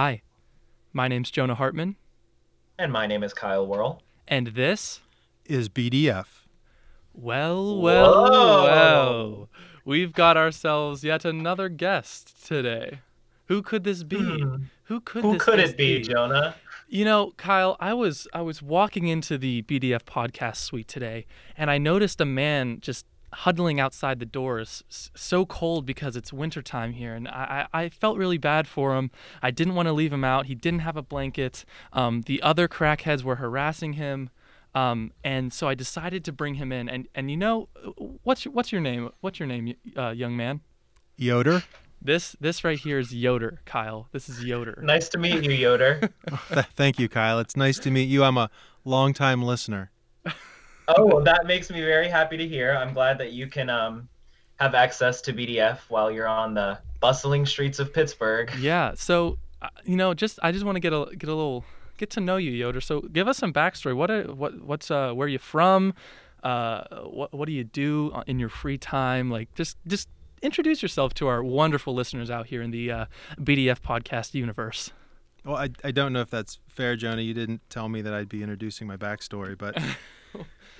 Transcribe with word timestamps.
Hi, 0.00 0.22
my 0.92 1.08
name's 1.08 1.28
Jonah 1.28 1.56
Hartman, 1.56 1.96
And 2.78 2.92
my 2.92 3.04
name 3.08 3.24
is 3.24 3.34
Kyle 3.34 3.66
Whirl. 3.66 4.00
and 4.28 4.46
this, 4.54 5.00
Is 5.44 5.68
BDF. 5.68 6.46
well, 7.12 7.80
well, 7.80 8.12
Whoa. 8.30 8.62
well, 8.62 9.48
we've 9.84 10.12
got 10.12 10.36
ourselves 10.36 11.02
yet 11.02 11.24
another 11.24 11.68
guest 11.68 12.46
today. 12.46 13.00
Who 13.46 13.60
could 13.60 13.82
this 13.82 14.04
be? 14.04 14.18
Hmm. 14.20 14.56
Who 14.84 15.00
could 15.00 15.24
Who 15.24 15.32
this 15.32 15.42
could 15.42 15.56
guest 15.58 15.72
it 15.72 15.76
be, 15.76 16.00
Jonah? 16.02 16.54
You 16.88 17.04
know, 17.04 17.32
Kyle, 17.36 17.76
I 17.80 17.92
was 17.92 18.28
I 18.32 18.42
was 18.42 18.62
walking 18.62 19.08
into 19.08 19.36
the 19.36 19.62
BDF 19.62 20.04
podcast 20.04 20.58
suite 20.58 20.86
today, 20.86 21.26
and 21.56 21.72
I 21.72 21.78
noticed 21.78 22.20
a 22.20 22.24
man 22.24 22.78
just 22.80 23.04
huddling 23.32 23.78
outside 23.80 24.18
the 24.20 24.26
doors, 24.26 24.82
s- 24.90 25.10
so 25.14 25.44
cold 25.46 25.84
because 25.86 26.16
it's 26.16 26.32
wintertime 26.32 26.92
here, 26.92 27.14
and 27.14 27.28
I, 27.28 27.66
I 27.72 27.82
I 27.84 27.88
felt 27.88 28.16
really 28.18 28.38
bad 28.38 28.66
for 28.66 28.96
him. 28.96 29.10
I 29.42 29.50
didn't 29.50 29.74
want 29.74 29.86
to 29.88 29.92
leave 29.92 30.12
him 30.12 30.24
out. 30.24 30.46
He 30.46 30.54
didn't 30.54 30.80
have 30.80 30.96
a 30.96 31.02
blanket. 31.02 31.64
Um, 31.92 32.22
the 32.22 32.40
other 32.42 32.68
crackheads 32.68 33.22
were 33.22 33.36
harassing 33.36 33.94
him, 33.94 34.30
um, 34.74 35.12
and 35.24 35.52
so 35.52 35.68
I 35.68 35.74
decided 35.74 36.24
to 36.24 36.32
bring 36.32 36.54
him 36.54 36.72
in. 36.72 36.88
And 36.88 37.08
and 37.14 37.30
you 37.30 37.36
know, 37.36 37.68
what's 38.22 38.44
your, 38.44 38.52
what's 38.52 38.72
your 38.72 38.80
name? 38.80 39.10
What's 39.20 39.38
your 39.38 39.46
name, 39.46 39.74
uh, 39.96 40.10
young 40.10 40.36
man? 40.36 40.60
Yoder. 41.16 41.62
This 42.00 42.36
this 42.40 42.62
right 42.62 42.78
here 42.78 43.00
is 43.00 43.12
Yoder, 43.12 43.58
Kyle. 43.64 44.06
This 44.12 44.28
is 44.28 44.44
Yoder. 44.44 44.78
Nice 44.82 45.08
to 45.10 45.18
meet 45.18 45.42
you, 45.42 45.50
Yoder. 45.50 46.10
Thank 46.76 47.00
you, 47.00 47.08
Kyle. 47.08 47.40
It's 47.40 47.56
nice 47.56 47.78
to 47.80 47.90
meet 47.90 48.08
you. 48.08 48.22
I'm 48.22 48.38
a 48.38 48.50
longtime 48.84 49.42
listener. 49.42 49.90
Oh, 50.88 51.06
well, 51.06 51.20
that 51.22 51.46
makes 51.46 51.70
me 51.70 51.80
very 51.80 52.08
happy 52.08 52.36
to 52.36 52.46
hear. 52.46 52.74
I'm 52.74 52.94
glad 52.94 53.18
that 53.18 53.32
you 53.32 53.46
can 53.46 53.70
um, 53.70 54.08
have 54.58 54.74
access 54.74 55.20
to 55.22 55.32
BDF 55.32 55.78
while 55.88 56.10
you're 56.10 56.28
on 56.28 56.54
the 56.54 56.78
bustling 57.00 57.46
streets 57.46 57.78
of 57.78 57.92
Pittsburgh. 57.92 58.50
Yeah. 58.58 58.94
So, 58.96 59.38
uh, 59.62 59.68
you 59.84 59.96
know, 59.96 60.14
just 60.14 60.38
I 60.42 60.52
just 60.52 60.64
want 60.64 60.76
to 60.76 60.80
get 60.80 60.92
a 60.92 61.06
get 61.16 61.28
a 61.28 61.34
little 61.34 61.64
get 61.96 62.10
to 62.10 62.20
know 62.20 62.36
you, 62.36 62.50
Yoder. 62.50 62.80
So, 62.80 63.00
give 63.00 63.28
us 63.28 63.38
some 63.38 63.52
backstory. 63.52 63.94
What 63.94 64.10
are, 64.10 64.24
what 64.24 64.60
what's 64.62 64.90
uh 64.90 65.12
where 65.12 65.28
you 65.28 65.38
from? 65.38 65.94
Uh, 66.42 66.84
what 67.04 67.32
what 67.32 67.46
do 67.46 67.52
you 67.52 67.64
do 67.64 68.10
uh, 68.14 68.24
in 68.26 68.38
your 68.38 68.48
free 68.48 68.78
time? 68.78 69.30
Like, 69.30 69.54
just 69.54 69.76
just 69.86 70.08
introduce 70.42 70.82
yourself 70.82 71.14
to 71.14 71.26
our 71.26 71.42
wonderful 71.42 71.94
listeners 71.94 72.30
out 72.30 72.46
here 72.46 72.62
in 72.62 72.70
the 72.70 72.90
uh, 72.90 73.04
BDF 73.40 73.80
podcast 73.80 74.34
universe. 74.34 74.92
Well, 75.44 75.56
I, 75.56 75.70
I 75.82 75.90
don't 75.90 76.12
know 76.12 76.20
if 76.20 76.30
that's 76.30 76.58
fair, 76.68 76.96
Jonah. 76.96 77.22
You 77.22 77.34
didn't 77.34 77.62
tell 77.70 77.88
me 77.88 78.02
that 78.02 78.12
I'd 78.12 78.28
be 78.28 78.42
introducing 78.42 78.86
my 78.86 78.96
backstory, 78.96 79.56
but 79.56 79.80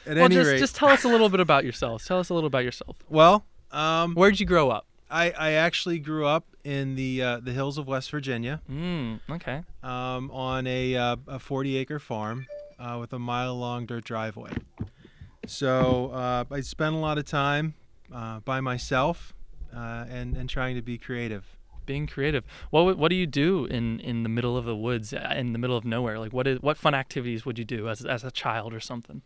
at 0.06 0.16
well, 0.16 0.24
any 0.26 0.34
just 0.34 0.50
rate, 0.50 0.58
just 0.58 0.76
tell 0.76 0.88
us 0.88 1.04
a 1.04 1.08
little 1.08 1.28
bit 1.28 1.40
about 1.40 1.64
yourself. 1.64 2.04
Tell 2.06 2.18
us 2.18 2.28
a 2.30 2.34
little 2.34 2.46
about 2.48 2.64
yourself. 2.64 2.96
well, 3.08 3.44
um, 3.72 4.14
Where'd 4.14 4.40
you 4.40 4.46
grow 4.46 4.70
up? 4.70 4.86
I, 5.10 5.30
I 5.30 5.52
actually 5.52 5.98
grew 5.98 6.26
up 6.26 6.44
in 6.64 6.94
the 6.94 7.22
uh, 7.22 7.40
the 7.40 7.52
hills 7.52 7.78
of 7.78 7.86
West 7.88 8.10
Virginia, 8.10 8.60
Mm, 8.70 9.20
okay. 9.30 9.62
um, 9.82 10.30
on 10.30 10.66
a 10.66 10.96
uh, 10.96 11.16
a 11.26 11.38
40 11.38 11.76
acre 11.78 11.98
farm 11.98 12.46
uh, 12.78 12.98
with 13.00 13.12
a 13.14 13.18
mile 13.18 13.56
long 13.56 13.86
dirt 13.86 14.04
driveway. 14.04 14.50
So 15.46 16.10
uh, 16.10 16.44
I 16.50 16.60
spent 16.60 16.94
a 16.94 16.98
lot 16.98 17.18
of 17.18 17.24
time 17.24 17.74
uh, 18.14 18.40
by 18.40 18.60
myself 18.60 19.32
uh, 19.74 20.04
and 20.08 20.36
and 20.36 20.48
trying 20.48 20.76
to 20.76 20.82
be 20.82 20.98
creative. 20.98 21.56
Being 21.86 22.06
creative. 22.06 22.44
What 22.70 22.98
what 22.98 23.08
do 23.08 23.16
you 23.16 23.26
do 23.26 23.64
in, 23.64 23.98
in 24.00 24.24
the 24.24 24.28
middle 24.28 24.58
of 24.58 24.66
the 24.66 24.76
woods, 24.76 25.14
in 25.14 25.52
the 25.54 25.58
middle 25.58 25.76
of 25.76 25.86
nowhere? 25.86 26.18
Like 26.18 26.34
what 26.34 26.46
is 26.46 26.60
what 26.60 26.76
fun 26.76 26.94
activities 26.94 27.46
would 27.46 27.58
you 27.58 27.64
do 27.64 27.88
as 27.88 28.04
as 28.04 28.24
a 28.24 28.30
child 28.30 28.74
or 28.74 28.80
something? 28.80 29.22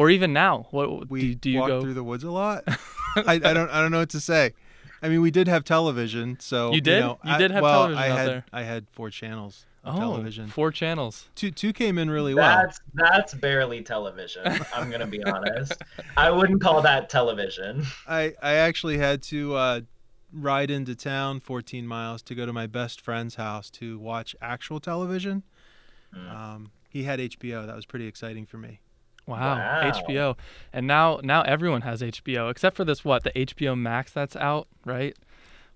Or 0.00 0.08
even 0.08 0.32
now? 0.32 0.66
What 0.70 1.10
we 1.10 1.20
do, 1.20 1.34
do 1.34 1.50
you 1.50 1.58
walked 1.58 1.68
go? 1.68 1.80
through 1.82 1.92
the 1.92 2.02
woods 2.02 2.24
a 2.24 2.30
lot. 2.30 2.64
I, 3.16 3.34
I 3.34 3.38
don't 3.38 3.68
I 3.68 3.82
don't 3.82 3.90
know 3.90 3.98
what 3.98 4.08
to 4.10 4.20
say. 4.20 4.54
I 5.02 5.10
mean, 5.10 5.20
we 5.20 5.30
did 5.30 5.46
have 5.46 5.62
television, 5.62 6.38
so 6.40 6.72
You 6.72 6.80
did? 6.80 7.00
know, 7.00 7.18
You 7.22 7.32
I- 7.32 7.38
did 7.38 7.50
have 7.50 7.62
well, 7.62 7.82
television 7.88 8.02
I 8.02 8.08
out 8.08 8.18
had, 8.18 8.28
there. 8.28 8.44
I 8.50 8.62
had 8.62 8.86
four 8.92 9.10
channels 9.10 9.66
of 9.84 9.96
oh, 9.96 9.98
television. 9.98 10.48
four 10.48 10.70
channels. 10.72 11.28
Two 11.34 11.50
two 11.50 11.74
came 11.74 11.98
in 11.98 12.08
really 12.08 12.32
well. 12.34 12.62
That's 12.62 12.80
that's 12.94 13.34
barely 13.34 13.82
television. 13.82 14.42
I'm 14.74 14.90
gonna 14.90 15.06
be 15.06 15.22
honest. 15.22 15.74
I 16.16 16.30
wouldn't 16.30 16.62
call 16.62 16.80
that 16.80 17.10
television. 17.10 17.84
I 18.08 18.32
I 18.42 18.54
actually 18.54 18.96
had 18.96 19.22
to 19.24 19.54
uh, 19.54 19.80
ride 20.32 20.70
into 20.70 20.94
town 20.94 21.40
14 21.40 21.86
miles 21.86 22.22
to 22.22 22.34
go 22.34 22.46
to 22.46 22.54
my 22.54 22.66
best 22.66 23.02
friend's 23.02 23.34
house 23.34 23.68
to 23.72 23.98
watch 23.98 24.34
actual 24.40 24.80
television. 24.80 25.42
Mm. 26.16 26.34
Um, 26.34 26.70
he 26.88 27.02
had 27.02 27.20
HBO. 27.20 27.66
That 27.66 27.76
was 27.76 27.84
pretty 27.84 28.06
exciting 28.06 28.46
for 28.46 28.56
me. 28.56 28.80
Wow, 29.30 29.56
Wow. 29.56 29.90
HBO. 29.90 30.36
And 30.72 30.86
now 30.86 31.20
now 31.22 31.42
everyone 31.42 31.80
has 31.82 32.02
HBO 32.02 32.50
except 32.50 32.76
for 32.76 32.84
this 32.84 33.04
what 33.04 33.24
the 33.24 33.30
HBO 33.32 33.76
Max 33.78 34.12
that's 34.12 34.36
out, 34.36 34.68
right? 34.84 35.16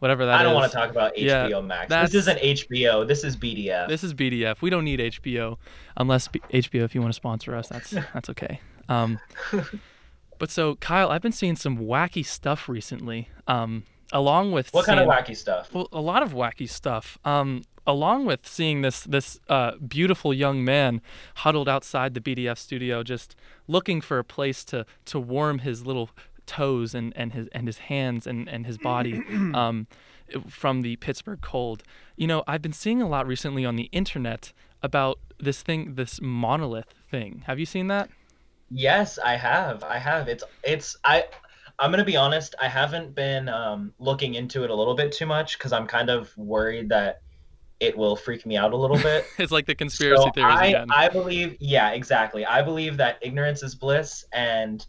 Whatever 0.00 0.26
that 0.26 0.40
I 0.40 0.42
don't 0.42 0.52
is. 0.52 0.56
want 0.56 0.70
to 0.72 0.76
talk 0.76 0.90
about 0.90 1.16
Yeah, 1.16 1.46
HBO 1.48 1.64
Max. 1.64 1.88
that's- 1.88 2.12
This 2.12 2.22
isn't 2.28 2.38
HBO. 2.40 3.06
This 3.06 3.24
is 3.24 3.36
BDF. 3.36 3.88
This 3.88 4.04
is 4.04 4.12
BDF. 4.12 4.60
We 4.60 4.68
don't 4.68 4.84
need 4.84 5.00
HBO, 5.00 5.56
unless 5.96 6.28
B- 6.28 6.42
HBO, 6.52 6.82
if 6.84 6.94
you 6.94 7.00
want 7.00 7.12
to 7.12 7.16
sponsor 7.16 7.54
us, 7.54 7.68
that's 7.68 7.90
that's 8.12 8.28
okay. 8.30 8.60
Um, 8.88 9.18
but 10.38 10.50
so 10.50 10.74
Kyle, 10.76 11.10
I've 11.10 11.22
been 11.22 11.32
seeing 11.32 11.56
some 11.56 11.78
wacky 11.78 12.24
stuff 12.26 12.68
recently. 12.68 13.28
Um, 13.46 13.84
along 14.12 14.52
with 14.52 14.72
what 14.74 14.84
kind 14.86 15.00
of 15.00 15.08
wacky 15.08 15.36
stuff? 15.36 15.72
Well, 15.72 15.88
a 15.92 16.00
lot 16.00 16.22
of 16.22 16.34
wacky 16.34 16.68
stuff. 16.68 17.18
Um, 17.24 17.62
along 17.86 18.26
with 18.26 18.46
seeing 18.46 18.82
this 18.82 19.02
this 19.02 19.38
uh, 19.48 19.72
beautiful 19.76 20.32
young 20.32 20.64
man 20.64 21.00
huddled 21.36 21.68
outside 21.68 22.14
the 22.14 22.20
BDF 22.20 22.58
studio, 22.58 23.02
just 23.02 23.36
looking 23.68 24.00
for 24.00 24.18
a 24.18 24.24
place 24.24 24.64
to 24.66 24.86
to 25.06 25.20
warm 25.20 25.60
his 25.60 25.86
little 25.86 26.10
toes 26.46 26.94
and, 26.94 27.12
and 27.16 27.32
his 27.32 27.48
and 27.52 27.66
his 27.66 27.78
hands 27.78 28.26
and, 28.26 28.48
and 28.48 28.66
his 28.66 28.78
body 28.78 29.22
um, 29.54 29.86
from 30.48 30.82
the 30.82 30.96
Pittsburgh 30.96 31.40
cold. 31.40 31.82
You 32.16 32.26
know, 32.26 32.42
I've 32.46 32.62
been 32.62 32.72
seeing 32.72 33.02
a 33.02 33.08
lot 33.08 33.26
recently 33.26 33.64
on 33.64 33.76
the 33.76 33.88
internet 33.92 34.52
about 34.82 35.18
this 35.38 35.62
thing, 35.62 35.94
this 35.94 36.20
monolith 36.20 36.94
thing. 37.10 37.42
Have 37.46 37.58
you 37.58 37.66
seen 37.66 37.88
that? 37.88 38.10
Yes, 38.70 39.18
I 39.18 39.36
have. 39.36 39.84
I 39.84 39.98
have. 39.98 40.28
It's 40.28 40.44
it's 40.62 40.96
I 41.04 41.24
I'm 41.78 41.90
gonna 41.90 42.04
be 42.04 42.16
honest, 42.16 42.54
I 42.60 42.68
haven't 42.68 43.14
been 43.14 43.48
um, 43.48 43.92
looking 43.98 44.34
into 44.34 44.64
it 44.64 44.70
a 44.70 44.74
little 44.74 44.94
bit 44.94 45.12
too 45.12 45.26
much 45.26 45.58
because 45.58 45.72
I'm 45.72 45.86
kind 45.86 46.08
of 46.08 46.36
worried 46.36 46.88
that 46.90 47.20
it 47.84 47.96
will 47.96 48.16
freak 48.16 48.46
me 48.46 48.56
out 48.56 48.72
a 48.72 48.76
little 48.76 48.98
bit. 48.98 49.26
It's 49.38 49.52
like 49.52 49.66
the 49.66 49.74
conspiracy 49.74 50.22
so 50.22 50.30
theories 50.30 50.56
I, 50.58 50.66
again. 50.66 50.88
I 50.90 51.08
believe 51.08 51.56
yeah, 51.60 51.90
exactly. 51.90 52.44
I 52.46 52.62
believe 52.62 52.96
that 52.96 53.18
ignorance 53.20 53.62
is 53.62 53.74
bliss 53.74 54.24
and 54.32 54.84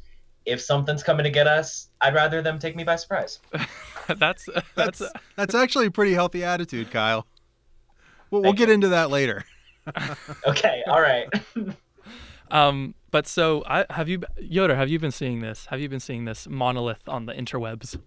if 0.45 0.61
something's 0.61 1.03
coming 1.03 1.23
to 1.23 1.29
get 1.29 1.47
us, 1.47 1.89
I'd 2.01 2.13
rather 2.13 2.41
them 2.41 2.59
take 2.59 2.75
me 2.75 2.83
by 2.83 2.95
surprise. 2.95 3.39
that's 4.17 4.47
that's 4.75 4.99
That's 4.99 5.01
that's 5.35 5.55
actually 5.55 5.87
a 5.87 5.91
pretty 5.91 6.13
healthy 6.13 6.43
attitude, 6.43 6.91
Kyle. 6.91 7.25
We'll, 8.29 8.41
we'll 8.41 8.51
Thank 8.51 8.59
get 8.59 8.69
into 8.69 8.89
that 8.89 9.09
later. 9.09 9.45
Okay, 10.47 10.81
all 10.87 10.99
right. 10.99 11.27
Um, 12.49 12.95
but 13.11 13.27
so 13.27 13.63
I 13.67 13.85
have 13.91 14.09
you 14.09 14.23
Yoder, 14.39 14.75
have 14.75 14.89
you 14.89 14.97
been 14.97 15.11
seeing 15.11 15.41
this? 15.41 15.67
Have 15.67 15.79
you 15.79 15.89
been 15.89 15.99
seeing 15.99 16.25
this 16.25 16.47
monolith 16.47 17.07
on 17.07 17.27
the 17.27 17.33
interwebs? 17.33 17.99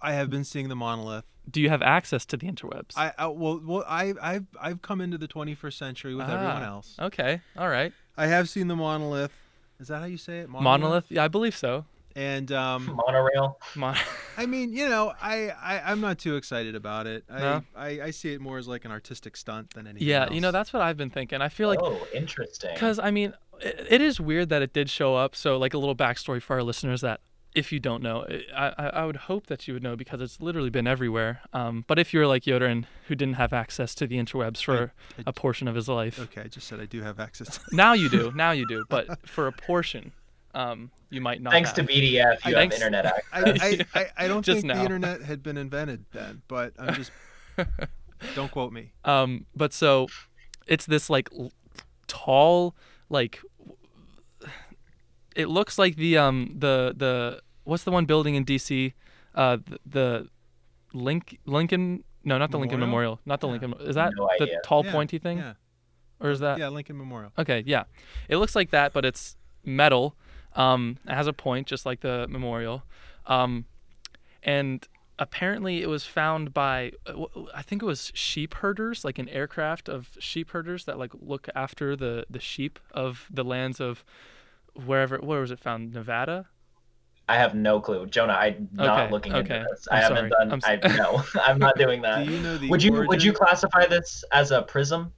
I 0.00 0.12
have 0.14 0.30
been 0.30 0.44
seeing 0.44 0.68
the 0.68 0.76
monolith. 0.76 1.24
Do 1.50 1.60
you 1.60 1.68
have 1.68 1.82
access 1.82 2.26
to 2.26 2.36
the 2.36 2.46
interwebs? 2.46 2.92
I, 2.96 3.12
I 3.16 3.26
well, 3.28 3.60
well 3.64 3.84
I 3.86 4.14
I've 4.20 4.46
I've 4.60 4.82
come 4.82 5.00
into 5.00 5.18
the 5.18 5.28
21st 5.28 5.72
century 5.74 6.14
with 6.14 6.28
everyone 6.28 6.62
Ah, 6.62 6.66
else. 6.66 6.96
Okay. 7.00 7.40
All 7.56 7.68
right. 7.68 7.92
I 8.16 8.26
have 8.26 8.48
seen 8.48 8.68
the 8.68 8.76
monolith. 8.76 9.32
Is 9.78 9.88
that 9.88 9.98
how 10.00 10.06
you 10.06 10.16
say 10.16 10.38
it? 10.40 10.48
Monolith? 10.48 11.04
Yeah, 11.08 11.24
I 11.24 11.28
believe 11.28 11.54
so. 11.54 11.84
And 12.16 12.50
um, 12.50 12.96
Monorail. 13.06 13.58
Mon- 13.74 13.94
I 14.38 14.46
mean, 14.46 14.72
you 14.72 14.88
know, 14.88 15.12
I, 15.20 15.50
I 15.50 15.80
I'm 15.92 16.00
not 16.00 16.18
too 16.18 16.36
excited 16.36 16.74
about 16.74 17.06
it. 17.06 17.24
I, 17.30 17.38
No? 17.40 17.64
I 17.76 17.88
I 18.02 18.10
see 18.10 18.32
it 18.32 18.40
more 18.40 18.58
as 18.58 18.66
like 18.66 18.84
an 18.84 18.90
artistic 18.90 19.36
stunt 19.36 19.74
than 19.74 19.86
anything. 19.86 20.08
Else. 20.08 20.10
Yeah, 20.10 20.24
else. 20.24 20.34
you 20.34 20.40
know 20.40 20.50
that's 20.50 20.72
what 20.72 20.82
I've 20.82 20.96
been 20.96 21.10
thinking. 21.10 21.42
I 21.42 21.48
feel 21.50 21.68
like 21.68 21.80
oh, 21.82 22.06
interesting. 22.14 22.70
because 22.74 22.98
I 22.98 23.10
mean 23.10 23.34
it, 23.60 23.86
it 23.90 24.00
is 24.00 24.18
weird 24.18 24.48
that 24.48 24.62
it 24.62 24.72
did 24.72 24.88
show 24.90 25.14
up. 25.14 25.36
So 25.36 25.58
like 25.58 25.74
a 25.74 25.78
little 25.78 25.96
backstory 25.96 26.40
for 26.42 26.56
our 26.56 26.62
listeners 26.62 27.02
that 27.02 27.20
if 27.56 27.72
you 27.72 27.80
don't 27.80 28.02
know, 28.02 28.24
I, 28.54 28.66
I, 28.78 28.86
I 29.00 29.04
would 29.06 29.16
hope 29.16 29.46
that 29.46 29.66
you 29.66 29.74
would 29.74 29.82
know 29.82 29.96
because 29.96 30.20
it's 30.20 30.40
literally 30.40 30.70
been 30.70 30.86
everywhere. 30.86 31.40
Um, 31.52 31.84
but 31.88 31.98
if 31.98 32.12
you're 32.12 32.26
like 32.26 32.46
Yoder 32.46 32.66
and 32.66 32.86
who 33.08 33.14
didn't 33.14 33.34
have 33.36 33.52
access 33.52 33.94
to 33.96 34.06
the 34.06 34.16
interwebs 34.18 34.62
for 34.62 34.92
I- 35.18 35.22
a 35.26 35.32
portion 35.32 35.66
of 35.66 35.74
his 35.74 35.88
life, 35.88 36.20
Okay, 36.20 36.42
I 36.42 36.48
just 36.48 36.68
said 36.68 36.80
I 36.80 36.84
do 36.84 37.00
have 37.02 37.18
access. 37.18 37.58
now 37.72 37.94
you 37.94 38.08
do, 38.08 38.30
now 38.36 38.50
you 38.52 38.66
do. 38.68 38.84
But 38.88 39.26
for 39.26 39.46
a 39.46 39.52
portion, 39.52 40.12
um, 40.54 40.90
you 41.10 41.20
might 41.20 41.40
not. 41.40 41.52
Thanks 41.54 41.70
have. 41.72 41.86
to 41.86 41.92
BDF, 41.92 42.12
you 42.12 42.20
have 42.20 42.38
Thanks- 42.54 42.76
internet 42.76 43.06
access. 43.32 43.60
I, 43.62 43.86
I, 43.94 44.00
I, 44.00 44.24
I 44.24 44.28
don't 44.28 44.44
Just 44.50 44.56
think 44.60 44.66
now. 44.66 44.74
the 44.76 44.82
internet 44.82 45.22
had 45.22 45.42
been 45.42 45.56
invented 45.56 46.04
then, 46.12 46.42
but 46.48 46.72
I'm 46.78 46.94
just 46.94 47.10
don't 48.34 48.50
quote 48.50 48.72
me. 48.72 48.92
Um, 49.04 49.46
but 49.54 49.72
so 49.72 50.08
it's 50.66 50.84
this 50.86 51.08
like 51.08 51.28
l- 51.38 51.52
tall, 52.06 52.74
like 53.08 53.40
it 55.34 55.48
looks 55.48 55.78
like 55.78 55.96
the 55.96 56.16
um 56.18 56.54
the 56.58 56.94
the 56.96 57.40
what's 57.66 57.84
the 57.84 57.90
one 57.90 58.06
building 58.06 58.34
in 58.34 58.44
DC, 58.44 58.92
uh 59.34 59.58
the, 59.66 59.78
the 59.84 60.28
Link 60.94 61.38
Lincoln 61.44 62.04
no 62.24 62.38
not 62.38 62.50
the 62.50 62.58
Lincoln 62.58 62.80
Memorial? 62.80 63.16
Memorial. 63.16 63.20
Not 63.26 63.40
the 63.40 63.46
Yeah. 63.48 63.52
Lincoln 63.52 63.74
is 63.88 63.94
that 63.96 64.12
No 64.16 64.28
the 64.38 64.60
tall 64.64 64.84
Yeah, 64.84 64.92
pointy 64.92 65.18
thing? 65.18 65.38
Yeah, 65.38 65.54
or 66.20 66.30
is 66.30 66.40
that 66.40 66.58
yeah, 66.58 66.68
Lincoln 66.68 66.96
Memorial. 66.96 67.32
okay 67.36 67.62
yeah. 67.66 67.84
It 68.28 68.38
looks 68.38 68.54
like 68.56 68.70
that 68.70 68.92
but 68.92 69.04
it's 69.04 69.36
metal. 69.64 70.16
Um 70.54 70.98
it 71.06 71.12
has 71.12 71.26
a 71.26 71.32
point 71.32 71.66
just 71.66 71.84
like 71.84 72.00
the 72.00 72.26
memorial. 72.28 72.84
Um 73.26 73.66
and 74.42 74.86
apparently 75.18 75.82
it 75.82 75.88
was 75.88 76.04
found 76.04 76.52
by 76.52 76.92
i 77.54 77.62
think 77.62 77.82
it 77.82 77.86
was 77.86 78.12
sheep 78.14 78.52
herders, 78.54 79.02
like 79.04 79.18
an 79.18 79.28
aircraft 79.30 79.88
of 79.88 80.10
sheep 80.20 80.50
herders 80.50 80.84
that 80.84 80.98
like 80.98 81.12
look 81.32 81.48
after 81.54 81.96
the 81.96 82.26
the 82.28 82.38
sheep 82.40 82.78
of 82.92 83.26
the 83.32 83.42
lands 83.42 83.80
of 83.80 84.04
wherever 84.74 85.16
where 85.18 85.40
was 85.40 85.50
it 85.50 85.58
found? 85.58 85.92
Nevada 85.94 86.46
I 87.28 87.36
have 87.36 87.54
no 87.54 87.80
clue, 87.80 88.06
Jonah. 88.06 88.34
I'm 88.34 88.68
not 88.72 89.00
Okay, 89.00 89.12
looking 89.12 89.32
okay. 89.34 89.56
into 89.58 89.66
this. 89.70 89.88
I'm 89.90 89.98
I 89.98 90.00
haven't 90.00 90.16
sorry. 90.18 90.30
done. 90.30 90.52
I'm 90.52 90.60
I 90.64 90.76
s- 90.86 90.96
no, 90.96 91.24
I'm 91.42 91.58
not 91.58 91.76
doing 91.76 92.02
that. 92.02 92.24
Do 92.24 92.32
you 92.32 92.40
know 92.40 92.56
the 92.56 92.68
would 92.68 92.82
you 92.82 92.92
would 92.92 93.22
you 93.22 93.32
classify 93.32 93.84
this 93.86 94.22
as 94.32 94.50
a 94.52 94.62
prism? 94.62 95.12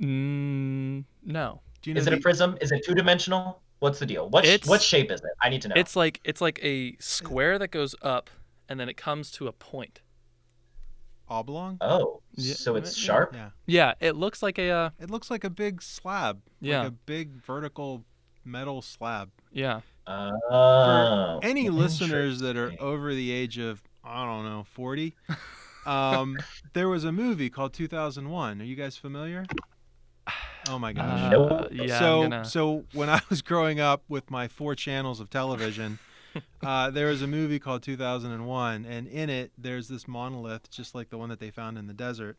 mm, 0.00 1.04
no 1.24 1.60
Do 1.82 1.90
you 1.90 1.94
know 1.94 2.00
Is 2.00 2.06
it 2.06 2.12
a 2.12 2.18
prism? 2.18 2.56
Is 2.60 2.72
it 2.72 2.84
two 2.84 2.94
dimensional? 2.94 3.60
What's 3.80 3.98
the 3.98 4.06
deal? 4.06 4.28
What 4.30 4.44
It's- 4.44 4.68
what 4.68 4.80
shape 4.80 5.10
is 5.10 5.20
it? 5.20 5.30
I 5.42 5.48
need 5.48 5.62
to 5.62 5.68
know. 5.68 5.74
it's 5.76 5.96
like 5.96 6.20
it's 6.24 6.40
like 6.40 6.60
a 6.62 6.96
square 7.00 7.58
that 7.58 7.68
goes 7.72 7.94
up 8.02 8.30
and 8.68 8.78
then 8.78 8.88
it 8.88 8.96
comes 8.96 9.30
to 9.32 9.48
a 9.48 9.52
point 9.52 10.00
oblong? 11.28 11.78
oh, 11.80 12.20
Yeah, 12.36 12.54
so 12.54 12.76
it's 12.76 12.94
sharp. 12.96 13.34
Yeah. 13.34 13.50
yeah 13.66 13.94
it 14.00 14.14
looks 14.16 14.42
like 14.42 14.58
a 14.58 14.70
uh, 14.70 14.90
It 15.00 15.10
looks 15.10 15.30
like 15.30 15.44
a 15.44 15.50
big 15.50 15.82
slab. 15.82 16.42
Yeah. 16.60 16.80
Like 16.80 16.88
a 16.88 16.90
big 16.92 17.30
vertical 17.42 18.04
metal 18.44 18.82
slab. 18.82 19.30
yeah 19.52 19.80
Oh, 20.06 21.40
Any 21.42 21.68
listeners 21.68 22.40
that 22.40 22.56
are 22.56 22.72
over 22.80 23.14
the 23.14 23.30
age 23.30 23.58
of, 23.58 23.82
I 24.04 24.24
don't 24.24 24.44
know, 24.44 24.64
40, 24.72 25.14
um, 25.86 26.38
there 26.72 26.88
was 26.88 27.04
a 27.04 27.12
movie 27.12 27.50
called 27.50 27.72
2001. 27.72 28.60
Are 28.60 28.64
you 28.64 28.76
guys 28.76 28.96
familiar? 28.96 29.44
Oh 30.68 30.78
my 30.78 30.92
gosh. 30.92 31.34
uh, 31.34 31.68
yeah 31.72 31.98
so 31.98 32.22
gonna, 32.22 32.44
so 32.44 32.84
when 32.92 33.10
I 33.10 33.20
was 33.28 33.42
growing 33.42 33.80
up 33.80 34.04
with 34.08 34.30
my 34.30 34.46
four 34.46 34.76
channels 34.76 35.18
of 35.18 35.28
television, 35.28 35.98
uh, 36.62 36.90
there 36.90 37.08
was 37.08 37.20
a 37.20 37.26
movie 37.26 37.58
called 37.58 37.82
2001, 37.82 38.84
and 38.84 39.08
in 39.08 39.28
it 39.28 39.50
there's 39.58 39.88
this 39.88 40.06
monolith, 40.06 40.70
just 40.70 40.94
like 40.94 41.10
the 41.10 41.18
one 41.18 41.28
that 41.30 41.40
they 41.40 41.50
found 41.50 41.78
in 41.78 41.88
the 41.88 41.92
desert, 41.92 42.36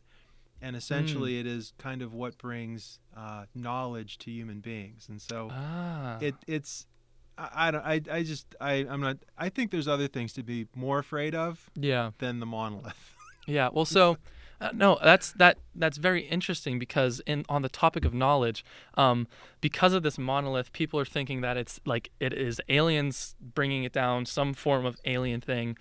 and 0.62 0.74
essentially 0.74 1.38
it 1.38 1.46
is 1.46 1.74
kind 1.76 2.00
of 2.00 2.14
what 2.14 2.38
brings 2.38 2.98
uh, 3.14 3.44
knowledge 3.54 4.16
to 4.18 4.30
human 4.30 4.60
beings, 4.60 5.06
and 5.08 5.20
so 5.20 5.48
ah 5.52 6.16
it 6.20 6.34
it's. 6.46 6.86
I, 7.36 7.48
I 7.54 7.70
don't. 7.70 7.84
I, 7.84 8.00
I 8.10 8.22
just. 8.22 8.54
I. 8.60 8.72
I'm 8.88 9.00
not. 9.00 9.18
I 9.38 9.48
think 9.48 9.70
there's 9.70 9.88
other 9.88 10.08
things 10.08 10.32
to 10.34 10.42
be 10.42 10.68
more 10.74 10.98
afraid 10.98 11.34
of 11.34 11.70
yeah 11.74 12.10
than 12.18 12.40
the 12.40 12.46
monolith. 12.46 13.12
Yeah, 13.46 13.68
well, 13.70 13.84
so 13.84 14.16
uh, 14.60 14.70
no, 14.72 14.98
that's 15.04 15.32
that 15.32 15.58
that's 15.74 15.98
very 15.98 16.22
interesting 16.22 16.78
because 16.78 17.20
in 17.26 17.44
on 17.48 17.62
the 17.62 17.68
topic 17.68 18.04
of 18.04 18.14
knowledge, 18.14 18.64
um, 18.94 19.26
because 19.60 19.92
of 19.92 20.02
this 20.02 20.16
monolith, 20.16 20.72
people 20.72 20.98
are 20.98 21.04
thinking 21.04 21.42
that 21.42 21.58
it's 21.58 21.80
like 21.84 22.10
it 22.20 22.32
is 22.32 22.60
aliens 22.70 23.34
bringing 23.38 23.84
it 23.84 23.92
down, 23.92 24.24
some 24.24 24.54
form 24.54 24.86
of 24.86 24.96
alien 25.04 25.42
thing, 25.42 25.76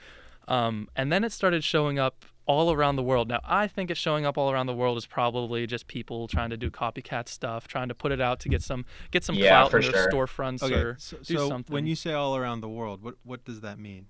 um, 0.47 0.89
and 0.95 1.11
then 1.11 1.23
it 1.23 1.31
started 1.31 1.63
showing 1.63 1.97
up 1.97 2.25
all 2.45 2.71
around 2.73 2.95
the 2.97 3.03
world. 3.03 3.29
Now, 3.29 3.39
I 3.43 3.67
think 3.67 3.89
it's 3.89 3.99
showing 3.99 4.25
up 4.25 4.37
all 4.37 4.51
around 4.51 4.65
the 4.65 4.73
world 4.73 4.97
is 4.97 5.05
probably 5.05 5.65
just 5.65 5.87
people 5.87 6.27
trying 6.27 6.49
to 6.49 6.57
do 6.57 6.69
copycat 6.69 7.27
stuff, 7.29 7.67
trying 7.67 7.87
to 7.87 7.95
put 7.95 8.11
it 8.11 8.19
out 8.19 8.39
to 8.41 8.49
get 8.49 8.61
some 8.61 8.85
get 9.11 9.23
some 9.23 9.35
Yeah, 9.35 9.49
clout 9.67 9.73
in 9.85 9.91
their 9.91 10.01
sure. 10.03 10.11
storefronts 10.11 10.63
or 10.63 10.95
so, 10.99 11.17
do 11.17 11.35
so 11.37 11.47
something. 11.47 11.73
when 11.73 11.87
you 11.87 11.95
say 11.95 12.13
all 12.13 12.35
around 12.35 12.61
the 12.61 12.69
world, 12.69 13.01
what 13.01 13.15
what 13.23 13.45
does 13.45 13.61
that 13.61 13.79
mean? 13.79 14.07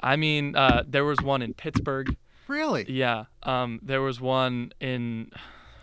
I 0.00 0.16
mean, 0.16 0.56
uh, 0.56 0.82
there 0.86 1.04
was 1.04 1.20
one 1.22 1.42
in 1.42 1.54
Pittsburgh. 1.54 2.16
Really? 2.48 2.84
Yeah, 2.88 3.24
um, 3.42 3.80
there 3.82 4.02
was 4.02 4.20
one 4.20 4.72
in. 4.80 5.30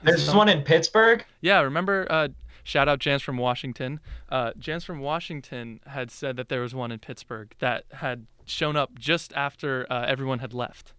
There's 0.02 0.24
some- 0.26 0.38
one 0.38 0.50
in 0.50 0.62
Pittsburgh. 0.64 1.26
Yeah, 1.42 1.62
remember? 1.62 2.06
Uh, 2.10 2.30
shout 2.64 2.88
out 2.90 3.00
Jans 3.00 3.22
from 3.22 3.38
Washington. 3.38 4.00
Uh, 4.30 4.52
Jans 4.60 4.84
from 4.84 5.00
Washington 5.00 5.80
had 5.88 6.12
said 6.12 6.36
that 6.38 6.50
there 6.50 6.62
was 6.62 6.74
one 6.76 6.92
in 6.92 7.00
Pittsburgh 7.00 7.54
that 7.60 7.86
had 7.94 8.28
shown 8.46 8.76
up 8.76 8.98
just 9.00 9.32
after 9.34 9.86
uh, 9.90 10.06
everyone 10.06 10.40
had 10.40 10.54
left. 10.54 10.94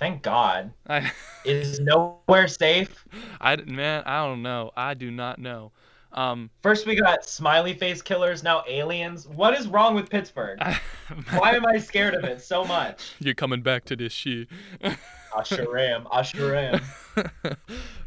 Thank 0.00 0.22
God. 0.22 0.72
I, 0.88 1.12
Is 1.44 1.78
nowhere 1.78 2.48
safe. 2.48 3.06
I, 3.40 3.56
man, 3.56 4.02
I 4.06 4.26
don't 4.26 4.42
know. 4.42 4.70
I 4.74 4.94
do 4.94 5.10
not 5.10 5.38
know. 5.38 5.72
Um, 6.12 6.50
First 6.62 6.86
we 6.86 6.96
got 6.96 7.24
smiley 7.24 7.74
face 7.74 8.00
killers, 8.00 8.42
now 8.42 8.64
aliens. 8.66 9.28
What 9.28 9.56
is 9.56 9.68
wrong 9.68 9.94
with 9.94 10.08
Pittsburgh? 10.08 10.58
Why 11.34 11.52
am 11.52 11.66
I 11.66 11.78
scared 11.78 12.14
of 12.14 12.24
it 12.24 12.40
so 12.40 12.64
much? 12.64 13.12
You're 13.20 13.34
coming 13.34 13.60
back 13.60 13.84
to 13.84 13.96
this 13.96 14.12
shit. 14.12 14.48
I 14.82 15.42
sure 15.44 15.78
am. 15.78 16.08
I 16.10 16.22
sure 16.22 16.56
am. 16.56 16.80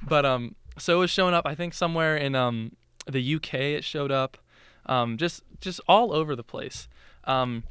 but 0.01 0.25
um, 0.25 0.55
so 0.77 0.97
it 0.97 0.99
was 0.99 1.11
showing 1.11 1.33
up. 1.33 1.45
I 1.45 1.55
think 1.55 1.73
somewhere 1.73 2.17
in 2.17 2.35
um 2.35 2.75
the 3.05 3.35
UK 3.35 3.53
it 3.53 3.83
showed 3.85 4.11
up, 4.11 4.37
um, 4.87 5.15
just 5.15 5.43
just 5.61 5.79
all 5.87 6.11
over 6.11 6.35
the 6.35 6.43
place. 6.43 6.89
Um, 7.23 7.63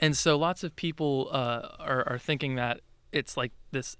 and 0.00 0.16
so 0.16 0.38
lots 0.38 0.64
of 0.64 0.74
people 0.74 1.28
uh, 1.32 1.68
are 1.80 2.08
are 2.08 2.18
thinking 2.18 2.54
that 2.54 2.80
it's 3.14 3.36
like 3.36 3.52
this 3.70 3.96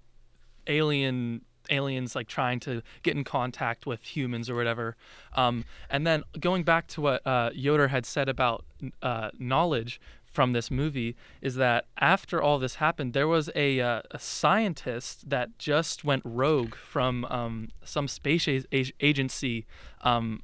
alien 0.66 1.43
aliens 1.70 2.14
like 2.14 2.28
trying 2.28 2.61
to 2.61 2.82
get 3.02 3.16
in 3.16 3.25
contact 3.25 3.87
with 3.87 4.02
humans 4.02 4.50
or 4.50 4.55
whatever. 4.55 4.96
Um, 5.34 5.64
and 5.88 6.06
then 6.06 6.22
going 6.38 6.62
back 6.62 6.87
to 6.88 7.00
what 7.00 7.26
uh, 7.26 7.50
Yoder 7.55 7.88
had 7.88 8.05
said 8.05 8.28
about 8.28 8.64
uh, 9.02 9.31
knowledge 9.38 10.00
from 10.34 10.52
this 10.52 10.70
movie 10.70 11.16
is 11.40 11.55
that 11.55 11.87
after 11.99 12.43
all 12.43 12.58
this 12.58 12.76
happened, 12.76 13.12
there 13.12 13.28
was 13.28 13.50
a, 13.55 13.81
uh, 13.81 14.02
a 14.11 14.19
scientist 14.19 15.31
that 15.31 15.58
just 15.58 16.05
went 16.05 16.22
rogue 16.25 16.75
from 16.75 17.25
um, 17.26 17.69
some 17.84 18.08
space 18.08 18.49
a- 18.49 18.93
agency 19.00 19.64
um, 20.02 20.43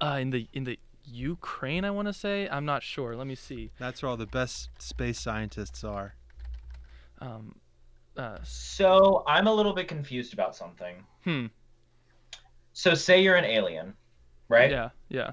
uh, 0.00 0.18
in 0.20 0.30
the 0.30 0.48
in 0.52 0.64
the 0.64 0.78
Ukraine. 1.04 1.84
I 1.84 1.90
want 1.90 2.08
to 2.08 2.12
say. 2.14 2.48
I'm 2.48 2.64
not 2.64 2.82
sure. 2.82 3.16
Let 3.16 3.26
me 3.26 3.34
see. 3.34 3.70
That's 3.78 4.02
where 4.02 4.10
all 4.10 4.16
the 4.16 4.26
best 4.26 4.70
space 4.78 5.20
scientists 5.20 5.84
are. 5.84 6.14
Um, 7.20 7.56
uh, 8.16 8.38
So 8.42 9.24
I'm 9.26 9.46
a 9.46 9.52
little 9.52 9.72
bit 9.72 9.88
confused 9.88 10.32
about 10.32 10.54
something. 10.56 11.04
hmm. 11.24 11.46
So 12.72 12.94
say 12.94 13.22
you're 13.22 13.36
an 13.36 13.44
alien, 13.44 13.94
right? 14.48 14.70
Yeah. 14.70 14.88
Yeah. 15.08 15.32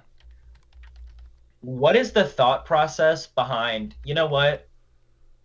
What 1.61 1.95
is 1.95 2.11
the 2.11 2.23
thought 2.23 2.65
process 2.65 3.27
behind, 3.27 3.95
you 4.03 4.13
know 4.13 4.27
what? 4.27 4.67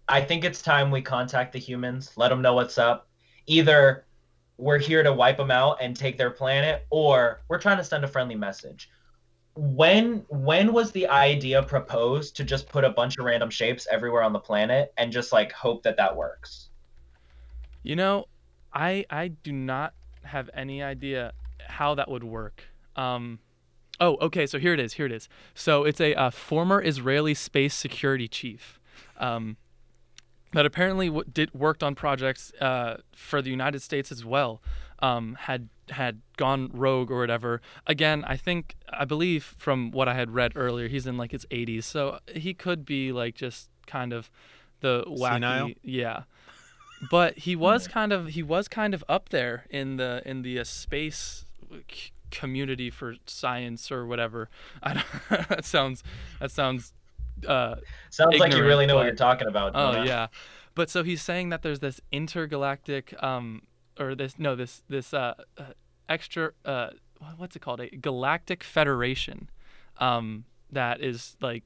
I 0.09 0.21
think 0.21 0.45
it's 0.45 0.63
time 0.63 0.91
we 0.91 1.03
contact 1.03 1.53
the 1.53 1.59
humans, 1.59 2.13
let 2.17 2.29
them 2.29 2.43
know 2.43 2.55
what's 2.55 2.79
up. 2.79 3.09
Either 3.47 4.07
we're 4.59 4.79
here 4.79 5.03
to 5.03 5.13
wipe 5.13 5.37
them 5.37 5.51
out 5.51 5.79
and 5.81 5.97
take 5.97 6.17
their 6.17 6.31
planet, 6.31 6.87
or 6.91 7.43
we're 7.49 7.59
trying 7.59 7.77
to 7.79 7.85
send 7.85 8.05
a 8.05 8.09
friendly 8.09 8.37
message. 8.37 8.89
When 9.55 10.25
when 10.29 10.73
was 10.73 10.93
the 10.93 11.09
idea 11.09 11.63
proposed 11.63 12.37
to 12.37 12.45
just 12.45 12.69
put 12.69 12.85
a 12.85 12.91
bunch 12.91 13.19
of 13.19 13.25
random 13.25 13.51
shapes 13.51 13.87
everywhere 13.91 14.23
on 14.23 14.33
the 14.33 14.39
planet 14.39 14.93
and 14.99 15.11
just 15.11 15.33
like 15.33 15.51
hope 15.53 15.83
that 15.85 15.97
that 15.97 16.15
works? 16.15 16.69
You 17.87 17.95
know, 17.95 18.27
I 18.75 19.05
I 19.09 19.29
do 19.29 19.53
not 19.53 19.95
have 20.25 20.51
any 20.53 20.83
idea 20.83 21.33
how 21.69 21.95
that 21.95 22.11
would 22.11 22.25
work. 22.25 22.65
Um, 22.97 23.39
oh, 24.01 24.17
okay. 24.17 24.45
So 24.47 24.59
here 24.59 24.75
it 24.75 24.81
is. 24.81 24.95
Here 24.95 25.07
it 25.07 25.13
is. 25.13 25.29
So 25.55 25.85
it's 25.85 26.01
a 26.01 26.15
uh, 26.15 26.31
former 26.31 26.83
Israeli 26.83 27.33
space 27.35 27.75
security 27.75 28.27
chief 28.27 28.81
um, 29.19 29.57
that 30.53 30.67
apparently 30.67 31.07
w- 31.07 31.25
did 31.33 31.55
worked 31.55 31.85
on 31.85 31.95
projects 31.95 32.53
uh, 32.61 32.97
for 33.15 33.41
the 33.41 33.51
United 33.51 33.83
States 33.83 34.11
as 34.11 34.25
well. 34.25 34.61
Um, 34.99 35.37
had 35.43 35.69
had 35.91 36.23
gone 36.37 36.71
rogue 36.73 37.13
or 37.13 37.21
whatever. 37.21 37.61
Again, 37.87 38.25
I 38.27 38.37
think 38.37 38.75
I 38.93 39.05
believe 39.05 39.45
from 39.45 39.93
what 39.93 40.09
I 40.09 40.15
had 40.15 40.35
read 40.35 40.55
earlier, 40.57 40.89
he's 40.89 41.07
in 41.07 41.17
like 41.17 41.31
his 41.31 41.47
80s, 41.53 41.85
so 41.85 42.19
he 42.27 42.53
could 42.53 42.85
be 42.85 43.13
like 43.13 43.37
just 43.37 43.69
kind 43.87 44.13
of 44.13 44.29
the 44.81 45.05
wacky, 45.07 45.35
Senile? 45.35 45.71
yeah 45.83 46.23
but 47.11 47.39
he 47.39 47.57
was 47.57 47.89
kind 47.89 48.13
of 48.13 48.29
he 48.29 48.43
was 48.43 48.69
kind 48.69 48.95
of 48.95 49.05
up 49.09 49.29
there 49.29 49.65
in 49.71 49.97
the 49.97 50.23
in 50.25 50.43
the 50.43 50.59
uh, 50.59 50.65
space 50.65 51.45
c- 51.91 52.13
community 52.31 52.91
for 52.91 53.15
science 53.27 53.91
or 53.91 54.07
whatever. 54.07 54.49
I 54.83 54.95
don't, 54.95 55.07
that 55.49 55.65
sounds 55.65 56.03
that 56.41 56.51
sounds 56.51 56.93
uh, 57.47 57.77
Sounds 58.11 58.39
like 58.39 58.55
you 58.55 58.65
really 58.65 58.87
know 58.87 58.97
what 58.97 59.07
you're 59.07 59.15
talking 59.15 59.49
about. 59.49 59.73
oh 59.75 60.03
yeah. 60.03 60.29
But 60.75 60.91
so 60.91 61.03
he's 61.03 61.23
saying 61.23 61.51
that 61.51 61.63
there's 61.63 61.81
this 61.81 62.01
intergalactic 62.13 63.15
um 63.23 63.63
or 63.99 64.15
this 64.15 64.39
no 64.39 64.55
this 64.57 64.83
this 64.89 65.15
uh, 65.15 65.35
uh 65.59 65.65
extra 66.09 66.53
uh 66.65 66.91
what's 67.37 67.57
it 67.57 67.61
called 67.61 67.81
a 67.81 67.89
galactic 67.89 68.63
federation 68.63 69.49
um 69.99 70.45
that 70.71 71.01
is 71.01 71.37
like 71.41 71.65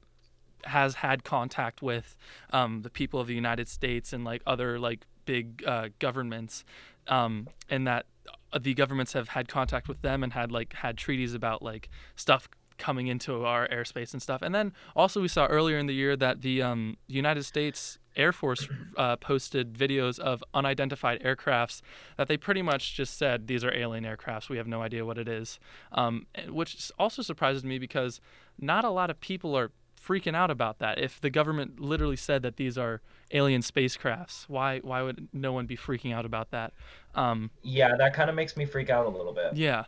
has 0.65 0.95
had 0.95 1.23
contact 1.23 1.81
with 1.81 2.15
um, 2.51 2.81
the 2.81 2.89
people 2.89 3.19
of 3.19 3.27
the 3.27 3.33
United 3.33 3.67
States 3.67 4.13
and 4.13 4.23
like 4.23 4.41
other 4.45 4.79
like 4.79 5.05
big 5.25 5.63
uh, 5.65 5.89
governments, 5.99 6.63
um, 7.07 7.47
and 7.69 7.87
that 7.87 8.05
uh, 8.53 8.59
the 8.59 8.73
governments 8.73 9.13
have 9.13 9.29
had 9.29 9.47
contact 9.47 9.87
with 9.87 10.01
them 10.01 10.23
and 10.23 10.33
had 10.33 10.51
like 10.51 10.73
had 10.73 10.97
treaties 10.97 11.33
about 11.33 11.61
like 11.61 11.89
stuff 12.15 12.47
coming 12.77 13.07
into 13.07 13.45
our 13.45 13.67
airspace 13.67 14.11
and 14.11 14.21
stuff. 14.21 14.41
And 14.41 14.55
then 14.55 14.73
also 14.95 15.21
we 15.21 15.27
saw 15.27 15.45
earlier 15.45 15.77
in 15.77 15.85
the 15.85 15.93
year 15.93 16.15
that 16.17 16.41
the 16.41 16.63
um, 16.63 16.97
United 17.07 17.43
States 17.43 17.99
Air 18.15 18.33
Force 18.33 18.67
uh, 18.97 19.15
posted 19.17 19.73
videos 19.73 20.19
of 20.19 20.43
unidentified 20.53 21.21
aircrafts 21.23 21.81
that 22.17 22.27
they 22.27 22.37
pretty 22.37 22.61
much 22.61 22.95
just 22.95 23.17
said 23.17 23.47
these 23.47 23.63
are 23.63 23.73
alien 23.73 24.03
aircrafts. 24.03 24.49
We 24.49 24.57
have 24.57 24.67
no 24.67 24.81
idea 24.81 25.05
what 25.05 25.17
it 25.17 25.29
is, 25.29 25.59
um, 25.91 26.25
which 26.49 26.91
also 26.97 27.21
surprises 27.21 27.63
me 27.63 27.77
because 27.77 28.19
not 28.59 28.83
a 28.83 28.89
lot 28.89 29.09
of 29.09 29.19
people 29.21 29.55
are 29.55 29.71
freaking 30.05 30.35
out 30.35 30.49
about 30.51 30.79
that? 30.79 30.99
If 30.99 31.19
the 31.21 31.29
government 31.29 31.79
literally 31.79 32.15
said 32.15 32.41
that 32.43 32.57
these 32.57 32.77
are 32.77 33.01
alien 33.31 33.61
spacecrafts, 33.61 34.45
why 34.49 34.79
why 34.79 35.01
would 35.01 35.27
no 35.33 35.53
one 35.53 35.65
be 35.65 35.77
freaking 35.77 36.13
out 36.13 36.25
about 36.25 36.51
that? 36.51 36.73
Um, 37.15 37.51
Yeah, 37.63 37.95
that 37.97 38.13
kind 38.13 38.29
of 38.29 38.35
makes 38.35 38.57
me 38.57 38.65
freak 38.65 38.89
out 38.89 39.05
a 39.05 39.09
little 39.09 39.33
bit. 39.33 39.55
yeah. 39.55 39.85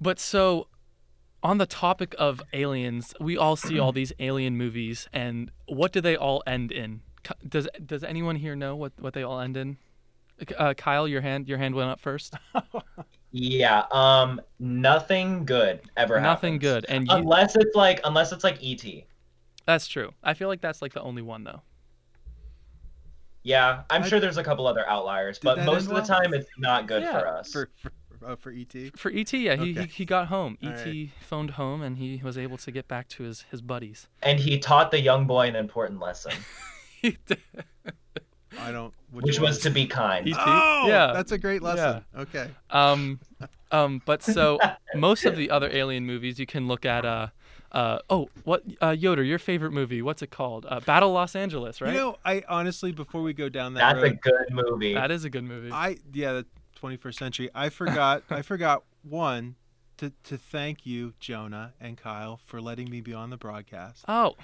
But 0.00 0.18
so 0.18 0.68
on 1.42 1.58
the 1.58 1.66
topic 1.66 2.14
of 2.18 2.42
aliens, 2.52 3.14
we 3.20 3.36
all 3.36 3.54
see 3.56 3.78
all 3.78 3.92
these 3.92 4.12
alien 4.18 4.56
movies 4.56 5.08
and 5.12 5.50
what 5.66 5.92
do 5.92 6.00
they 6.00 6.16
all 6.16 6.42
end 6.46 6.72
in? 6.72 7.00
Does 7.48 7.68
does 7.84 8.02
anyone 8.04 8.36
here 8.36 8.56
know 8.56 8.76
what, 8.76 8.92
what 8.98 9.14
they 9.14 9.22
all 9.22 9.40
end 9.40 9.56
in? 9.56 9.76
Uh, 10.58 10.74
Kyle, 10.74 11.06
your 11.06 11.20
hand 11.20 11.48
your 11.48 11.58
hand 11.58 11.74
went 11.74 11.90
up 11.90 12.00
first. 12.00 12.34
Yeah, 13.36 13.82
um, 13.90 14.40
nothing 14.60 15.44
good 15.44 15.80
ever 15.96 16.20
Nothing 16.20 16.54
happens. 16.54 16.60
good. 16.62 16.86
And 16.88 17.08
you, 17.08 17.14
Unless 17.16 17.56
it's 17.56 17.74
like, 17.74 18.00
unless 18.04 18.30
it's 18.30 18.44
like 18.44 18.62
ET. 18.62 18.84
That's 19.66 19.86
true. 19.86 20.12
I 20.22 20.34
feel 20.34 20.48
like 20.48 20.60
that's 20.60 20.82
like 20.82 20.92
the 20.92 21.02
only 21.02 21.22
one 21.22 21.44
though. 21.44 21.62
Yeah, 23.42 23.82
I'm 23.90 24.02
I- 24.02 24.08
sure 24.08 24.20
there's 24.20 24.38
a 24.38 24.44
couple 24.44 24.66
other 24.66 24.88
outliers, 24.88 25.38
but 25.38 25.58
most 25.64 25.84
of 25.84 25.90
end 25.90 25.98
the 25.98 26.02
time 26.02 26.32
it's 26.34 26.48
not 26.58 26.86
good 26.86 27.02
Yeah, 27.02 27.18
for 27.18 27.28
us. 27.28 27.52
for 27.52 27.68
for 27.80 27.92
uh, 28.26 28.36
for 28.36 28.50
ET. 28.52 28.72
For 28.96 29.10
ET, 29.10 29.32
yeah, 29.34 29.54
he, 29.56 29.72
he 29.74 29.80
Okay. 29.80 29.86
he 29.88 30.04
got 30.06 30.28
home. 30.28 30.56
All 30.62 30.70
ET 30.70 30.86
right. 30.86 31.10
phoned 31.20 31.50
home 31.50 31.82
and 31.82 31.98
he 31.98 32.20
was 32.24 32.38
able 32.38 32.56
to 32.58 32.70
get 32.70 32.88
back 32.88 33.08
to 33.10 33.22
his 33.24 33.44
his 33.50 33.60
buddies. 33.60 34.08
And 34.22 34.40
he 34.40 34.58
taught 34.58 34.90
the 34.90 35.00
young 35.00 35.26
boy 35.26 35.46
an 35.48 35.56
important 35.56 36.00
lesson, 36.00 36.32
He 37.02 37.18
did. 37.26 37.38
I 38.58 38.70
don't. 38.72 38.94
which 39.10 39.40
was 39.40 39.58
to 39.60 39.70
be 39.70 39.86
kind. 39.86 40.26
ET? 40.28 40.36
Oh, 40.38 40.84
Yeah. 40.88 41.12
that's 41.12 41.32
a 41.32 41.38
great 41.38 41.60
lesson. 41.60 42.04
Okay. 42.16 42.48
Um, 42.70 43.18
um, 43.72 44.00
but 44.06 44.22
so 44.22 44.58
most 44.94 45.24
of 45.26 45.36
the 45.36 45.50
other 45.50 45.68
alien 45.70 46.06
movies, 46.06 46.38
you 46.38 46.46
can 46.46 46.66
look 46.68 46.86
at. 46.86 47.04
Uh, 47.04 47.26
uh, 47.74 47.98
oh, 48.08 48.28
what 48.44 48.62
uh, 48.80 48.90
Yoder? 48.90 49.22
Your 49.22 49.38
favorite 49.38 49.72
movie? 49.72 50.00
What's 50.00 50.22
it 50.22 50.30
called? 50.30 50.64
Uh, 50.68 50.80
Battle 50.80 51.12
Los 51.12 51.34
Angeles, 51.36 51.80
right? 51.80 51.92
You 51.92 51.98
know, 52.00 52.16
I 52.24 52.42
honestly, 52.48 52.92
before 52.92 53.20
we 53.22 53.32
go 53.34 53.48
down 53.50 53.74
that 53.74 53.94
That's 54.00 54.04
a 54.06 54.14
good 54.14 54.46
movie. 54.52 54.94
that 54.94 55.10
is 55.10 55.24
a 55.24 55.30
good 55.30 55.44
movie. 55.44 55.70
I 55.72 55.96
yeah, 56.12 56.32
the 56.32 56.46
21st 56.80 57.14
century. 57.14 57.50
I 57.54 57.68
forgot. 57.68 58.22
I 58.30 58.42
forgot 58.52 58.84
one 59.02 59.56
to 59.98 60.12
to 60.24 60.38
thank 60.38 60.86
you, 60.86 61.14
Jonah 61.20 61.74
and 61.80 61.96
Kyle, 61.98 62.40
for 62.46 62.60
letting 62.60 62.88
me 62.90 63.00
be 63.00 63.12
on 63.12 63.30
the 63.30 63.36
broadcast. 63.36 64.04
oh, 64.08 64.36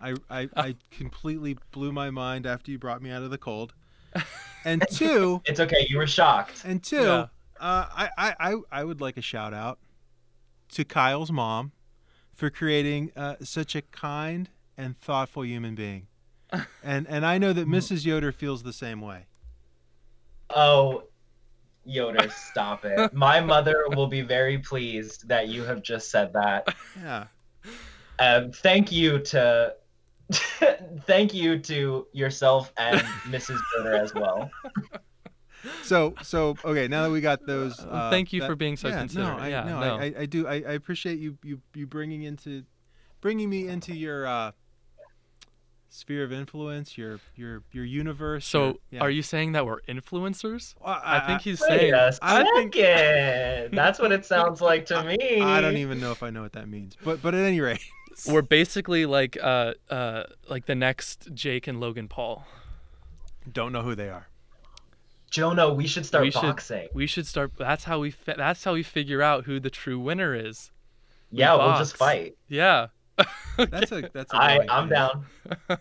I 0.00 0.14
I, 0.30 0.48
I 0.56 0.76
completely 0.90 1.56
blew 1.72 1.90
my 1.90 2.10
mind 2.10 2.46
after 2.46 2.70
you 2.70 2.78
brought 2.78 3.00
me 3.02 3.10
out 3.10 3.22
of 3.22 3.30
the 3.30 3.38
cold. 3.38 3.72
And 4.64 4.84
two, 4.90 5.40
It's 5.46 5.60
okay. 5.60 5.86
You 5.88 5.98
were 5.98 6.06
shocked. 6.06 6.64
and 6.64 6.82
two, 6.82 6.96
Yeah. 6.96 7.26
uh, 7.60 7.86
I, 7.90 8.08
I 8.18 8.34
I 8.50 8.54
I 8.72 8.84
would 8.84 9.00
like 9.00 9.16
a 9.16 9.22
shout 9.22 9.54
out 9.54 9.78
to 10.72 10.84
Kyle's 10.84 11.30
mom 11.30 11.70
for 12.38 12.50
creating 12.50 13.10
uh, 13.16 13.34
such 13.42 13.74
a 13.74 13.82
kind 13.82 14.48
and 14.76 14.96
thoughtful 14.96 15.44
human 15.44 15.74
being. 15.74 16.06
And 16.82 17.06
and 17.06 17.26
I 17.26 17.36
know 17.36 17.52
that 17.52 17.68
Mrs. 17.68 18.06
Yoder 18.06 18.32
feels 18.32 18.62
the 18.62 18.72
same 18.72 19.02
way. 19.02 19.26
Oh, 20.48 21.02
Yoder, 21.84 22.30
stop 22.30 22.86
it. 22.86 23.12
My 23.12 23.40
mother 23.40 23.84
will 23.94 24.06
be 24.06 24.22
very 24.22 24.56
pleased 24.56 25.28
that 25.28 25.48
you 25.48 25.64
have 25.64 25.82
just 25.82 26.10
said 26.10 26.32
that. 26.32 26.74
Yeah. 26.98 27.26
Um, 28.18 28.50
thank 28.50 28.90
you 28.90 29.18
to, 29.18 29.74
thank 31.06 31.34
you 31.34 31.58
to 31.58 32.06
yourself 32.12 32.72
and 32.78 33.00
Mrs. 33.26 33.58
Yoder 33.76 33.96
as 33.96 34.14
well. 34.14 34.50
So 35.82 36.14
so 36.22 36.56
okay, 36.64 36.86
now 36.88 37.02
that 37.04 37.10
we 37.10 37.20
got 37.20 37.46
those. 37.46 37.78
Uh, 37.80 38.10
thank 38.10 38.32
you 38.32 38.40
that- 38.40 38.46
for 38.46 38.56
being 38.56 38.76
so 38.76 38.88
yeah, 38.88 38.98
considerate. 39.00 39.38
No, 39.38 39.42
I, 39.42 39.48
Yeah, 39.48 39.64
no, 39.64 39.80
no. 39.80 39.96
I, 39.96 40.04
I, 40.04 40.14
I 40.20 40.26
do. 40.26 40.46
I, 40.46 40.54
I 40.54 40.72
appreciate 40.72 41.18
you 41.18 41.36
you 41.42 41.60
you 41.74 41.86
bringing 41.86 42.22
into, 42.22 42.64
bringing 43.20 43.50
me 43.50 43.66
into 43.68 43.94
your 43.94 44.26
uh, 44.26 44.52
sphere 45.90 46.22
of 46.24 46.32
influence, 46.32 46.96
your 46.98 47.18
your 47.34 47.62
your 47.72 47.84
universe. 47.84 48.46
so 48.46 48.64
your- 48.66 48.74
yeah. 48.90 49.00
are 49.00 49.10
you 49.10 49.22
saying 49.22 49.52
that 49.52 49.66
we're 49.66 49.80
influencers? 49.82 50.74
Well, 50.80 51.00
I 51.04 51.20
think 51.26 51.42
he's 51.42 51.58
saying. 51.64 51.92
a 51.94 52.12
I 52.22 52.44
think- 52.44 52.74
second. 52.74 53.74
That's 53.76 53.98
what 53.98 54.12
it 54.12 54.24
sounds 54.24 54.60
like 54.60 54.86
to 54.86 55.02
me. 55.18 55.40
I 55.40 55.60
don't 55.60 55.76
even 55.78 56.00
know 56.00 56.12
if 56.12 56.22
I 56.22 56.30
know 56.30 56.42
what 56.42 56.52
that 56.52 56.68
means, 56.68 56.96
but 57.02 57.20
but 57.22 57.34
at 57.34 57.40
any 57.44 57.60
rate, 57.60 57.80
We're 58.28 58.42
basically 58.42 59.06
like 59.06 59.36
uh 59.42 59.74
uh 59.90 60.24
like 60.48 60.66
the 60.66 60.74
next 60.74 61.32
Jake 61.34 61.66
and 61.66 61.80
Logan 61.80 62.08
Paul. 62.08 62.46
don't 63.50 63.72
know 63.72 63.82
who 63.82 63.94
they 63.94 64.08
are. 64.08 64.28
Jonah, 65.30 65.72
we 65.72 65.86
should 65.86 66.06
start 66.06 66.24
We 66.24 66.30
should- 66.30 66.42
boxing. 66.42 66.88
We 66.94 67.06
should 67.06 67.26
start. 67.26 67.52
That's 67.58 67.84
how 67.84 67.98
we. 68.00 68.10
Fi- 68.10 68.34
that's 68.36 68.64
how 68.64 68.72
we 68.74 68.82
figure 68.82 69.20
out 69.22 69.44
who 69.44 69.60
the 69.60 69.70
true 69.70 69.98
winner 69.98 70.34
is. 70.34 70.70
yeah, 71.30 71.54
we'll 71.54 71.76
just 71.78 71.96
fight. 71.96 72.36
Yeah. 72.48 72.88
That's 73.56 73.90
a 73.90 74.08
that's 74.12 74.32
a 74.32 74.36
I, 74.36 74.58
good 74.58 74.70
I'm 74.70 74.84
idea. 74.84 74.94
down. 74.96 75.26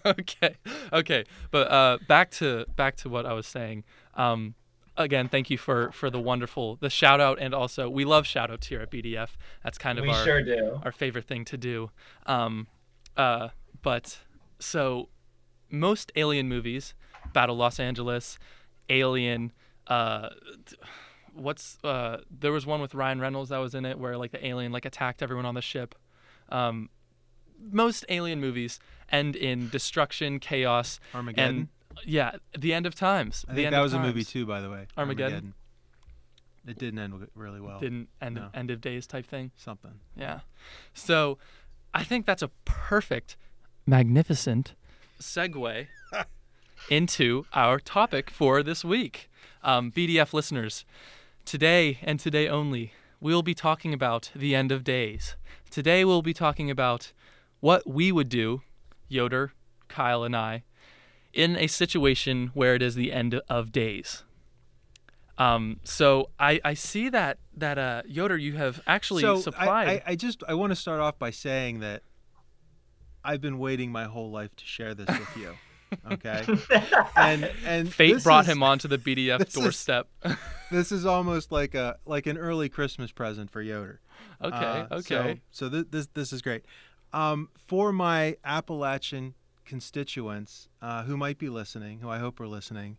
okay. 0.05 0.55
Okay. 0.91 1.23
But 1.51 1.71
uh, 1.71 1.99
back 2.07 2.31
to 2.31 2.65
back 2.75 2.95
to 2.97 3.09
what 3.09 3.27
I 3.27 3.33
was 3.33 3.45
saying. 3.45 3.83
Um, 4.15 4.55
again, 4.97 5.29
thank 5.29 5.51
you 5.51 5.59
for 5.59 5.91
for 5.91 6.09
the 6.09 6.19
wonderful 6.19 6.77
the 6.77 6.89
shout 6.89 7.21
out 7.21 7.37
and 7.39 7.53
also 7.53 7.87
we 7.91 8.05
love 8.05 8.25
shout 8.25 8.49
outs 8.49 8.65
here 8.67 8.81
at 8.81 8.89
BDF. 8.89 9.29
That's 9.63 9.77
kind 9.77 9.99
of 9.99 10.03
We 10.05 10.09
our 10.09 10.23
sure 10.25 10.41
do. 10.41 10.81
our 10.83 10.91
favorite 10.91 11.25
thing 11.25 11.45
to 11.45 11.57
do. 11.57 11.91
Um, 12.25 12.65
uh, 13.15 13.49
but 13.83 14.17
so 14.57 15.09
most 15.69 16.11
alien 16.15 16.49
movies, 16.49 16.95
Battle 17.33 17.55
Los 17.57 17.79
Angeles, 17.79 18.39
Alien, 18.89 19.51
uh, 19.87 20.29
what's 21.33 21.77
uh, 21.83 22.17
there 22.31 22.51
was 22.51 22.65
one 22.65 22.81
with 22.81 22.93
Ryan 22.95 23.19
Reynolds 23.19 23.49
that 23.49 23.57
was 23.57 23.75
in 23.75 23.85
it 23.85 23.99
where 23.99 24.17
like 24.17 24.31
the 24.31 24.45
alien 24.45 24.71
like 24.71 24.85
attacked 24.85 25.21
everyone 25.21 25.45
on 25.45 25.55
the 25.55 25.61
ship. 25.61 25.95
Um, 26.49 26.89
most 27.71 28.05
alien 28.09 28.39
movies 28.39 28.79
end 29.11 29.35
in 29.35 29.69
destruction, 29.69 30.39
chaos, 30.39 30.99
Armageddon. 31.13 31.55
and 31.57 31.67
yeah, 32.05 32.31
the 32.57 32.73
end 32.73 32.85
of 32.85 32.95
times. 32.95 33.45
I 33.47 33.53
the 33.53 33.61
think 33.63 33.71
that 33.71 33.79
was 33.81 33.93
a 33.93 33.99
movie 33.99 34.23
too, 34.23 34.45
by 34.45 34.61
the 34.61 34.69
way. 34.69 34.87
Armageddon? 34.97 35.53
It 36.67 36.77
didn't 36.77 36.99
end 36.99 37.27
really 37.33 37.61
well. 37.61 37.79
Didn't 37.79 38.09
end 38.21 38.35
No. 38.35 38.49
end 38.53 38.69
of 38.71 38.81
days 38.81 39.07
type 39.07 39.25
thing. 39.25 39.51
Something. 39.55 39.99
Yeah. 40.17 40.41
So 40.93 41.37
I 41.93 42.03
think 42.03 42.25
that's 42.25 42.41
a 42.41 42.49
perfect, 42.65 43.37
magnificent 43.85 44.75
segue 45.21 45.87
into 46.89 47.45
our 47.53 47.79
topic 47.79 48.29
for 48.29 48.63
this 48.63 48.83
week. 48.83 49.29
Um, 49.63 49.91
BDF 49.91 50.33
listeners, 50.33 50.85
today 51.45 51.99
and 52.01 52.19
today 52.19 52.47
only, 52.47 52.93
we'll 53.19 53.41
be 53.41 53.53
talking 53.53 53.93
about 53.93 54.31
the 54.35 54.55
end 54.55 54.71
of 54.71 54.83
days. 54.83 55.35
Today 55.69 56.05
we'll 56.05 56.21
be 56.21 56.33
talking 56.33 56.71
about 56.71 57.11
what 57.59 57.87
we 57.87 58.11
would 58.11 58.29
do, 58.29 58.61
Yoder, 59.07 59.51
Kyle, 59.87 60.23
and 60.23 60.35
I, 60.35 60.63
in 61.33 61.55
a 61.55 61.67
situation 61.67 62.51
where 62.53 62.75
it 62.75 62.81
is 62.81 62.95
the 62.95 63.11
end 63.11 63.41
of 63.49 63.71
days. 63.71 64.23
Um, 65.37 65.79
so 65.83 66.29
I, 66.39 66.59
I 66.65 66.73
see 66.73 67.09
that 67.09 67.37
that 67.55 67.77
uh, 67.77 68.01
Yoder, 68.07 68.37
you 68.37 68.53
have 68.53 68.81
actually 68.87 69.21
so 69.21 69.39
supplied. 69.39 69.87
I, 69.87 69.91
I, 69.91 70.03
I 70.07 70.15
just 70.15 70.43
I 70.47 70.55
want 70.55 70.71
to 70.71 70.75
start 70.75 70.99
off 70.99 71.19
by 71.19 71.29
saying 71.29 71.79
that 71.81 72.01
I've 73.23 73.41
been 73.41 73.59
waiting 73.59 73.91
my 73.91 74.05
whole 74.05 74.31
life 74.31 74.55
to 74.55 74.65
share 74.65 74.95
this 74.95 75.07
with 75.07 75.37
you. 75.37 75.53
Okay. 76.11 76.45
and 77.15 77.49
and 77.65 77.93
Fate 77.93 78.23
brought 78.23 78.45
is- 78.45 78.51
him 78.51 78.63
onto 78.63 78.87
the 78.87 78.97
BDF 78.97 79.37
this 79.39 79.47
is- 79.49 79.53
doorstep. 79.53 80.07
This 80.69 80.91
is 80.91 81.05
almost 81.05 81.49
like 81.49 81.75
a 81.75 81.97
like 82.05 82.27
an 82.27 82.37
early 82.37 82.67
Christmas 82.67 83.09
present 83.13 83.49
for 83.49 83.61
Yoder. 83.61 84.01
okay, 84.43 84.55
Uh, 84.55 84.87
okay. 84.97 85.41
So, 85.49 85.67
so 85.67 85.69
th- 85.69 85.85
this 85.91 86.07
this 86.13 86.33
is 86.33 86.41
great. 86.41 86.65
Um, 87.13 87.47
for 87.55 87.93
my 87.93 88.35
Appalachian 88.43 89.33
constituents 89.65 90.67
uh, 90.81 91.03
who 91.03 91.15
might 91.15 91.37
be 91.37 91.47
listening, 91.47 91.99
who 92.01 92.09
I 92.09 92.19
hope 92.19 92.39
are 92.41 92.47
listening, 92.49 92.97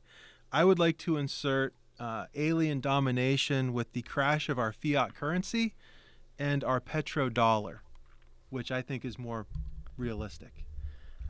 I 0.51 0.65
would 0.65 0.79
like 0.79 0.97
to 0.99 1.19
insert 1.19 1.75
uh, 2.01 2.25
alien 2.35 2.81
domination 2.81 3.75
with 3.75 3.93
the 3.93 4.01
crash 4.01 4.49
of 4.49 4.59
our 4.59 4.73
fiat 4.73 5.15
currency 5.15 5.75
and 6.39 6.65
our 6.65 6.81
petrodollar, 6.81 7.81
which 8.49 8.71
I 8.71 8.81
think 8.81 9.05
is 9.05 9.19
more 9.19 9.47
realistic. 9.99 10.65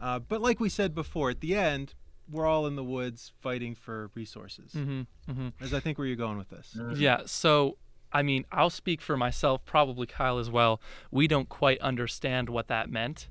Uh, 0.00 0.18
but 0.18 0.40
like 0.40 0.60
we 0.60 0.68
said 0.68 0.94
before, 0.94 1.30
at 1.30 1.40
the 1.40 1.54
end, 1.54 1.94
we're 2.30 2.46
all 2.46 2.66
in 2.66 2.76
the 2.76 2.84
woods 2.84 3.32
fighting 3.40 3.74
for 3.74 4.10
resources. 4.14 4.72
hmm 4.72 5.02
hmm 5.26 5.48
As 5.60 5.72
I 5.74 5.80
think 5.80 5.98
where 5.98 6.06
you're 6.06 6.16
going 6.16 6.38
with 6.38 6.50
this. 6.50 6.76
Yeah. 6.94 7.22
So, 7.26 7.78
I 8.12 8.22
mean, 8.22 8.44
I'll 8.52 8.70
speak 8.70 9.00
for 9.00 9.16
myself, 9.16 9.64
probably 9.64 10.06
Kyle 10.06 10.38
as 10.38 10.50
well. 10.50 10.80
We 11.10 11.26
don't 11.26 11.48
quite 11.48 11.80
understand 11.80 12.48
what 12.48 12.68
that 12.68 12.90
meant. 12.90 13.28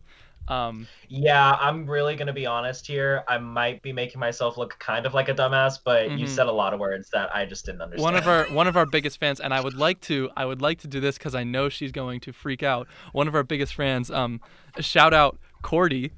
Um, 0.50 0.88
Yeah, 1.10 1.58
I'm 1.60 1.86
really 1.86 2.16
gonna 2.16 2.32
be 2.32 2.46
honest 2.46 2.88
here. 2.88 3.24
I 3.28 3.38
might 3.38 3.82
be 3.82 3.92
making 3.92 4.20
myself 4.22 4.58
look 4.58 4.78
kind 4.80 5.06
of 5.06 5.14
like 5.14 5.28
a 5.28 5.34
dumbass, 5.34 5.78
but 5.84 6.18
you 6.18 6.26
Mhm. 6.26 6.30
said 6.30 6.48
a 6.48 6.52
lot 6.54 6.74
of 6.74 6.80
words 6.80 7.10
that 7.10 7.36
I 7.36 7.46
just 7.46 7.66
didn't 7.66 7.82
understand. 7.82 8.04
one 8.04 8.16
of 8.16 8.28
our 8.28 8.46
one 8.54 8.66
of 8.68 8.78
our 8.78 8.86
biggest 8.86 9.20
fans, 9.20 9.42
and 9.42 9.54
I 9.54 9.60
would 9.60 9.74
like 9.74 10.00
to 10.02 10.30
I 10.38 10.46
would 10.46 10.62
like 10.62 10.80
to 10.80 10.88
do 10.88 11.02
this 11.02 11.18
because 11.18 11.36
I 11.36 11.44
know 11.44 11.68
she's 11.68 11.92
going 11.92 12.22
to 12.22 12.32
freak 12.32 12.64
out. 12.64 12.88
One 13.12 13.28
of 13.28 13.36
our 13.36 13.44
biggest 13.44 13.76
fans, 13.76 14.10
um, 14.10 14.40
shout 14.80 15.14
out 15.14 15.38
Cordy. 15.62 16.12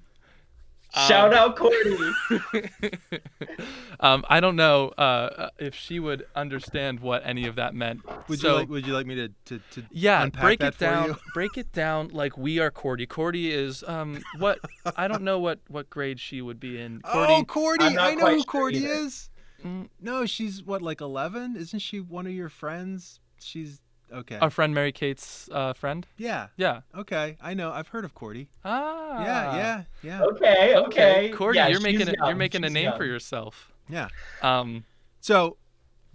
Shout 1.07 1.33
out 1.33 1.55
Cordy. 1.55 1.97
um, 3.99 4.25
I 4.27 4.39
don't 4.39 4.55
know 4.55 4.89
uh, 4.89 5.49
if 5.59 5.75
she 5.75 5.99
would 5.99 6.25
understand 6.35 6.99
what 6.99 7.21
any 7.25 7.45
of 7.45 7.55
that 7.57 7.75
meant. 7.75 8.01
Would 8.27 8.39
so, 8.39 8.47
you 8.47 8.55
like 8.55 8.69
Would 8.69 8.87
you 8.87 8.93
like 8.93 9.05
me 9.05 9.15
to 9.15 9.29
to, 9.45 9.59
to 9.71 9.83
yeah, 9.91 10.23
unpack 10.23 10.41
break 10.41 10.59
that 10.61 10.67
it 10.69 10.73
for 10.75 10.79
down. 10.85 11.07
you? 11.09 11.15
break 11.33 11.57
it 11.57 11.71
down 11.71 12.09
like 12.09 12.37
we 12.37 12.59
are 12.59 12.71
Cordy. 12.71 13.05
Cordy 13.05 13.51
is 13.51 13.83
um 13.87 14.19
what 14.39 14.59
I 14.95 15.07
don't 15.07 15.21
know 15.23 15.39
what 15.39 15.59
what 15.67 15.89
grade 15.89 16.19
she 16.19 16.41
would 16.41 16.59
be 16.59 16.79
in. 16.79 17.01
Cordy, 17.01 17.33
Oh, 17.33 17.43
Cordy! 17.43 17.85
I'm 17.85 17.93
not 17.93 18.07
I 18.11 18.13
know 18.15 18.27
who 18.27 18.37
sure 18.37 18.43
Cordy 18.45 18.77
either. 18.79 18.93
is. 18.93 19.29
Mm. 19.63 19.89
No, 20.01 20.25
she's 20.25 20.63
what 20.63 20.81
like 20.81 21.01
eleven? 21.01 21.55
Isn't 21.55 21.79
she 21.79 21.99
one 21.99 22.25
of 22.25 22.33
your 22.33 22.49
friends? 22.49 23.19
She's 23.39 23.79
okay. 24.13 24.37
our 24.37 24.49
friend 24.49 24.73
Mary 24.73 24.91
Kate's 24.91 25.49
uh, 25.51 25.73
friend. 25.73 26.05
yeah. 26.17 26.47
Yeah. 26.57 26.81
Okay. 26.95 27.37
I 27.41 27.53
know. 27.53 27.71
I've 27.71 27.87
heard 27.89 28.05
of 28.05 28.13
Cordy. 28.15 28.49
Ah. 28.65 29.23
Yeah. 29.23 29.55
Yeah. 29.55 29.83
Yeah. 30.03 30.21
Okay, 30.23 30.75
okay. 30.75 31.29
Cordy, 31.29 31.57
Yeah, 31.57 31.67
you're 31.67 31.81
making 31.81 32.07
a, 32.09 32.11
you're 32.11 32.27
young, 32.29 32.37
making 32.37 32.63
a 32.63 32.67
she's 32.67 32.73
name 32.73 32.91
for 32.97 33.05
yourself. 33.05 33.71
Yeah. 33.89 34.07
Um. 34.41 34.85
So, 35.21 35.57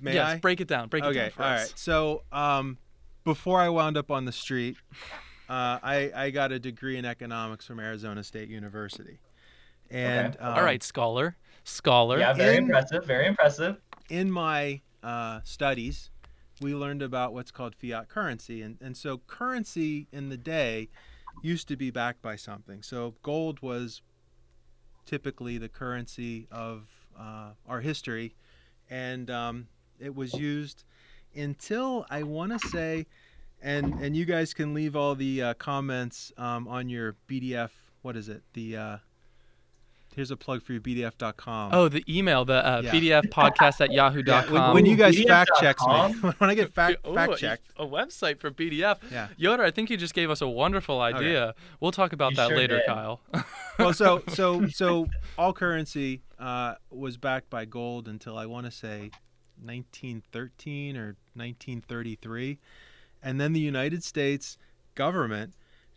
may 0.00 0.14
yes. 0.14 0.28
I? 0.28 0.36
Break 0.38 0.60
it 0.60 0.68
down. 0.68 0.88
Break 0.88 1.04
it 1.04 1.12
down 1.12 1.30
for 1.30 1.42
all 1.42 1.48
us. 1.50 1.60
right. 1.70 1.72
So, 1.78 2.22
um, 2.32 2.78
before 3.24 3.60
I 3.60 3.68
wound 3.68 3.96
up 3.96 4.10
on 4.10 4.24
the 4.24 4.32
street, 4.32 4.76
uh, 5.48 5.78
I 5.82 6.10
I 6.14 6.30
got 6.30 6.52
a 6.52 6.58
degree 6.58 6.96
in 6.96 7.04
economics 7.04 7.66
from 7.66 7.80
Arizona 7.80 8.22
State 8.24 8.48
University, 8.48 9.18
and 9.90 10.36
um, 10.40 10.54
All 10.54 10.62
right, 10.62 10.82
scholar. 10.82 11.36
Scholar. 11.64 12.18
Yeah, 12.18 12.32
very 12.34 12.56
In- 12.58 12.64
impressive. 12.64 13.04
Very 13.06 13.26
impressive. 13.26 13.76
in 14.10 14.30
my 14.30 14.80
uh, 15.02 15.40
studies, 15.44 16.10
we 16.64 16.74
learned 16.74 17.02
about 17.02 17.34
what's 17.34 17.50
called 17.50 17.74
fiat 17.76 18.08
currency. 18.08 18.62
And, 18.62 18.78
and 18.80 18.96
so, 18.96 19.18
currency 19.26 20.08
in 20.10 20.30
the 20.30 20.36
day 20.36 20.88
used 21.42 21.68
to 21.68 21.76
be 21.76 21.90
backed 21.90 22.22
by 22.22 22.36
something. 22.36 22.82
So, 22.82 23.14
gold 23.22 23.60
was 23.60 24.02
typically 25.04 25.58
the 25.58 25.68
currency 25.68 26.48
of 26.50 26.88
uh, 27.18 27.50
our 27.68 27.80
history. 27.80 28.34
And 28.88 29.30
um, 29.30 29.68
it 30.00 30.14
was 30.14 30.34
used 30.34 30.84
until 31.36 32.06
I 32.10 32.22
want 32.22 32.58
to 32.58 32.68
say, 32.68 33.06
and, 33.62 33.94
and 33.94 34.16
you 34.16 34.24
guys 34.24 34.54
can 34.54 34.74
leave 34.74 34.96
all 34.96 35.14
the 35.14 35.42
uh, 35.42 35.54
comments 35.54 36.32
um, 36.38 36.66
on 36.66 36.88
your 36.88 37.14
BDF. 37.28 37.70
What 38.02 38.16
is 38.16 38.28
it? 38.28 38.42
The 38.54 38.76
uh, 38.76 38.96
here's 40.14 40.30
a 40.30 40.36
plug 40.36 40.62
for 40.62 40.72
your 40.72 40.80
BDF.com. 40.80 41.70
Oh, 41.74 41.88
the 41.88 42.04
email, 42.08 42.44
the 42.44 42.66
uh, 42.66 42.80
Yeah. 42.84 42.92
BDF 42.92 43.28
podcast 43.30 43.80
at 43.80 43.92
yahoo.com. 43.92 44.24
Yeah, 44.24 44.50
when, 44.50 44.74
when 44.74 44.86
you 44.86 44.96
guys 44.96 45.16
BDF.com. 45.16 45.28
fact 45.46 45.50
checks 45.60 45.86
me, 46.22 46.30
when 46.38 46.50
I 46.50 46.54
get 46.54 46.72
fact 46.72 47.06
Ooh, 47.06 47.14
fact 47.14 47.36
checked, 47.38 47.64
A 47.76 47.86
website 47.86 48.38
for 48.40 48.50
BDF. 48.50 48.98
yeah. 49.10 49.28
Yoder, 49.36 49.62
I 49.62 49.70
think 49.70 49.90
you 49.90 49.96
just 49.96 50.14
gave 50.14 50.30
us 50.30 50.40
a 50.40 50.48
wonderful 50.48 51.00
idea. 51.00 51.54
We'll 51.80 51.92
talk 51.92 52.12
about 52.12 52.32
You 52.32 52.36
that 52.36 52.48
sure 52.48 52.56
later, 52.56 52.76
did. 52.78 52.86
Kyle. 52.86 53.20
Well, 53.76 53.92
so 53.92 54.22
so 54.28 54.68
so 54.68 55.08
all 55.36 55.52
currency 55.52 56.22
uh, 56.38 56.74
was 56.90 57.16
backed 57.16 57.50
by 57.50 57.64
gold 57.64 58.06
until 58.06 58.38
I 58.38 58.46
want 58.46 58.66
to 58.66 58.70
say 58.70 59.10
1913 59.60 60.96
or 60.96 61.16
1933, 61.34 62.58
and 63.22 63.40
then 63.40 63.52
the 63.52 63.58
United 63.60 64.04
States 64.04 64.56
government 64.94 65.54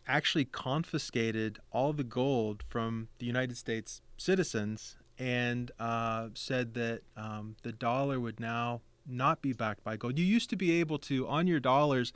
actually 0.08 0.46
confiscated 0.46 1.60
all 1.72 1.94
the 1.94 2.04
gold 2.04 2.64
from 2.68 3.10
the 3.20 3.26
United 3.28 3.58
States 3.58 4.02
citizens 4.18 4.98
and 5.18 5.72
uh, 5.80 6.30
said 6.34 6.74
that 6.76 7.02
um, 7.16 7.56
the 7.64 7.72
dollar 7.72 8.20
would 8.20 8.40
now 8.40 8.82
not 9.08 9.42
be 9.42 9.54
backed 9.54 9.84
by 9.84 9.96
gold. 9.96 10.20
You 10.20 10.26
used 10.26 10.50
to 10.50 10.56
be 10.56 10.80
able 10.80 11.00
to 11.00 11.28
on 11.28 11.48
your 11.48 11.60
dollars. 11.60 12.14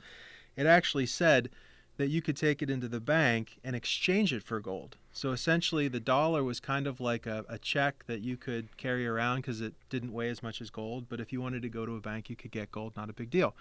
It 0.56 0.66
actually 0.66 1.06
said 1.06 1.48
that 1.96 2.08
you 2.08 2.22
could 2.22 2.36
take 2.36 2.62
it 2.62 2.70
into 2.70 2.88
the 2.88 3.00
bank 3.00 3.58
and 3.64 3.76
exchange 3.76 4.32
it 4.32 4.42
for 4.42 4.60
gold. 4.60 4.96
So 5.12 5.30
essentially, 5.30 5.88
the 5.88 6.00
dollar 6.00 6.42
was 6.42 6.58
kind 6.58 6.86
of 6.86 7.00
like 7.00 7.26
a, 7.26 7.44
a 7.48 7.58
check 7.58 8.04
that 8.06 8.20
you 8.20 8.36
could 8.36 8.76
carry 8.76 9.06
around 9.06 9.38
because 9.38 9.60
it 9.60 9.74
didn't 9.90 10.12
weigh 10.12 10.30
as 10.30 10.42
much 10.42 10.60
as 10.60 10.70
gold. 10.70 11.06
But 11.08 11.20
if 11.20 11.32
you 11.32 11.40
wanted 11.40 11.62
to 11.62 11.68
go 11.68 11.84
to 11.84 11.96
a 11.96 12.00
bank, 12.00 12.30
you 12.30 12.36
could 12.36 12.50
get 12.50 12.72
gold, 12.72 12.96
not 12.96 13.10
a 13.10 13.12
big 13.12 13.30
deal. 13.30 13.54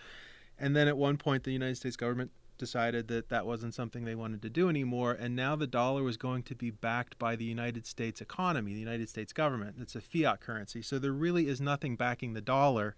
And 0.57 0.75
then 0.75 0.87
at 0.87 0.97
one 0.97 1.17
point, 1.17 1.43
the 1.43 1.51
United 1.51 1.75
States 1.75 1.95
government 1.95 2.31
decided 2.61 3.09
that 3.09 3.27
that 3.27 3.45
wasn't 3.45 3.73
something 3.73 4.05
they 4.05 4.15
wanted 4.15 4.41
to 4.43 4.49
do 4.49 4.69
anymore. 4.69 5.11
And 5.11 5.35
now 5.35 5.57
the 5.57 5.67
dollar 5.67 6.03
was 6.03 6.15
going 6.15 6.43
to 6.43 6.55
be 6.55 6.69
backed 6.71 7.19
by 7.19 7.35
the 7.35 7.43
United 7.43 7.85
States 7.85 8.21
economy, 8.21 8.73
the 8.73 8.79
United 8.79 9.09
States 9.09 9.33
government. 9.33 9.75
It's 9.81 9.95
a 9.95 10.01
fiat 10.01 10.39
currency. 10.39 10.81
So 10.81 10.97
there 10.97 11.11
really 11.11 11.49
is 11.49 11.59
nothing 11.59 11.97
backing 11.97 12.33
the 12.33 12.41
dollar 12.41 12.95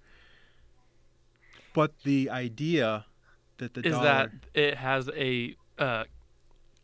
but 1.74 1.92
the 2.04 2.30
idea 2.30 3.06
that 3.58 3.74
the 3.74 3.82
Is 3.82 3.94
dollar. 3.94 4.04
that 4.04 4.32
it 4.54 4.76
has 4.76 5.10
a 5.16 5.56
uh, 5.78 6.06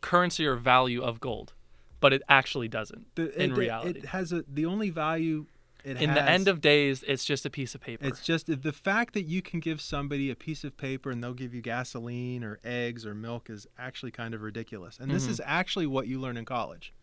currency 0.02 0.46
or 0.46 0.56
value 0.56 1.02
of 1.02 1.20
gold, 1.20 1.54
but 2.00 2.12
it 2.12 2.22
actually 2.28 2.68
doesn't. 2.68 3.06
the, 3.16 3.32
in 3.42 3.52
it, 3.52 3.58
reality. 3.58 4.00
it 4.00 4.06
has 4.08 4.32
a 4.32 4.44
the 4.52 4.66
only 4.66 4.90
value 4.90 5.46
it 5.90 6.02
In 6.02 6.10
has, 6.10 6.18
the 6.18 6.30
end 6.30 6.48
of 6.48 6.62
days, 6.62 7.04
it's 7.08 7.26
just 7.26 7.46
a 7.46 7.50
piece 7.50 7.74
of 7.76 7.82
paper. 7.82 8.06
it's 8.06 8.22
just 8.24 8.46
the 8.62 8.72
fact 8.74 9.14
that 9.16 9.24
you 9.24 9.42
can 9.42 9.60
give 9.60 9.82
somebody 9.82 10.30
a 10.30 10.36
piece 10.36 10.64
of 10.64 10.78
paper 10.78 11.10
and 11.12 11.24
they'll 11.24 11.34
give 11.34 11.54
you 11.54 11.62
gasoline 11.62 12.44
or 12.44 12.60
eggs 12.64 13.06
or 13.06 13.16
milk 13.16 13.50
is 13.50 13.66
actually 13.78 14.12
kind 14.12 14.34
of 14.34 14.42
ridiculous 14.42 15.00
and 15.00 15.10
this 15.12 15.26
Mhm. 15.28 15.30
is 15.32 15.42
actually 15.46 15.88
what 15.88 16.08
you 16.08 16.20
learn 16.20 16.38
in 16.38 16.46
college 16.46 16.94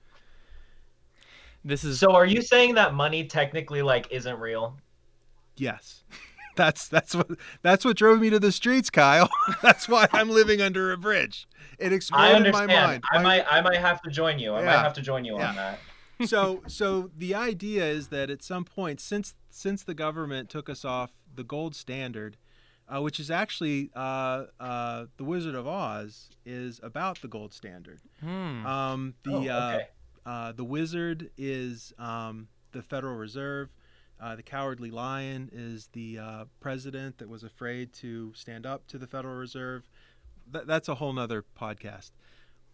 this 1.64 1.83
is 1.85 1.99
So, 1.99 2.12
are 2.14 2.27
you 2.27 2.42
saying 2.42 2.75
that 2.77 2.94
money 2.94 3.25
technically 3.25 3.83
like 3.83 4.07
isn't 4.11 4.38
real? 4.38 4.77
yes 5.57 6.05
that's 6.57 6.88
that's 6.88 7.14
what 7.14 7.29
that's 7.62 7.85
what 7.85 7.96
drove 7.96 8.20
me 8.20 8.31
to 8.31 8.38
the 8.38 8.53
streets 8.53 8.88
kyle 8.90 9.29
that's 9.62 9.88
why 9.88 10.07
i'm 10.12 10.31
living 10.31 10.61
under 10.62 10.90
a 10.92 10.96
bridge 10.96 11.46
it 11.79 11.92
I 11.92 11.94
exploded 11.94 12.37
understand. 12.37 12.68
my 12.68 12.87
mind 12.87 13.05
I 13.12 13.16
My- 13.18 13.22
might, 13.22 13.46
I 13.51 13.61
might 13.61 13.79
have 13.81 14.01
to 14.03 14.11
join 14.11 14.38
you. 14.38 14.55
I 14.55 14.62
might 14.64 14.79
have 14.79 14.94
to 14.94 15.03
join 15.03 15.25
you 15.27 15.37
Yeah. 15.37 15.49
on 15.51 15.57
that. 15.57 15.79
So 16.24 16.62
so 16.66 17.11
the 17.16 17.35
idea 17.35 17.85
is 17.85 18.09
that 18.09 18.31
at 18.31 18.42
some 18.42 18.64
point 18.64 19.00
since 19.00 19.35
since 19.50 19.83
the 19.83 19.94
government 19.94 20.48
took 20.48 20.68
us 20.68 20.85
off 20.85 21.11
the 21.35 21.44
gold 21.44 21.74
standard 21.74 22.37
uh, 22.88 23.02
which 23.02 23.18
is 23.18 23.31
actually 23.31 23.90
uh, 23.94 24.44
uh, 24.61 25.07
the 25.16 25.24
wizard 25.24 25.55
of 25.55 25.66
oz 25.66 26.31
is 26.44 26.81
about 26.83 27.20
the 27.20 27.29
gold 27.29 27.52
standard 27.52 28.00
hmm. 28.20 28.66
um, 28.66 29.14
the 29.24 29.33
oh, 29.33 29.48
uh, 29.48 29.72
okay. 29.74 29.87
uh, 30.24 30.52
the 30.52 30.64
wizard 30.64 31.31
is 31.37 31.92
um, 31.98 32.48
the 32.72 32.83
federal 32.83 33.16
reserve 33.16 33.70
uh, 34.18 34.35
the 34.35 34.42
cowardly 34.42 34.90
lion 34.90 35.50
is 35.52 35.88
the 35.92 36.18
uh, 36.18 36.44
president 36.61 37.18
that 37.18 37.29
was 37.29 37.44
afraid 37.44 37.92
to 37.92 38.33
stand 38.35 38.64
up 38.64 38.87
to 38.87 38.98
the 38.98 39.07
federal 39.07 39.35
reserve 39.35 39.88
Th- 40.50 40.64
that's 40.64 40.88
a 40.88 40.94
whole 40.94 41.12
nother 41.12 41.44
podcast 41.61 42.12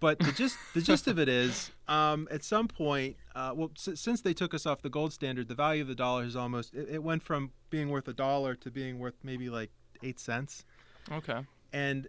but 0.03 0.19
the 0.19 0.33
gist, 0.33 0.59
the 0.75 0.83
gist 0.89 1.07
of 1.07 1.19
it 1.19 1.29
is, 1.31 1.71
um, 1.89 2.29
at 2.31 2.45
some 2.45 2.69
point, 2.69 3.17
uh, 3.35 3.53
well, 3.57 3.71
s- 3.77 3.99
since 3.99 4.21
they 4.21 4.35
took 4.35 4.53
us 4.53 4.67
off 4.67 4.83
the 4.83 4.91
gold 4.91 5.13
standard, 5.15 5.49
the 5.49 5.55
value 5.55 5.81
of 5.81 5.89
the 5.89 5.95
dollar 5.95 6.25
has 6.25 6.37
almost 6.37 6.75
it, 6.75 6.89
it 6.91 7.03
went 7.03 7.23
from 7.23 7.51
being 7.71 7.89
worth 7.89 8.07
a 8.09 8.13
dollar 8.13 8.55
to 8.57 8.71
being 8.71 8.99
worth 8.99 9.15
maybe 9.23 9.49
like 9.49 9.71
eight 10.03 10.21
cents. 10.21 10.65
okay. 11.11 11.41
And 11.73 12.09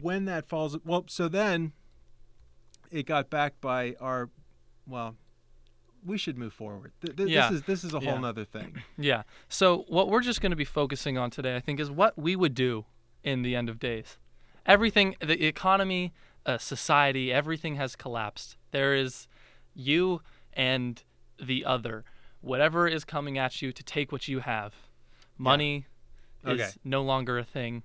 when 0.00 0.24
that 0.24 0.48
falls, 0.48 0.76
well, 0.84 1.04
so 1.06 1.28
then 1.28 1.72
it 2.90 3.06
got 3.06 3.30
backed 3.30 3.60
by 3.60 3.94
our, 4.00 4.28
well, 4.88 5.14
we 6.04 6.18
should 6.18 6.36
move 6.36 6.52
forward. 6.52 6.92
Th- 7.00 7.16
th- 7.16 7.28
Yeah. 7.28 7.48
This 7.50 7.58
is 7.60 7.62
this 7.66 7.84
is 7.84 7.94
a 7.94 8.00
whole 8.00 8.14
Yeah. 8.14 8.18
nother 8.20 8.44
thing. 8.44 8.82
Yeah. 8.98 9.22
So 9.48 9.84
what 9.88 10.08
we're 10.08 10.20
just 10.22 10.40
going 10.40 10.50
to 10.50 10.56
be 10.56 10.64
focusing 10.64 11.16
on 11.16 11.30
today, 11.30 11.54
I 11.54 11.60
think, 11.60 11.78
is 11.78 11.90
what 11.90 12.18
we 12.18 12.34
would 12.34 12.54
do 12.54 12.86
in 13.22 13.42
the 13.42 13.54
end 13.54 13.68
of 13.68 13.78
days. 13.78 14.16
Everything, 14.66 15.14
the 15.20 15.46
economy, 15.46 16.12
uh, 16.46 16.58
society, 16.58 17.32
everything 17.32 17.76
has 17.76 17.96
collapsed. 17.96 18.56
There 18.70 18.94
is 18.94 19.28
you 19.74 20.22
and 20.52 21.02
the 21.42 21.64
other. 21.64 22.04
Whatever 22.40 22.88
is 22.88 23.04
coming 23.04 23.38
at 23.38 23.62
you 23.62 23.72
to 23.72 23.82
take 23.82 24.10
what 24.12 24.28
you 24.28 24.40
have. 24.40 24.74
Money 25.38 25.86
is 26.44 26.60
Okay. 26.60 26.70
no 26.84 27.02
longer 27.02 27.38
a 27.38 27.44
thing. 27.44 27.82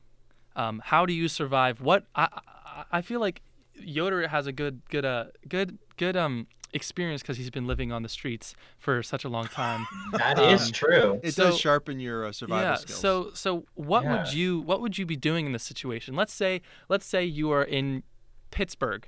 Um, 0.55 0.81
how 0.85 1.05
do 1.05 1.13
you 1.13 1.27
survive? 1.27 1.81
What 1.81 2.05
I, 2.15 2.27
I 2.65 2.83
I 2.91 3.01
feel 3.01 3.19
like 3.19 3.41
Yoder 3.79 4.27
has 4.27 4.47
a 4.47 4.51
good 4.51 4.81
good 4.89 5.05
uh 5.05 5.25
good 5.47 5.77
good 5.97 6.17
um 6.17 6.47
experience 6.73 7.21
because 7.21 7.37
he's 7.37 7.49
been 7.49 7.65
living 7.67 7.91
on 7.91 8.03
the 8.03 8.09
streets 8.09 8.55
for 8.77 9.01
such 9.03 9.23
a 9.23 9.29
long 9.29 9.45
time. 9.47 9.85
That 10.13 10.37
is 10.39 10.67
um, 10.67 10.71
true. 10.73 11.19
It 11.23 11.33
So- 11.33 11.45
does 11.45 11.59
sharpen 11.59 11.99
your 11.99 12.25
uh, 12.25 12.31
survival 12.31 12.71
yeah. 12.71 12.75
skills. 12.75 12.99
So 12.99 13.29
so 13.33 13.65
what 13.75 14.03
would 14.05 14.33
you 14.33 14.59
what 14.61 14.81
would 14.81 14.97
you 14.97 15.05
be 15.05 15.15
doing 15.15 15.45
in 15.45 15.51
this 15.51 15.63
situation? 15.63 16.15
Let's 16.15 16.33
say 16.33 16.61
let's 16.89 17.05
say 17.05 17.23
you 17.23 17.51
are 17.51 17.63
in 17.63 18.03
Pittsburgh. 18.51 19.07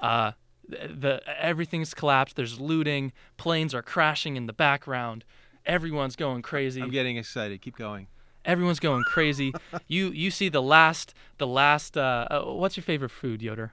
Uh 0.00 0.32
the, 0.70 0.88
the 0.88 1.22
everything's 1.42 1.94
collapsed. 1.94 2.36
There's 2.36 2.60
looting. 2.60 3.12
Planes 3.36 3.74
are 3.74 3.82
crashing 3.82 4.36
in 4.36 4.46
the 4.46 4.52
background. 4.52 5.24
Everyone's 5.66 6.16
going 6.16 6.42
crazy. 6.42 6.80
I'm 6.80 6.90
getting 6.90 7.16
excited. 7.16 7.60
Keep 7.60 7.76
going. 7.76 8.06
Everyone's 8.44 8.80
going 8.80 9.02
crazy. 9.04 9.52
you 9.86 10.10
you 10.10 10.30
see 10.30 10.48
the 10.48 10.62
last 10.62 11.14
the 11.38 11.46
last 11.46 11.96
uh, 11.96 12.26
uh 12.30 12.42
what's 12.44 12.76
your 12.76 12.84
favorite 12.84 13.10
food, 13.10 13.42
Yoder? 13.42 13.72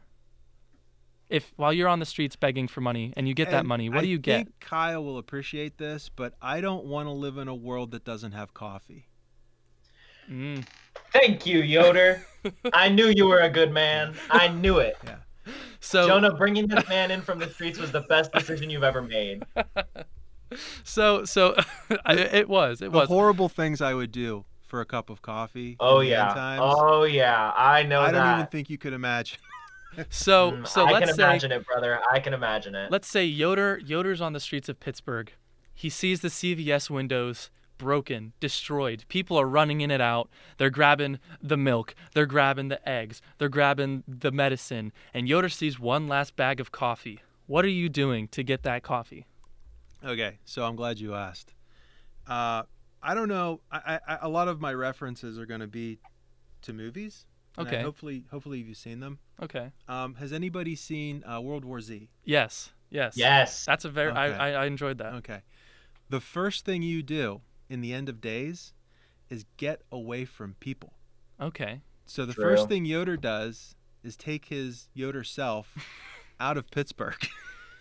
If 1.30 1.54
while 1.56 1.74
you're 1.74 1.90
on 1.90 2.00
the 2.00 2.06
streets 2.06 2.36
begging 2.36 2.68
for 2.68 2.82
money 2.82 3.14
and 3.18 3.28
you 3.28 3.34
get 3.34 3.52
that 3.52 3.66
money, 3.66 3.90
what 3.90 4.00
I 4.00 4.02
do 4.02 4.08
you 4.08 4.18
get? 4.18 4.34
I 4.34 4.44
think 4.44 4.60
Kyle 4.60 5.04
will 5.04 5.18
appreciate 5.18 5.78
this, 5.78 6.10
but 6.10 6.34
I 6.42 6.62
don't 6.62 6.86
want 6.86 7.08
to 7.08 7.12
live 7.12 7.38
in 7.38 7.48
a 7.48 7.56
world 7.56 7.92
that 7.92 8.06
doesn't 8.06 8.32
have 8.32 8.54
coffee. 8.54 9.07
Mm. 10.30 10.66
Thank 11.14 11.46
you, 11.46 11.60
Yoder. 11.60 12.26
I 12.74 12.90
knew 12.90 13.08
you 13.16 13.28
were 13.28 13.40
a 13.40 13.50
good 13.50 13.72
man. 13.72 14.14
I 14.30 14.48
knew 14.48 14.78
it. 14.80 14.98
Yeah. 15.04 15.16
So 15.80 16.08
Jonah, 16.08 16.34
bringing 16.34 16.68
this 16.68 16.88
man 16.90 17.12
in 17.12 17.22
from 17.22 17.40
the 17.40 17.50
streets 17.50 17.80
was 17.80 17.92
the 17.92 18.02
best 18.02 18.32
decision 18.34 18.70
you've 18.70 18.84
ever 18.84 19.02
made. 19.02 19.44
so 20.84 21.26
so 21.26 21.56
it 22.10 22.48
was 22.48 22.82
it 22.82 22.92
The 22.92 22.98
was 22.98 23.08
horrible 23.08 23.50
things 23.50 23.82
I 23.82 23.94
would 23.94 24.12
do 24.12 24.46
for 24.66 24.82
a 24.82 24.86
cup 24.86 25.10
of 25.10 25.22
coffee. 25.22 25.76
Oh 25.80 26.00
in 26.00 26.08
the 26.08 26.16
end 26.16 26.28
yeah. 26.30 26.34
times, 26.34 26.62
Oh 26.66 27.04
yeah. 27.04 27.54
I 27.56 27.84
know 27.84 28.02
I 28.02 28.12
don't 28.12 28.34
even 28.36 28.48
think 28.48 28.70
you 28.70 28.78
could 28.78 28.94
imagine. 28.94 29.40
so 30.10 30.52
Mm, 30.52 30.68
so 30.68 30.86
I 30.86 30.92
let's 30.92 31.06
can 31.08 31.16
say 31.16 31.24
imagine 31.24 31.52
it, 31.52 31.66
brother. 31.66 32.00
I 32.12 32.20
can 32.20 32.34
imagine 32.34 32.76
it. 32.76 32.92
let's 32.92 33.08
say 33.08 33.26
Yoder 33.26 33.80
Yoder's 33.86 34.22
on 34.22 34.34
the 34.34 34.40
streets 34.40 34.68
of 34.70 34.80
Pittsburgh. 34.80 35.32
He 35.74 35.90
sees 35.90 36.22
the 36.22 36.28
CVS 36.30 36.90
windows 36.90 37.50
broken, 37.78 38.34
destroyed. 38.40 39.06
People 39.08 39.38
are 39.38 39.48
running 39.48 39.82
in 39.82 39.92
and 39.92 40.02
out. 40.02 40.30
They're 40.58 40.70
grabbing 40.70 41.20
the 41.42 41.58
milk. 41.58 41.96
They're 42.14 42.26
grabbing 42.26 42.68
the 42.70 42.88
eggs. 42.88 43.22
They're 43.38 43.50
grabbing 43.50 44.04
the 44.08 44.32
medicine. 44.32 44.92
And 45.14 45.28
Yoder 45.28 45.50
sees 45.50 45.80
one 45.80 46.08
last 46.08 46.36
bag 46.36 46.60
of 46.60 46.72
coffee. 46.72 47.20
What 47.46 47.64
are 47.66 47.70
you 47.70 47.90
doing 47.90 48.28
to 48.30 48.44
get 48.44 48.64
that 48.64 48.84
coffee? 48.84 49.26
Okay, 50.04 50.38
so 50.46 50.64
I'm 50.64 50.76
glad 50.76 51.00
you 51.00 51.16
asked. 51.16 51.54
Uh, 52.28 52.64
I 53.02 53.14
don't 53.16 53.30
know. 53.30 53.62
I, 53.72 54.00
I, 54.08 54.18
a 54.24 54.30
lot 54.30 54.48
of 54.48 54.60
my 54.60 54.74
references 54.74 55.40
are 55.40 55.46
going 55.46 55.62
to 55.62 55.68
be 55.68 56.00
to 56.64 56.74
movies. 56.74 57.26
and 57.58 57.68
I- 57.68 57.72
Okay. 57.72 57.82
hopefully, 57.82 58.26
hopefully 58.30 58.60
you've 58.60 58.78
seen 58.78 59.00
them. 59.00 59.18
Okay. 59.42 59.72
Um, 59.88 60.16
has 60.16 60.32
anybody 60.34 60.76
seen 60.76 61.24
uh, 61.24 61.40
World 61.42 61.66
War 61.66 61.80
Z? 61.82 62.10
Yes. 62.24 62.72
Yes. 62.90 63.18
yes. 63.18 63.66
That's 63.66 63.84
a 63.86 63.90
very. 63.90 64.12
Okay. 64.12 64.20
I, 64.20 64.52
I 64.52 64.64
I 64.64 64.66
enjoyed 64.66 64.98
that. 65.00 65.14
Okay. 65.16 65.42
The 66.10 66.20
first 66.22 66.66
thing 66.66 66.82
you 66.84 67.02
do 67.04 67.42
in 67.70 67.82
the 67.82 67.94
end 67.94 68.10
of 68.10 68.22
days 68.22 68.74
is 69.30 69.46
get 69.58 69.82
away 69.92 70.26
from 70.26 70.56
people. 70.60 70.94
Okay. 71.40 71.82
So 72.06 72.26
the 72.26 72.34
True. 72.34 72.44
first 72.44 72.70
thing 72.70 72.86
Yoder 72.86 73.18
does 73.18 73.76
is 74.04 74.16
take 74.16 74.46
his 74.46 74.88
Yoder 74.94 75.24
self 75.24 75.76
out 76.40 76.58
of 76.58 76.70
Pittsburgh. 76.72 77.18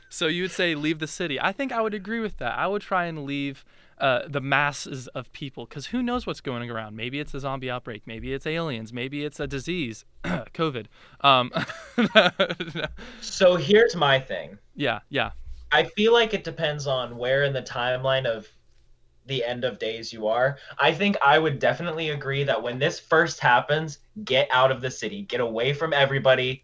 So 0.09 0.29
you 0.29 0.43
would 0.43 0.53
say 0.53 0.77
leave 0.77 1.01
the 1.01 1.09
city. 1.09 1.39
I 1.41 1.51
think 1.51 1.73
I 1.73 1.83
would 1.83 1.93
agree 1.93 2.21
with 2.21 2.37
that. 2.39 2.57
I 2.57 2.69
would 2.69 2.81
try 2.81 3.07
and 3.07 3.25
leave 3.25 3.65
uh, 3.99 4.21
the 4.29 4.41
masses 4.41 5.09
of 5.09 5.33
people 5.33 5.67
because 5.67 5.87
who 5.87 6.01
knows 6.01 6.27
what's 6.27 6.41
going 6.41 6.71
around? 6.71 6.95
Maybe 6.97 7.19
it's 7.19 7.35
a 7.35 7.41
zombie 7.41 7.69
outbreak. 7.69 8.03
Maybe 8.07 8.33
it's 8.33 8.47
aliens. 8.47 8.93
Maybe 8.93 9.25
it's 9.25 9.41
a 9.41 9.49
disease, 9.49 10.05
COVID. 10.25 10.87
Um, 11.23 11.51
So 13.21 13.57
here's 13.57 13.97
my 13.97 14.21
thing. 14.21 14.59
yeah, 14.75 15.01
yeah. 15.09 15.33
I 15.73 15.85
feel 15.85 16.13
like 16.13 16.33
it 16.33 16.45
depends 16.45 16.87
on 16.87 17.19
where 17.19 17.43
in 17.43 17.53
the 17.53 17.63
timeline 17.63 18.25
of 18.27 18.47
the 19.27 19.45
end 19.45 19.65
of 19.65 19.79
days 19.79 20.13
you 20.13 20.27
are. 20.27 20.59
I 20.79 20.93
think 20.93 21.17
I 21.25 21.39
would 21.39 21.59
definitely 21.59 22.11
agree 22.11 22.45
that 22.45 22.63
when 22.63 22.79
this 22.79 22.99
first 22.99 23.41
happens, 23.41 23.99
get 24.25 24.49
out 24.51 24.71
of 24.71 24.81
the 24.81 24.91
city, 24.91 25.23
get 25.23 25.41
away 25.41 25.73
from 25.73 25.93
everybody, 25.93 26.63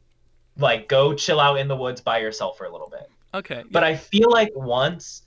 like 0.59 0.89
go 0.89 1.15
chill 1.15 1.41
out 1.41 1.59
in 1.59 1.69
the 1.69 1.77
woods 1.77 2.01
by 2.01 2.19
yourself 2.19 2.57
for 2.59 2.65
a 2.65 2.73
little 2.73 2.89
bit. 2.89 3.11
Okay. 3.35 3.65
But 3.71 3.85
I 3.85 3.97
feel 3.97 4.31
like 4.31 4.51
once 4.55 5.23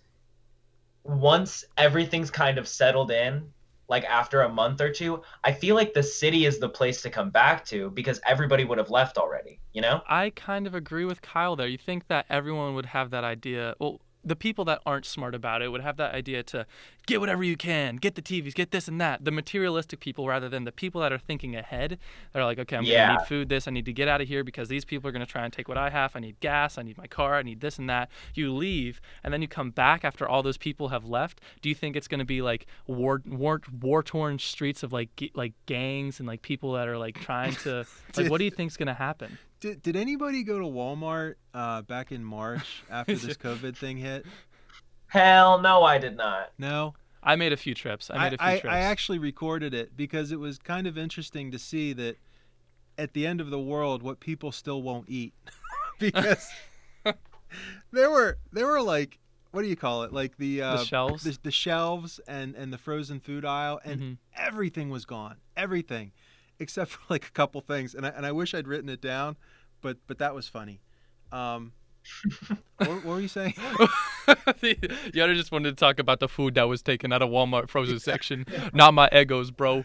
once 1.04 1.64
everything's 1.78 2.32
kind 2.32 2.58
of 2.58 2.68
settled 2.68 3.12
in, 3.12 3.52
like 3.88 4.04
after 4.06 4.42
a 4.42 4.50
month 4.50 4.82
or 4.82 4.90
two, 4.90 5.22
I 5.44 5.52
feel 5.52 5.76
like 5.76 5.94
the 5.94 6.04
city 6.04 6.46
is 6.46 6.58
the 6.60 6.70
place 6.70 7.02
to 7.04 7.10
come 7.10 7.30
back 7.30 7.64
to 7.66 7.92
because 7.92 8.20
everybody 8.26 8.66
would 8.66 8.80
have 8.80 8.90
left 8.90 9.18
already, 9.18 9.60
you 9.74 9.82
know? 9.82 10.02
I 10.08 10.32
kind 10.32 10.66
of 10.66 10.74
agree 10.74 11.06
with 11.06 11.22
Kyle 11.22 11.56
there. 11.56 11.68
You 11.68 11.78
think 11.78 12.08
that 12.08 12.26
everyone 12.30 12.74
would 12.76 12.88
have 12.88 13.12
that 13.12 13.24
idea? 13.24 13.76
Well, 13.80 14.02
the 14.24 14.36
people 14.36 14.66
that 14.66 14.82
aren't 14.88 15.06
smart 15.06 15.36
about 15.36 15.62
it 15.62 15.70
would 15.70 15.82
have 15.82 15.98
that 15.98 16.16
idea 16.16 16.42
to 16.42 16.66
get 17.06 17.20
whatever 17.20 17.44
you 17.44 17.56
can, 17.56 17.98
get 17.98 18.16
the 18.16 18.22
TVs, 18.22 18.54
get 18.54 18.72
this 18.72 18.88
and 18.88 19.00
that. 19.02 19.24
The 19.24 19.32
materialistic 19.32 20.00
people, 20.00 20.28
rather 20.28 20.50
than 20.50 20.64
the 20.64 20.72
people 20.72 21.02
that 21.02 21.12
are 21.14 21.18
thinking 21.20 21.56
ahead, 21.56 22.00
they're 22.34 22.44
like, 22.44 22.60
okay, 22.60 22.76
I'm 22.78 22.84
Yeah. 22.84 23.08
gonna 23.08 23.20
need 23.20 23.28
food, 23.28 23.50
this, 23.50 23.68
I 23.68 23.72
need 23.72 23.86
to 23.86 23.94
get 23.94 24.08
out 24.08 24.22
of 24.22 24.28
here 24.28 24.44
because 24.44 24.68
these 24.70 24.86
people 24.86 25.08
are 25.08 25.12
gonna 25.12 25.26
try 25.26 25.44
and 25.44 25.54
take 25.54 25.68
what 25.68 25.78
I 25.78 25.90
have. 25.90 26.16
I 26.16 26.20
need 26.20 26.40
gas, 26.40 26.78
I 26.78 26.82
need 26.84 26.98
my 26.98 27.08
car, 27.08 27.36
I 27.36 27.44
need 27.44 27.62
this 27.62 27.78
and 27.78 27.90
that. 27.90 28.10
You 28.34 28.54
leave, 28.54 29.00
and 29.24 29.34
then 29.34 29.42
you 29.42 29.48
come 29.48 29.72
back 29.72 30.04
after 30.04 30.28
all 30.28 30.42
those 30.44 30.58
people 30.58 30.90
have 30.90 31.06
left. 31.06 31.42
Do 31.62 31.70
you 31.70 31.76
think 31.76 31.96
it's 31.96 32.08
gonna 32.08 32.26
be 32.26 32.42
like 32.42 32.66
war, 32.88 33.22
war, 33.26 33.62
war 33.82 34.02
torn 34.04 34.40
streets 34.40 34.84
of 34.84 34.92
like 34.94 35.16
g- 35.16 35.32
like 35.36 35.54
gangs 35.66 36.20
and 36.20 36.28
like 36.28 36.42
people 36.42 36.74
that 36.74 36.88
are 36.88 36.98
like 36.98 37.20
trying 37.20 37.54
to 37.58 37.86
like? 38.18 38.30
What 38.30 38.40
do 38.40 38.46
you 38.46 38.52
think's 38.52 38.78
gonna 38.78 38.94
happen? 38.94 39.38
did, 39.62 39.82
did 39.82 39.96
anybody 39.96 40.44
go 40.44 40.60
to 40.60 40.66
Walmart 40.66 41.36
uh, 41.54 41.82
back 41.82 42.12
in 42.12 42.24
March 42.24 42.84
after 42.90 43.16
this 43.16 43.38
COVID 43.38 43.76
thing 43.76 43.98
hit? 43.98 44.26
Hell 45.08 45.60
no, 45.62 45.84
I 45.84 45.98
did 45.98 46.18
not. 46.18 46.52
No. 46.58 46.94
I 47.24 47.36
made 47.36 47.54
a 47.54 47.58
few 47.58 47.74
trips. 47.74 48.12
I 48.14 48.18
made 48.18 48.34
a 48.34 48.38
few 48.38 48.46
I, 48.48 48.60
trips. 48.60 48.74
I 48.74 48.80
actually 48.80 49.18
recorded 49.18 49.74
it 49.74 49.98
because 49.98 50.32
it 50.32 50.40
was 50.40 50.60
kind 50.60 50.86
of 50.86 50.98
interesting 50.98 51.52
to 51.52 51.58
see 51.60 51.92
that 51.94 52.18
at 52.98 53.14
the 53.14 53.26
end 53.26 53.42
of 53.42 53.50
the 53.50 53.60
world, 53.60 54.04
what 54.04 54.20
people 54.20 54.52
still 54.52 54.82
won't 54.84 55.10
eat, 55.10 55.34
because 56.00 56.52
there 57.92 58.10
were 58.10 58.38
there 58.52 58.68
were 58.68 58.82
like 58.82 59.20
what 59.52 59.62
do 59.62 59.68
you 59.68 59.76
call 59.76 60.04
it 60.04 60.12
like 60.14 60.38
the 60.38 60.62
uh, 60.62 60.78
the 60.78 60.86
shelves. 60.86 61.24
the, 61.24 61.38
the 61.44 61.52
shelves 61.52 62.20
and 62.28 62.56
and 62.56 62.72
the 62.74 62.78
frozen 62.78 63.20
food 63.20 63.46
aisle 63.46 63.80
and 63.86 64.02
Mhm. 64.02 64.18
everything 64.36 64.90
was 64.90 65.06
gone 65.06 65.38
everything 65.56 66.12
except 66.60 66.92
for 66.92 67.00
like 67.10 67.26
a 67.28 67.32
couple 67.32 67.62
things 67.62 67.96
and 67.96 68.06
I, 68.06 68.10
and 68.10 68.26
I 68.26 68.34
wish 68.34 68.54
I'd 68.54 68.68
written 68.68 68.90
it 68.90 69.00
down 69.00 69.38
but 69.82 69.98
but 70.08 70.18
that 70.18 70.36
was 70.36 70.50
funny 70.50 70.82
um 71.32 71.72
what, 72.78 72.90
what 72.90 73.06
were 73.06 73.20
you 73.20 73.28
saying 73.28 73.54
Yoder 75.14 75.36
just 75.36 75.52
wanted 75.52 75.70
to 75.70 75.76
talk 75.76 76.00
about 76.00 76.20
the 76.20 76.28
food 76.28 76.56
that 76.56 76.64
was 76.64 76.82
taken 76.82 77.12
out 77.14 77.22
of 77.22 77.30
Walmart 77.30 77.70
frozen 77.70 78.00
section, 78.00 78.46
not 78.74 78.94
my 78.94 79.10
Eggos, 79.10 79.56
bro. 79.56 79.84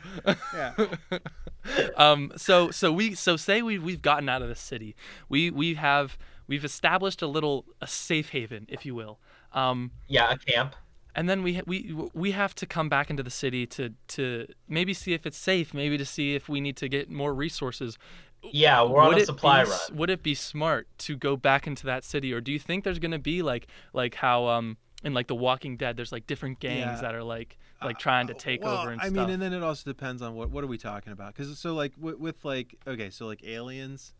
yeah 0.55 0.73
um, 1.97 2.33
so 2.37 2.71
so 2.71 2.91
we 2.93 3.15
so 3.15 3.37
say 3.37 3.63
we 3.63 3.79
we've 3.79 4.03
gotten 4.03 4.29
out 4.29 4.43
of 4.43 4.49
the 4.49 4.55
city. 4.55 4.97
We 5.29 5.51
we 5.51 5.75
have 5.75 6.17
we've 6.47 6.65
established 6.65 7.23
a 7.23 7.27
little 7.27 7.65
a 7.81 7.87
safe 7.87 8.31
haven, 8.31 8.67
if 8.69 8.85
you 8.87 8.95
will. 8.95 9.19
Um, 9.53 9.91
Yeah, 10.09 10.31
a 10.33 10.39
camp. 10.39 10.75
and 11.15 11.29
then 11.29 11.43
we 11.43 11.61
we 11.67 11.95
we 12.15 12.31
have 12.33 12.55
to 12.57 12.67
come 12.67 12.89
back 12.89 13.11
into 13.11 13.23
the 13.23 13.31
city 13.31 13.67
to 13.67 13.91
to 14.09 14.47
maybe 14.69 14.95
see 14.95 15.13
if 15.13 15.27
it's 15.27 15.37
safe, 15.39 15.75
maybe 15.75 15.99
to 15.99 16.05
see 16.07 16.35
if 16.35 16.49
we 16.49 16.61
need 16.61 16.77
to 16.79 16.89
get 16.89 17.11
more 17.11 17.35
resources. 17.35 17.99
Yeah, 18.43 18.83
we're 18.85 19.01
on 19.03 19.09
would 19.09 19.19
a 19.19 19.21
it 19.23 19.27
supply 19.27 19.65
be, 19.65 19.71
run. 19.71 19.79
Would 19.93 20.11
it 20.11 20.23
be 20.23 20.35
smart 20.35 20.89
to 20.99 21.17
go 21.17 21.37
back 21.37 21.67
into 21.67 21.85
that 21.87 22.05
city, 22.05 22.33
or 22.33 22.41
do 22.41 22.53
you 22.53 22.59
think 22.59 22.85
there's 22.85 22.99
gonna 22.99 23.19
be 23.19 23.43
like 23.43 23.67
like 23.93 24.15
how 24.17 24.47
um 24.49 24.77
in 25.03 25.15
like 25.15 25.29
The 25.29 25.35
Walking 25.35 25.77
Dead, 25.77 25.97
there's 25.97 26.13
like 26.13 26.27
different 26.27 26.59
gangs 26.61 26.97
Yeah. 26.97 27.01
that 27.03 27.15
are 27.15 27.23
like 27.23 27.59
like 27.83 27.99
trying 27.99 28.27
to 28.29 28.35
Uh, 28.35 28.39
take 28.39 28.63
well, 28.63 28.79
over 28.79 28.91
and 28.91 29.01
I 29.01 29.05
stuff. 29.05 29.15
mean, 29.15 29.31
and 29.31 29.43
then 29.43 29.53
it 29.53 29.63
also 29.63 29.89
depends 29.91 30.23
on 30.23 30.35
what 30.35 30.51
what 30.51 30.65
are 30.65 30.67
we 30.69 30.79
talking 30.79 31.13
about? 31.13 31.35
Because 31.35 31.59
so 31.59 31.75
like 31.75 31.93
with, 31.99 32.19
with 32.19 32.45
like 32.45 32.75
okay, 32.87 33.11
so 33.11 33.27
like 33.27 33.45
aliens, 33.45 34.13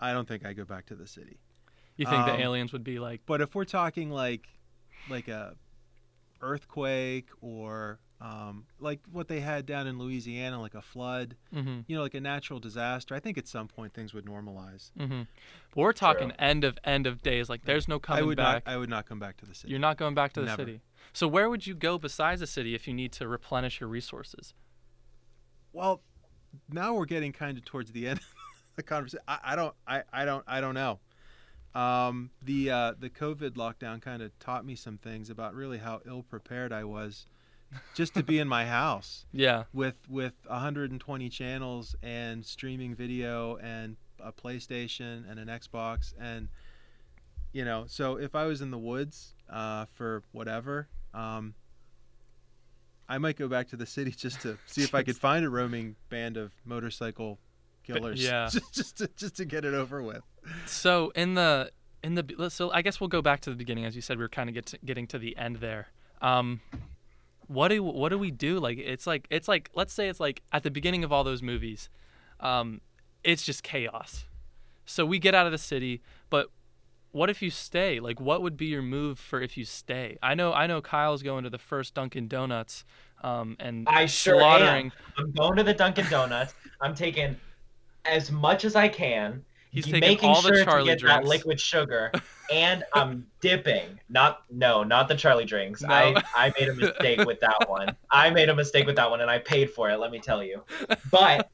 I 0.00 0.12
don't 0.12 0.26
think 0.28 0.44
I 0.46 0.52
go 0.52 0.64
back 0.64 0.86
to 0.86 0.94
the 0.94 1.06
city. 1.06 1.38
you 1.96 2.06
think 2.06 2.24
the 2.26 2.32
um, 2.34 2.40
aliens 2.40 2.72
would 2.72 2.84
be 2.84 2.98
like 2.98 3.20
But 3.26 3.40
if 3.42 3.54
we're 3.54 3.64
talking 3.66 4.10
like 4.10 4.48
like 5.08 5.28
a 5.28 5.56
earthquake 6.40 7.28
or 7.40 7.98
um, 8.20 8.64
like 8.78 9.00
what 9.10 9.28
they 9.28 9.40
had 9.40 9.64
down 9.64 9.86
in 9.86 9.98
Louisiana, 9.98 10.60
like 10.60 10.74
a 10.74 10.82
flood, 10.82 11.36
mm-hmm, 11.54 11.80
you 11.86 11.96
know, 11.96 12.02
like 12.02 12.14
a 12.14 12.20
natural 12.20 12.60
disaster, 12.60 13.14
I 13.14 13.20
think 13.20 13.38
at 13.38 13.48
some 13.48 13.66
point 13.66 13.94
things 13.94 14.12
would 14.12 14.26
normalize. 14.26 14.90
mm-hmm. 14.98 15.22
But 15.74 15.80
we're 15.80 15.92
talking 15.92 16.28
True. 16.28 16.36
end 16.38 16.64
of 16.64 16.78
end 16.84 17.06
of 17.06 17.22
days. 17.22 17.48
Like 17.48 17.64
there's 17.64 17.88
no 17.88 17.96
I 17.96 17.98
coming 17.98 18.26
would 18.26 18.36
back. 18.36 18.66
not. 18.66 18.72
I 18.72 18.76
would 18.76 18.90
not 18.90 19.06
come 19.08 19.18
back 19.18 19.38
to 19.38 19.46
the 19.46 19.54
city. 19.54 19.70
You're 19.70 19.80
not 19.80 19.96
going 19.96 20.14
back 20.14 20.34
to 20.34 20.40
the 20.40 20.46
Never. 20.46 20.62
city. 20.62 20.80
So 21.12 21.26
where 21.26 21.48
would 21.48 21.66
you 21.66 21.74
go 21.74 21.98
besides 21.98 22.40
the 22.40 22.46
city 22.46 22.74
if 22.74 22.86
you 22.86 22.92
need 22.92 23.12
to 23.12 23.26
replenish 23.26 23.80
your 23.80 23.88
resources? 23.88 24.52
Well, 25.72 26.02
now 26.68 26.94
we're 26.94 27.06
getting 27.06 27.32
kind 27.32 27.56
of 27.56 27.64
towards 27.64 27.92
the 27.92 28.06
end 28.08 28.18
of 28.18 28.26
the 28.76 28.82
conversation. 28.82 29.24
I, 29.26 29.38
I 29.44 29.56
don't. 29.56 29.74
I, 29.86 30.02
I 30.12 30.24
don't. 30.24 30.44
I 30.46 30.60
don't 30.60 30.74
know. 30.74 31.00
Um, 31.74 32.30
the 32.42 32.70
uh, 32.70 32.92
the 32.98 33.08
COVID 33.08 33.52
lockdown 33.52 34.02
kind 34.02 34.22
of 34.22 34.36
taught 34.40 34.66
me 34.66 34.74
some 34.74 34.98
things 34.98 35.30
about 35.30 35.54
really 35.54 35.78
how 35.78 36.00
ill 36.04 36.22
prepared 36.22 36.72
I 36.72 36.84
was, 36.84 37.26
just 37.94 38.14
to 38.14 38.22
be 38.22 38.38
in 38.38 38.48
my 38.48 38.66
house 38.66 39.26
Yeah. 39.32 39.64
with 39.72 39.96
with 40.08 40.34
120 40.46 41.28
channels 41.28 41.94
and 42.02 42.44
streaming 42.44 42.94
video 42.94 43.56
and 43.56 43.96
a 44.22 44.32
PlayStation 44.32 45.30
and 45.30 45.38
an 45.38 45.48
Xbox 45.48 46.12
and 46.18 46.48
you 47.52 47.64
know. 47.64 47.84
So 47.86 48.16
if 48.16 48.34
I 48.34 48.44
was 48.46 48.60
in 48.60 48.70
the 48.70 48.78
woods 48.78 49.34
uh, 49.48 49.86
for 49.92 50.22
whatever. 50.32 50.88
Um, 51.12 51.54
I 53.08 53.18
might 53.18 53.36
go 53.36 53.48
back 53.48 53.66
to 53.70 53.76
the 53.76 53.86
city 53.86 54.12
just 54.12 54.40
to 54.42 54.56
see 54.66 54.82
if 54.82 54.94
I 54.94 55.02
could 55.02 55.16
find 55.16 55.44
a 55.44 55.50
roaming 55.50 55.96
band 56.10 56.36
of 56.36 56.52
motorcycle 56.64 57.38
killers. 57.82 58.22
yeah. 58.22 58.48
just 58.52 58.72
just 58.72 58.98
to, 58.98 59.10
just 59.16 59.36
to 59.38 59.44
get 59.44 59.64
it 59.64 59.74
over 59.74 60.00
with. 60.02 60.22
So 60.66 61.10
in 61.16 61.34
the 61.34 61.72
in 62.04 62.14
the 62.14 62.50
so 62.50 62.70
I 62.70 62.82
guess 62.82 63.00
we'll 63.00 63.08
go 63.08 63.20
back 63.20 63.40
to 63.40 63.50
the 63.50 63.56
beginning 63.56 63.84
as 63.84 63.96
you 63.96 64.02
said 64.02 64.16
we 64.16 64.22
were 64.24 64.28
kind 64.28 64.48
of 64.48 64.54
get 64.54 64.66
to, 64.66 64.78
getting 64.84 65.06
to 65.08 65.18
the 65.18 65.36
end 65.36 65.56
there. 65.56 65.88
Um, 66.22 66.60
what 67.50 67.68
do 67.68 67.82
what 67.82 68.10
do 68.10 68.18
we 68.18 68.30
do? 68.30 68.60
Like 68.60 68.78
it's 68.78 69.08
like 69.08 69.26
it's 69.28 69.48
like 69.48 69.70
let's 69.74 69.92
say 69.92 70.08
it's 70.08 70.20
like 70.20 70.40
at 70.52 70.62
the 70.62 70.70
beginning 70.70 71.02
of 71.02 71.12
all 71.12 71.24
those 71.24 71.42
movies, 71.42 71.88
um, 72.38 72.80
it's 73.24 73.44
just 73.44 73.64
chaos. 73.64 74.24
So 74.86 75.04
we 75.04 75.18
get 75.18 75.34
out 75.34 75.46
of 75.46 75.52
the 75.52 75.58
city, 75.58 76.00
but 76.30 76.46
what 77.10 77.28
if 77.28 77.42
you 77.42 77.50
stay? 77.50 77.98
Like 77.98 78.20
what 78.20 78.42
would 78.42 78.56
be 78.56 78.66
your 78.66 78.82
move 78.82 79.18
for 79.18 79.42
if 79.42 79.56
you 79.56 79.64
stay? 79.64 80.16
I 80.22 80.36
know 80.36 80.52
I 80.52 80.68
know 80.68 80.80
Kyle's 80.80 81.24
going 81.24 81.42
to 81.42 81.50
the 81.50 81.58
first 81.58 81.92
Dunkin' 81.94 82.28
Donuts, 82.28 82.84
um, 83.24 83.56
and 83.58 83.88
I 83.88 84.06
sure 84.06 84.38
slaughtering. 84.38 84.92
am. 85.18 85.24
I'm 85.24 85.32
going 85.32 85.56
to 85.56 85.64
the 85.64 85.74
Dunkin' 85.74 86.08
Donuts. 86.08 86.54
I'm 86.80 86.94
taking 86.94 87.36
as 88.04 88.30
much 88.30 88.64
as 88.64 88.76
I 88.76 88.86
can, 88.86 89.44
He's 89.70 89.84
taking 89.84 90.00
making 90.00 90.28
all 90.30 90.42
sure 90.42 90.58
the 90.58 90.64
Charli 90.64 90.80
to 90.80 90.84
get 90.86 90.98
drinks. 90.98 91.20
that 91.20 91.24
liquid 91.24 91.60
sugar, 91.60 92.12
and 92.52 92.84
I'm 92.94 93.26
dipping. 93.40 94.00
Not 94.08 94.42
no, 94.50 94.82
not 94.82 95.08
the 95.08 95.14
Charli 95.14 95.46
drinks. 95.46 95.82
No. 95.82 95.88
I 95.94 96.22
I 96.34 96.52
made 96.58 96.68
a 96.68 96.74
mistake 96.74 97.24
with 97.24 97.40
that 97.40 97.68
one. 97.68 97.94
I 98.10 98.30
made 98.30 98.48
a 98.48 98.54
mistake 98.54 98.86
with 98.86 98.96
that 98.96 99.08
one, 99.08 99.20
and 99.20 99.30
I 99.30 99.38
paid 99.38 99.70
for 99.70 99.88
it. 99.90 99.98
Let 99.98 100.10
me 100.10 100.18
tell 100.18 100.42
you. 100.42 100.64
But 101.10 101.50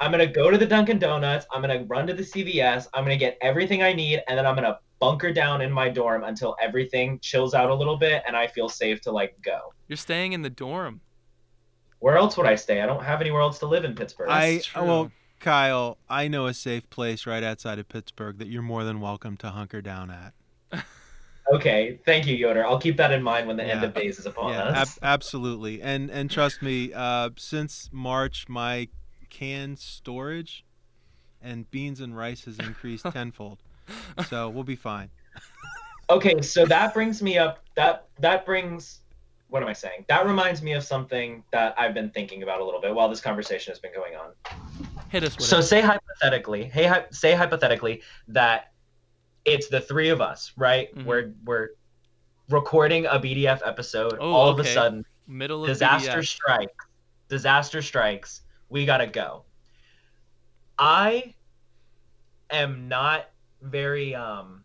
I'm 0.00 0.10
gonna 0.10 0.26
go 0.26 0.50
to 0.50 0.58
the 0.58 0.66
Dunkin' 0.66 0.98
Donuts. 0.98 1.46
I'm 1.52 1.60
gonna 1.60 1.84
run 1.84 2.06
to 2.08 2.14
the 2.14 2.24
CVS. 2.24 2.88
I'm 2.92 3.04
gonna 3.04 3.16
get 3.16 3.38
everything 3.40 3.82
I 3.82 3.92
need, 3.92 4.22
and 4.26 4.36
then 4.36 4.46
I'm 4.46 4.56
gonna 4.56 4.80
bunker 5.00 5.32
down 5.32 5.62
in 5.62 5.72
my 5.72 5.88
dorm 5.88 6.24
until 6.24 6.54
everything 6.60 7.18
chills 7.20 7.54
out 7.54 7.70
a 7.70 7.74
little 7.74 7.96
bit 7.96 8.22
and 8.26 8.36
I 8.36 8.46
feel 8.46 8.68
safe 8.68 9.00
to 9.02 9.10
like 9.10 9.34
go. 9.42 9.72
You're 9.88 9.96
staying 9.96 10.34
in 10.34 10.42
the 10.42 10.50
dorm. 10.50 11.00
Where 11.98 12.16
else 12.16 12.36
would 12.36 12.46
I 12.46 12.54
stay? 12.54 12.80
I 12.80 12.86
don't 12.86 13.02
have 13.02 13.20
anywhere 13.20 13.40
else 13.40 13.58
to 13.60 13.66
live 13.66 13.84
in 13.84 13.94
Pittsburgh. 13.94 14.28
I 14.28 14.54
That's 14.54 14.66
true. 14.66 14.84
well, 14.84 15.12
Kyle, 15.40 15.98
I 16.08 16.28
know 16.28 16.46
a 16.46 16.54
safe 16.54 16.88
place 16.90 17.26
right 17.26 17.42
outside 17.42 17.78
of 17.78 17.88
Pittsburgh 17.88 18.38
that 18.38 18.48
you're 18.48 18.62
more 18.62 18.84
than 18.84 19.00
welcome 19.00 19.36
to 19.38 19.48
hunker 19.48 19.82
down 19.82 20.10
at. 20.10 20.84
Okay, 21.52 21.98
thank 22.06 22.28
you, 22.28 22.36
Yoder. 22.36 22.64
I'll 22.64 22.78
keep 22.78 22.96
that 22.98 23.10
in 23.10 23.24
mind 23.24 23.48
when 23.48 23.56
the 23.56 23.64
end 23.64 23.82
of 23.82 23.92
days 23.92 24.20
is 24.20 24.26
upon 24.26 24.52
yeah, 24.52 24.62
us. 24.62 24.96
ab- 24.98 25.04
absolutely. 25.04 25.82
And 25.82 26.08
and 26.08 26.30
trust 26.30 26.62
me, 26.62 26.92
uh, 26.94 27.30
since 27.36 27.90
March, 27.92 28.48
my 28.48 28.86
can 29.30 29.74
storage 29.76 30.64
and 31.42 31.68
beans 31.70 32.00
and 32.00 32.16
rice 32.16 32.44
has 32.44 32.58
increased 32.60 33.04
tenfold. 33.12 33.58
So 34.28 34.48
we'll 34.48 34.62
be 34.62 34.76
fine. 34.76 35.10
okay, 36.08 36.40
so 36.40 36.66
that 36.66 36.94
brings 36.94 37.20
me 37.20 37.36
up. 37.36 37.64
That 37.74 38.06
that 38.20 38.46
brings. 38.46 38.99
What 39.50 39.62
am 39.62 39.68
I 39.68 39.72
saying? 39.72 40.04
That 40.08 40.26
reminds 40.26 40.62
me 40.62 40.72
of 40.74 40.82
something 40.84 41.42
that 41.52 41.74
I've 41.76 41.92
been 41.92 42.10
thinking 42.10 42.42
about 42.44 42.60
a 42.60 42.64
little 42.64 42.80
bit 42.80 42.94
while 42.94 43.08
this 43.08 43.20
conversation 43.20 43.72
has 43.72 43.80
been 43.80 43.92
going 43.92 44.14
on. 44.14 44.30
Hit 45.08 45.24
us 45.24 45.36
with 45.36 45.44
So 45.44 45.58
it. 45.58 45.64
say 45.64 45.80
hypothetically, 45.80 46.64
hey, 46.64 46.86
hy- 46.86 47.06
say 47.10 47.34
hypothetically 47.34 48.02
that 48.28 48.72
it's 49.44 49.68
the 49.68 49.80
three 49.80 50.08
of 50.10 50.20
us, 50.20 50.52
right? 50.56 50.94
Mhm. 50.94 51.04
We're 51.04 51.32
we're 51.44 51.68
recording 52.48 53.06
a 53.06 53.18
BDF 53.18 53.60
episode. 53.64 54.18
Oh, 54.20 54.32
all 54.32 54.48
of 54.50 54.58
a 54.58 54.62
okay. 54.62 54.72
sudden, 54.72 55.04
Middle 55.26 55.62
of 55.64 55.68
disaster 55.68 56.18
BDF. 56.20 56.26
strikes. 56.28 56.86
Disaster 57.28 57.82
strikes. 57.82 58.42
We 58.68 58.86
gotta 58.86 59.06
go. 59.08 59.44
I 60.78 61.34
am 62.50 62.88
not 62.88 63.28
very 63.62 64.14
um 64.14 64.64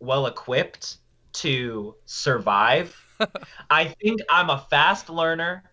well 0.00 0.26
equipped 0.26 0.96
to 1.34 1.94
survive. 2.04 2.96
I 3.70 3.94
think 4.02 4.20
I'm 4.30 4.50
a 4.50 4.58
fast 4.70 5.10
learner, 5.10 5.64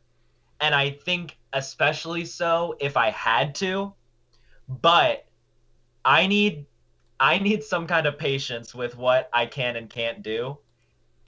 and 0.61 0.73
I 0.73 0.91
think 0.91 1.37
especially 1.53 2.25
so 2.25 2.75
if 2.79 2.97
I 2.97 3.11
had 3.11 3.55
to. 3.55 3.93
But 4.67 5.25
I 6.03 6.27
need 6.27 6.65
I 7.19 7.39
need 7.39 7.63
some 7.63 7.87
kind 7.87 8.07
of 8.07 8.17
patience 8.17 8.75
with 8.75 8.97
what 8.97 9.29
I 9.33 9.45
can 9.45 9.75
and 9.75 9.89
can't 9.89 10.21
do. 10.21 10.57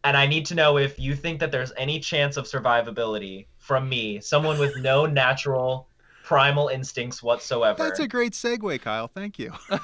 And 0.04 0.16
I 0.16 0.28
need 0.28 0.46
to 0.48 0.56
know 0.56 0.78
if 0.78 1.00
you 1.00 1.16
think 1.16 1.40
that 1.40 1.52
there's 1.52 1.72
any 1.76 2.00
chance 2.00 2.38
of 2.38 2.46
survivability 2.46 3.48
from 3.58 3.90
me, 3.90 4.20
someone 4.22 4.60
with 4.60 4.78
no 4.78 5.06
natural 5.06 5.90
primal 6.24 6.68
instincts 6.68 7.24
whatsoever. 7.24 7.84
That's 7.84 8.00
a 8.00 8.08
great 8.08 8.34
segue, 8.34 8.82
Kyle. 8.82 9.08
Thank 9.08 9.40
you. 9.40 9.54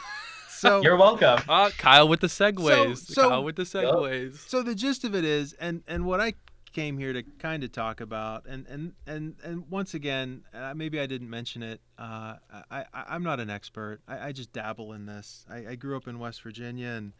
so 0.63 0.81
You're 0.83 0.97
welcome. 0.97 1.39
Ah, 1.47 1.69
Kyle 1.77 2.07
with 2.07 2.21
the 2.21 2.27
segues. 2.27 2.97
so- 3.05 3.29
Kyle 3.29 3.43
with 3.43 3.55
the 3.55 3.63
segues. 3.63 4.47
So 4.49 4.63
the 4.63 4.75
gist 4.75 5.03
of 5.03 5.13
it 5.15 5.25
is, 5.25 5.53
and 5.53 5.83
and 5.87 6.05
what 6.05 6.19
I 6.21 6.33
came 6.71 6.97
here 6.97 7.13
to 7.13 7.21
kind 7.37 7.63
of 7.63 7.71
talk 7.71 8.01
about, 8.01 8.45
and 8.47 8.65
and 8.67 8.93
and 9.05 9.35
and 9.43 9.69
once 9.69 9.93
again, 9.93 10.43
uh, 10.53 10.73
maybe 10.73 10.99
I 10.99 11.05
didn't 11.05 11.29
mention 11.29 11.61
it. 11.61 11.81
Uh, 11.99 12.35
I, 12.71 12.85
I 12.93 13.03
I'm 13.09 13.23
not 13.23 13.39
an 13.39 13.49
expert. 13.49 13.99
I, 14.07 14.27
I 14.29 14.31
just 14.31 14.51
dabble 14.53 14.93
in 14.93 15.05
this. 15.05 15.45
I, 15.49 15.57
I 15.71 15.75
grew 15.75 15.95
up 15.95 16.07
in 16.07 16.17
West 16.19 16.41
Virginia, 16.41 16.87
and 16.89 17.13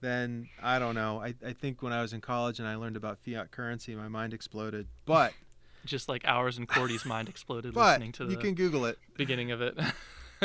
then 0.00 0.48
I 0.62 0.78
don't 0.78 0.94
know. 0.94 1.20
I, 1.22 1.34
I 1.46 1.52
think 1.54 1.82
when 1.82 1.92
I 1.94 2.02
was 2.02 2.12
in 2.12 2.20
college 2.20 2.58
and 2.58 2.68
I 2.68 2.74
learned 2.76 2.96
about 2.96 3.18
fiat 3.24 3.50
currency, 3.50 3.94
my 3.94 4.08
mind 4.08 4.34
exploded. 4.34 4.86
But 5.06 5.32
Just 5.86 6.08
like 6.10 6.22
ours 6.26 6.58
and 6.58 6.68
Cordy's 6.68 7.06
mind 7.06 7.28
exploded 7.30 7.72
but 7.80 7.86
listening 7.92 8.12
to 8.12 8.26
the 8.26 8.32
you 8.32 8.38
can 8.38 8.54
Google 8.54 8.84
it. 8.84 8.98
beginning 9.16 9.50
of 9.50 9.62
it. 9.62 9.78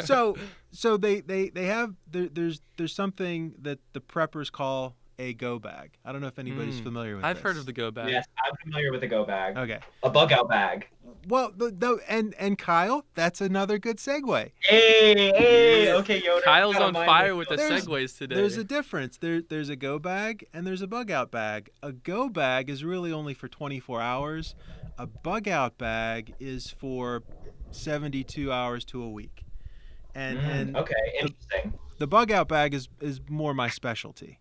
so 0.05 0.35
so 0.71 0.97
they 0.97 1.21
they 1.21 1.49
they 1.49 1.65
have 1.65 1.93
there, 2.09 2.27
there's 2.31 2.61
there's 2.77 2.93
something 2.93 3.55
that 3.61 3.79
the 3.93 4.01
preppers 4.01 4.51
call 4.51 4.95
a 5.21 5.33
go 5.33 5.59
bag. 5.59 5.97
I 6.05 6.13
don't 6.13 6.21
know 6.21 6.27
if 6.27 6.39
anybody's 6.39 6.79
Mm, 6.79 6.83
familiar 6.83 7.15
with. 7.17 7.25
I've 7.25 7.41
heard 7.41 7.57
of 7.57 7.65
the 7.65 7.73
go 7.73 7.91
bag. 7.91 8.09
Yes, 8.09 8.25
I'm 8.45 8.55
familiar 8.63 8.89
with 8.91 9.03
a 9.03 9.07
go 9.07 9.25
bag. 9.25 9.57
Okay. 9.57 9.79
A 10.01 10.09
bug 10.09 10.31
out 10.31 10.47
bag. 10.47 10.87
Well, 11.27 11.51
the, 11.53 11.71
the 11.71 11.99
and 12.07 12.33
and 12.39 12.57
Kyle, 12.57 13.03
that's 13.15 13.41
another 13.41 13.77
good 13.79 13.97
segue. 13.97 14.51
Hey, 14.61 15.13
hey, 15.35 15.91
okay, 15.95 16.21
Yoder. 16.23 16.41
Kyle's 16.45 16.77
on 16.77 16.93
fire 16.93 17.29
this. 17.31 17.37
with 17.37 17.49
the 17.49 17.55
There's- 17.57 17.85
segues 17.85 18.17
today. 18.17 18.35
There's 18.35 18.55
a 18.55 18.63
difference. 18.63 19.17
There 19.17 19.41
there's 19.41 19.67
a 19.67 19.75
go 19.75 19.99
bag 19.99 20.45
and 20.53 20.65
there's 20.65 20.81
a 20.81 20.87
bug 20.87 21.11
out 21.11 21.31
bag. 21.31 21.69
A 21.83 21.91
go 21.91 22.29
bag 22.29 22.69
is 22.69 22.85
really 22.85 23.11
only 23.11 23.33
for 23.33 23.49
24 23.49 23.99
hours. 24.01 24.55
A 24.97 25.05
bug 25.05 25.49
out 25.49 25.77
bag 25.77 26.33
is 26.39 26.69
for 26.69 27.23
72 27.71 28.51
hours 28.51 28.85
to 28.85 29.03
a 29.03 29.09
week. 29.09 29.43
And 30.15 30.39
Mm, 30.39 30.49
and 30.51 30.75
okay, 30.77 30.95
interesting. 31.21 31.73
the 31.99 32.07
bug 32.07 32.31
out 32.31 32.47
bag 32.47 32.73
is 32.73 32.89
is 33.01 33.21
more 33.29 33.53
my 33.53 33.69
specialty. 33.69 34.39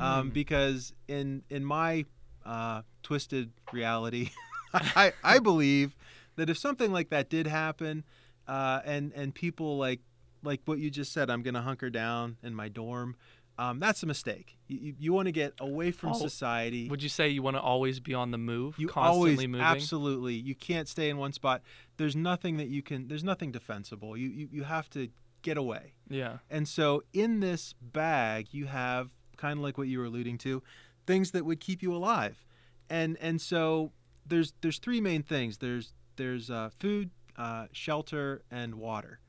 um, 0.00 0.30
Mm. 0.30 0.32
because 0.32 0.92
in 1.08 1.42
in 1.50 1.64
my 1.64 2.04
uh, 2.44 2.82
twisted 3.02 3.52
reality, 3.72 4.30
I 4.74 5.12
I 5.24 5.38
believe 5.38 5.94
that 6.36 6.50
if 6.50 6.58
something 6.58 6.92
like 6.92 7.10
that 7.10 7.28
did 7.30 7.46
happen, 7.46 8.04
uh, 8.48 8.80
and 8.84 9.12
and 9.14 9.34
people 9.34 9.78
like 9.78 10.00
like 10.42 10.60
what 10.66 10.78
you 10.78 10.90
just 10.90 11.12
said, 11.12 11.30
I'm 11.30 11.42
gonna 11.42 11.62
hunker 11.62 11.90
down 11.90 12.36
in 12.42 12.54
my 12.54 12.68
dorm. 12.68 13.16
Um, 13.58 13.78
that's 13.78 14.02
a 14.02 14.06
mistake. 14.06 14.58
You, 14.66 14.94
you, 14.98 15.12
want 15.12 15.26
to 15.26 15.32
get 15.32 15.54
away 15.60 15.92
from 15.92 16.10
Oh, 16.10 16.14
society. 16.14 16.88
Would 16.88 17.02
you 17.02 17.08
say 17.08 17.28
you 17.28 17.42
want 17.42 17.56
to 17.56 17.60
always 17.60 18.00
be 18.00 18.14
on 18.14 18.30
the 18.30 18.38
move, 18.38 18.76
you 18.78 18.88
constantly 18.88 19.34
always 19.34 19.48
moving? 19.48 19.60
absolutely 19.60 20.34
you 20.34 20.54
can't 20.54 20.88
stay 20.88 21.08
in 21.08 21.18
one 21.18 21.32
spot. 21.32 21.62
There's 21.96 22.16
nothing 22.16 22.56
that 22.56 22.68
you 22.68 22.82
can. 22.82 23.06
There's 23.08 23.22
nothing 23.22 23.52
defensible. 23.52 24.16
You 24.16 24.28
you, 24.28 24.48
you 24.50 24.62
have 24.64 24.90
to 24.90 25.08
get 25.42 25.56
away. 25.56 25.94
Yeah. 26.08 26.38
And 26.50 26.66
so 26.66 27.04
in 27.12 27.40
this 27.40 27.74
bag, 27.80 28.48
you 28.52 28.66
have 28.66 29.10
kind 29.36 29.58
of 29.58 29.62
like 29.62 29.78
what 29.78 29.86
you 29.86 29.98
were 30.00 30.06
alluding 30.06 30.38
to, 30.38 30.62
things 31.06 31.30
that 31.32 31.44
would 31.44 31.60
keep 31.60 31.82
you 31.82 31.94
alive. 31.94 32.44
And 32.90 33.16
and 33.20 33.40
so 33.40 33.92
there's 34.26 34.52
there's 34.62 34.78
three 34.78 35.00
main 35.00 35.22
things. 35.22 35.58
There's 35.58 35.92
there's 36.16 36.50
uh, 36.50 36.70
food, 36.80 37.10
uh, 37.36 37.66
shelter, 37.72 38.42
and 38.50 38.76
water. 38.76 39.20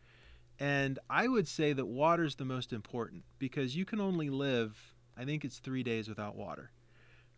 And 0.59 0.99
I 1.09 1.27
would 1.27 1.47
say 1.47 1.73
that 1.73 1.85
water 1.85 2.23
is 2.23 2.35
the 2.35 2.45
most 2.45 2.71
important 2.71 3.23
because 3.39 3.75
you 3.75 3.85
can 3.85 3.99
only 3.99 4.29
live, 4.29 4.95
I 5.17 5.25
think 5.25 5.43
it's 5.43 5.59
three 5.59 5.83
days 5.83 6.07
without 6.07 6.35
water. 6.35 6.71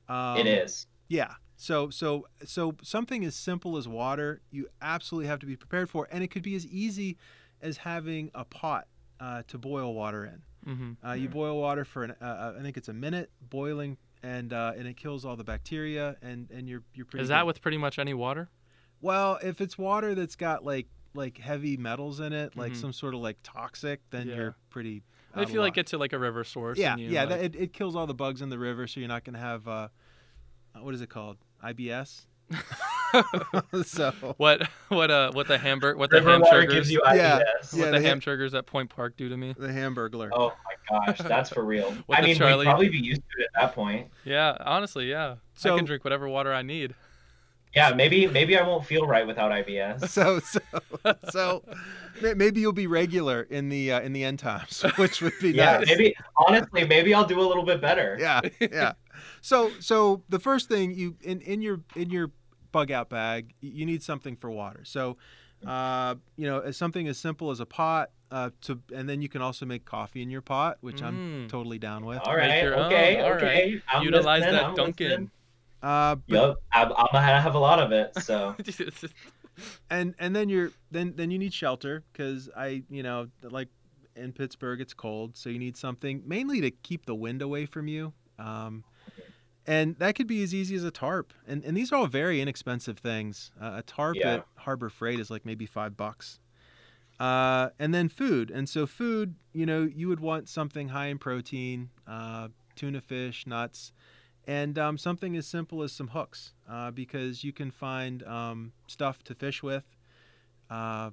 Um, 0.07 0.37
it 0.37 0.47
is. 0.47 0.87
yeah. 1.07 1.33
So 1.55 1.89
so 1.89 2.27
so 2.45 2.75
something 2.83 3.25
as 3.25 3.35
simple 3.35 3.77
as 3.77 3.87
water, 3.87 4.41
you 4.51 4.67
absolutely 4.81 5.27
have 5.27 5.39
to 5.39 5.47
be 5.47 5.55
prepared 5.55 5.89
for, 5.89 6.07
and 6.11 6.23
it 6.23 6.27
could 6.27 6.43
be 6.43 6.55
as 6.55 6.67
easy 6.67 7.17
as 7.61 7.77
having 7.77 8.29
a 8.35 8.45
pot 8.45 8.87
uh, 9.19 9.41
to 9.47 9.57
boil 9.57 9.93
water 9.95 10.25
in. 10.25 10.43
Mm-hmm. 10.71 11.07
Uh, 11.07 11.13
you 11.13 11.29
boil 11.29 11.59
water 11.59 11.83
for 11.85 12.03
an, 12.03 12.11
uh, 12.21 12.53
I 12.57 12.61
think 12.61 12.77
it's 12.77 12.89
a 12.89 12.93
minute 12.93 13.31
boiling, 13.49 13.97
and 14.21 14.53
uh, 14.53 14.73
and 14.77 14.87
it 14.87 14.97
kills 14.97 15.25
all 15.25 15.35
the 15.35 15.43
bacteria, 15.43 16.17
and 16.21 16.49
and 16.51 16.69
you're 16.69 16.83
you're 16.93 17.05
pretty. 17.05 17.23
Is 17.23 17.29
that 17.29 17.41
good. 17.41 17.47
with 17.47 17.61
pretty 17.61 17.77
much 17.77 17.97
any 17.97 18.13
water? 18.13 18.49
Well, 19.01 19.39
if 19.43 19.61
it's 19.61 19.77
water 19.77 20.15
that's 20.15 20.35
got 20.35 20.63
like 20.65 20.87
like 21.17 21.37
heavy 21.37 21.75
metals 21.75 22.19
in 22.21 22.31
it, 22.31 22.55
like 22.55 22.71
Mhm. 22.73 22.77
some 22.77 22.93
sort 22.93 23.13
of 23.13 23.19
like 23.19 23.37
toxic, 23.43 24.01
then 24.11 24.27
Yeah. 24.29 24.35
you're 24.35 24.55
pretty. 24.69 25.03
if 25.33 25.37
out 25.37 25.43
of 25.43 25.49
you 25.51 25.59
like 25.59 25.67
luck. 25.71 25.75
get 25.75 25.87
to 25.87 25.97
like 25.97 26.13
a 26.13 26.19
river 26.19 26.43
source. 26.43 26.77
Yeah, 26.79 26.93
and 26.93 27.01
you, 27.01 27.09
yeah, 27.09 27.21
like- 27.25 27.29
that, 27.29 27.41
it, 27.43 27.55
it 27.55 27.73
kills 27.73 27.95
all 27.95 28.07
the 28.07 28.13
bugs 28.13 28.41
in 28.41 28.49
the 28.49 28.57
river, 28.57 28.87
so 28.87 28.99
you're 28.99 29.09
not 29.09 29.23
going 29.23 29.33
to 29.35 29.39
have 29.39 29.67
uh, 29.67 29.89
uh, 30.73 30.79
what 30.79 30.93
is 30.95 31.01
it 31.01 31.09
called? 31.09 31.37
IBS. 31.63 32.25
so 33.83 34.11
what 34.37 34.67
what 34.89 35.09
uh 35.11 35.31
what 35.33 35.47
the 35.47 35.57
hamburger 35.57 35.97
what 35.97 36.09
the 36.09 36.17
River 36.17 36.31
ham 36.31 36.41
water 36.41 36.65
gives 36.65 36.91
you 36.91 37.01
Yeah. 37.05 37.39
IBS. 37.39 37.73
what 37.77 37.85
the 37.85 37.91
the 37.91 37.97
ham 37.97 38.03
ham- 38.03 38.19
triggers 38.19 38.53
at 38.53 38.65
Point 38.65 38.89
Park 38.89 39.15
do 39.17 39.29
to 39.29 39.37
me. 39.37 39.53
the 39.57 39.67
Hamburglar. 39.67 40.29
Oh 40.31 40.53
my 40.65 41.05
gosh, 41.07 41.19
that's 41.19 41.49
for 41.49 41.63
real. 41.63 41.95
I 42.09 42.21
mean, 42.21 42.35
Charlie- 42.35 42.59
we'd 42.65 42.71
probably 42.71 42.89
be 42.89 42.97
used 42.99 43.21
to 43.21 43.41
it 43.43 43.49
at 43.55 43.61
that 43.61 43.75
point. 43.75 44.09
Yeah, 44.25 44.57
honestly, 44.61 45.09
yeah. 45.09 45.35
so, 45.55 45.73
I 45.73 45.77
can 45.77 45.85
drink 45.85 46.03
whatever 46.03 46.27
water 46.29 46.53
I 46.53 46.61
need. 46.61 46.95
Yeah, 47.77 47.93
maybe 47.93 48.27
maybe 48.27 48.57
I 48.57 48.67
won't 48.67 48.85
feel 48.85 49.05
right 49.07 49.25
without 49.25 49.51
IBS. 49.51 50.07
So 50.17 50.39
so 50.39 50.59
so 51.29 51.63
maybe 52.21 52.59
you'll 52.59 52.73
be 52.73 52.87
regular 52.87 53.43
in 53.43 53.69
the 53.69 53.91
uh, 53.93 54.01
in 54.01 54.13
the 54.13 54.23
end 54.23 54.39
times, 54.39 54.81
which 54.97 55.21
would 55.21 55.33
be 55.41 55.51
Yeah, 55.51 55.77
nice. 55.77 55.87
maybe 55.87 56.15
honestly, 56.37 56.85
maybe 56.85 57.13
I'll 57.13 57.25
do 57.25 57.39
a 57.39 57.47
little 57.47 57.63
bit 57.65 57.79
better. 57.81 58.17
Yeah, 58.19 58.41
yeah. 58.59 58.93
So 59.41 59.71
so 59.79 60.23
the 60.29 60.39
first 60.39 60.67
thing 60.69 60.93
you 60.93 61.15
in 61.21 61.41
in 61.41 61.61
your 61.61 61.81
in 61.95 62.09
your 62.09 62.31
bug 62.71 62.91
out 62.91 63.09
bag, 63.09 63.53
you 63.61 63.85
need 63.85 64.01
something 64.03 64.35
for 64.35 64.49
water. 64.49 64.81
So 64.83 65.17
uh, 65.65 66.15
you 66.35 66.47
know, 66.47 66.59
as 66.59 66.77
something 66.77 67.07
as 67.07 67.17
simple 67.17 67.49
as 67.51 67.59
a 67.59 67.65
pot 67.65 68.11
uh, 68.31 68.49
to, 68.61 68.79
and 68.93 69.07
then 69.09 69.21
you 69.21 69.29
can 69.29 69.41
also 69.41 69.65
make 69.65 69.85
coffee 69.85 70.21
in 70.21 70.29
your 70.29 70.41
pot, 70.41 70.77
which 70.81 71.01
I'm 71.01 71.17
Mm. 71.17 71.49
totally 71.49 71.79
down 71.79 72.05
with. 72.05 72.19
All 72.19 72.35
right, 72.35 72.61
your 72.61 72.75
own, 72.75 72.85
okay, 72.93 73.21
all 73.91 74.03
Utilize 74.03 74.41
listening, 74.41 74.53
that 74.55 74.65
I'm 74.65 74.75
Dunkin'. 74.75 75.07
listening. 75.09 75.31
Uh, 75.81 76.15
but 76.15 76.35
Yup, 76.35 76.57
I'm, 76.71 76.91
I'm 76.93 77.07
gonna 77.11 77.41
have 77.41 77.55
a 77.55 77.59
lot 77.59 77.79
of 77.79 77.91
it. 77.91 78.11
So 78.23 78.55
and 79.89 80.15
and 80.19 80.35
then 80.35 80.49
you're 80.49 80.71
then 80.91 81.13
then 81.15 81.31
you 81.31 81.37
need 81.37 81.53
shelter 81.53 82.03
because 82.11 82.49
I 82.55 82.83
you 82.89 83.03
know 83.03 83.27
like 83.43 83.69
in 84.15 84.33
Pittsburgh 84.33 84.81
it's 84.81 84.93
cold, 84.93 85.37
so 85.37 85.49
you 85.49 85.59
need 85.59 85.77
something 85.77 86.23
mainly 86.25 86.61
to 86.61 86.71
keep 86.71 87.05
the 87.05 87.15
wind 87.15 87.41
away 87.41 87.65
from 87.65 87.87
you. 87.87 88.13
Um, 88.39 88.83
and 89.65 89.95
that 89.97 90.15
could 90.15 90.27
be 90.27 90.41
as 90.43 90.55
easy 90.55 90.75
as 90.75 90.83
a 90.83 90.91
tarp. 90.91 91.33
And 91.47 91.63
and 91.63 91.75
these 91.77 91.91
are 91.91 91.95
all 91.95 92.07
very 92.07 92.41
inexpensive 92.41 92.97
things. 92.97 93.51
Uh, 93.61 93.73
a 93.77 93.83
tarp 93.83 94.15
Yeah. 94.15 94.35
at 94.35 94.45
Harbor 94.55 94.89
Freight 94.89 95.19
is 95.19 95.29
like 95.29 95.45
maybe 95.45 95.65
five 95.65 95.95
bucks. 95.97 96.39
Uh, 97.19 97.69
and 97.79 97.93
then 97.93 98.09
food. 98.09 98.51
And 98.51 98.69
so 98.69 98.85
food, 98.85 99.35
you 99.51 99.65
know, 99.65 99.89
you 99.91 100.07
would 100.07 100.19
want 100.19 100.47
something 100.47 100.89
high 100.89 101.07
in 101.07 101.17
protein, 101.17 101.89
uh, 102.07 102.49
tuna 102.75 103.01
fish, 103.01 103.47
nuts, 103.47 103.91
and 104.47 104.79
um, 104.79 104.97
something 104.97 105.35
as 105.35 105.45
simple 105.45 105.83
as 105.83 105.91
some 105.91 106.07
hooks, 106.07 106.53
uh, 106.69 106.89
because 106.91 107.43
you 107.43 107.51
can 107.53 107.69
find 107.69 108.23
um, 108.23 108.71
stuff 108.87 109.21
to 109.25 109.35
fish 109.35 109.61
with. 109.61 109.83
Uh, 110.69 111.11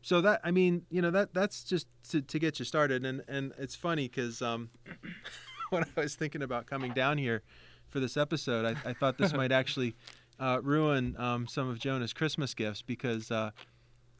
so 0.00 0.20
that 0.20 0.40
I 0.44 0.50
mean, 0.50 0.86
you 0.90 1.02
know, 1.02 1.10
that 1.10 1.34
that's 1.34 1.64
just 1.64 1.86
to, 2.10 2.22
to 2.22 2.38
get 2.38 2.58
you 2.58 2.64
started. 2.64 3.04
And 3.04 3.22
and 3.28 3.52
it's 3.58 3.74
funny 3.74 4.08
because 4.08 4.40
um, 4.40 4.70
when 5.70 5.84
I 5.96 6.00
was 6.00 6.14
thinking 6.14 6.42
about 6.42 6.66
coming 6.66 6.92
down 6.92 7.18
here 7.18 7.42
for 7.88 8.00
this 8.00 8.16
episode, 8.16 8.64
I, 8.64 8.90
I 8.90 8.92
thought 8.94 9.18
this 9.18 9.32
might 9.32 9.52
actually 9.52 9.94
uh, 10.40 10.60
ruin 10.62 11.16
um, 11.18 11.46
some 11.46 11.68
of 11.68 11.78
Jonah's 11.78 12.12
Christmas 12.12 12.54
gifts 12.54 12.82
because 12.82 13.30
uh, 13.30 13.50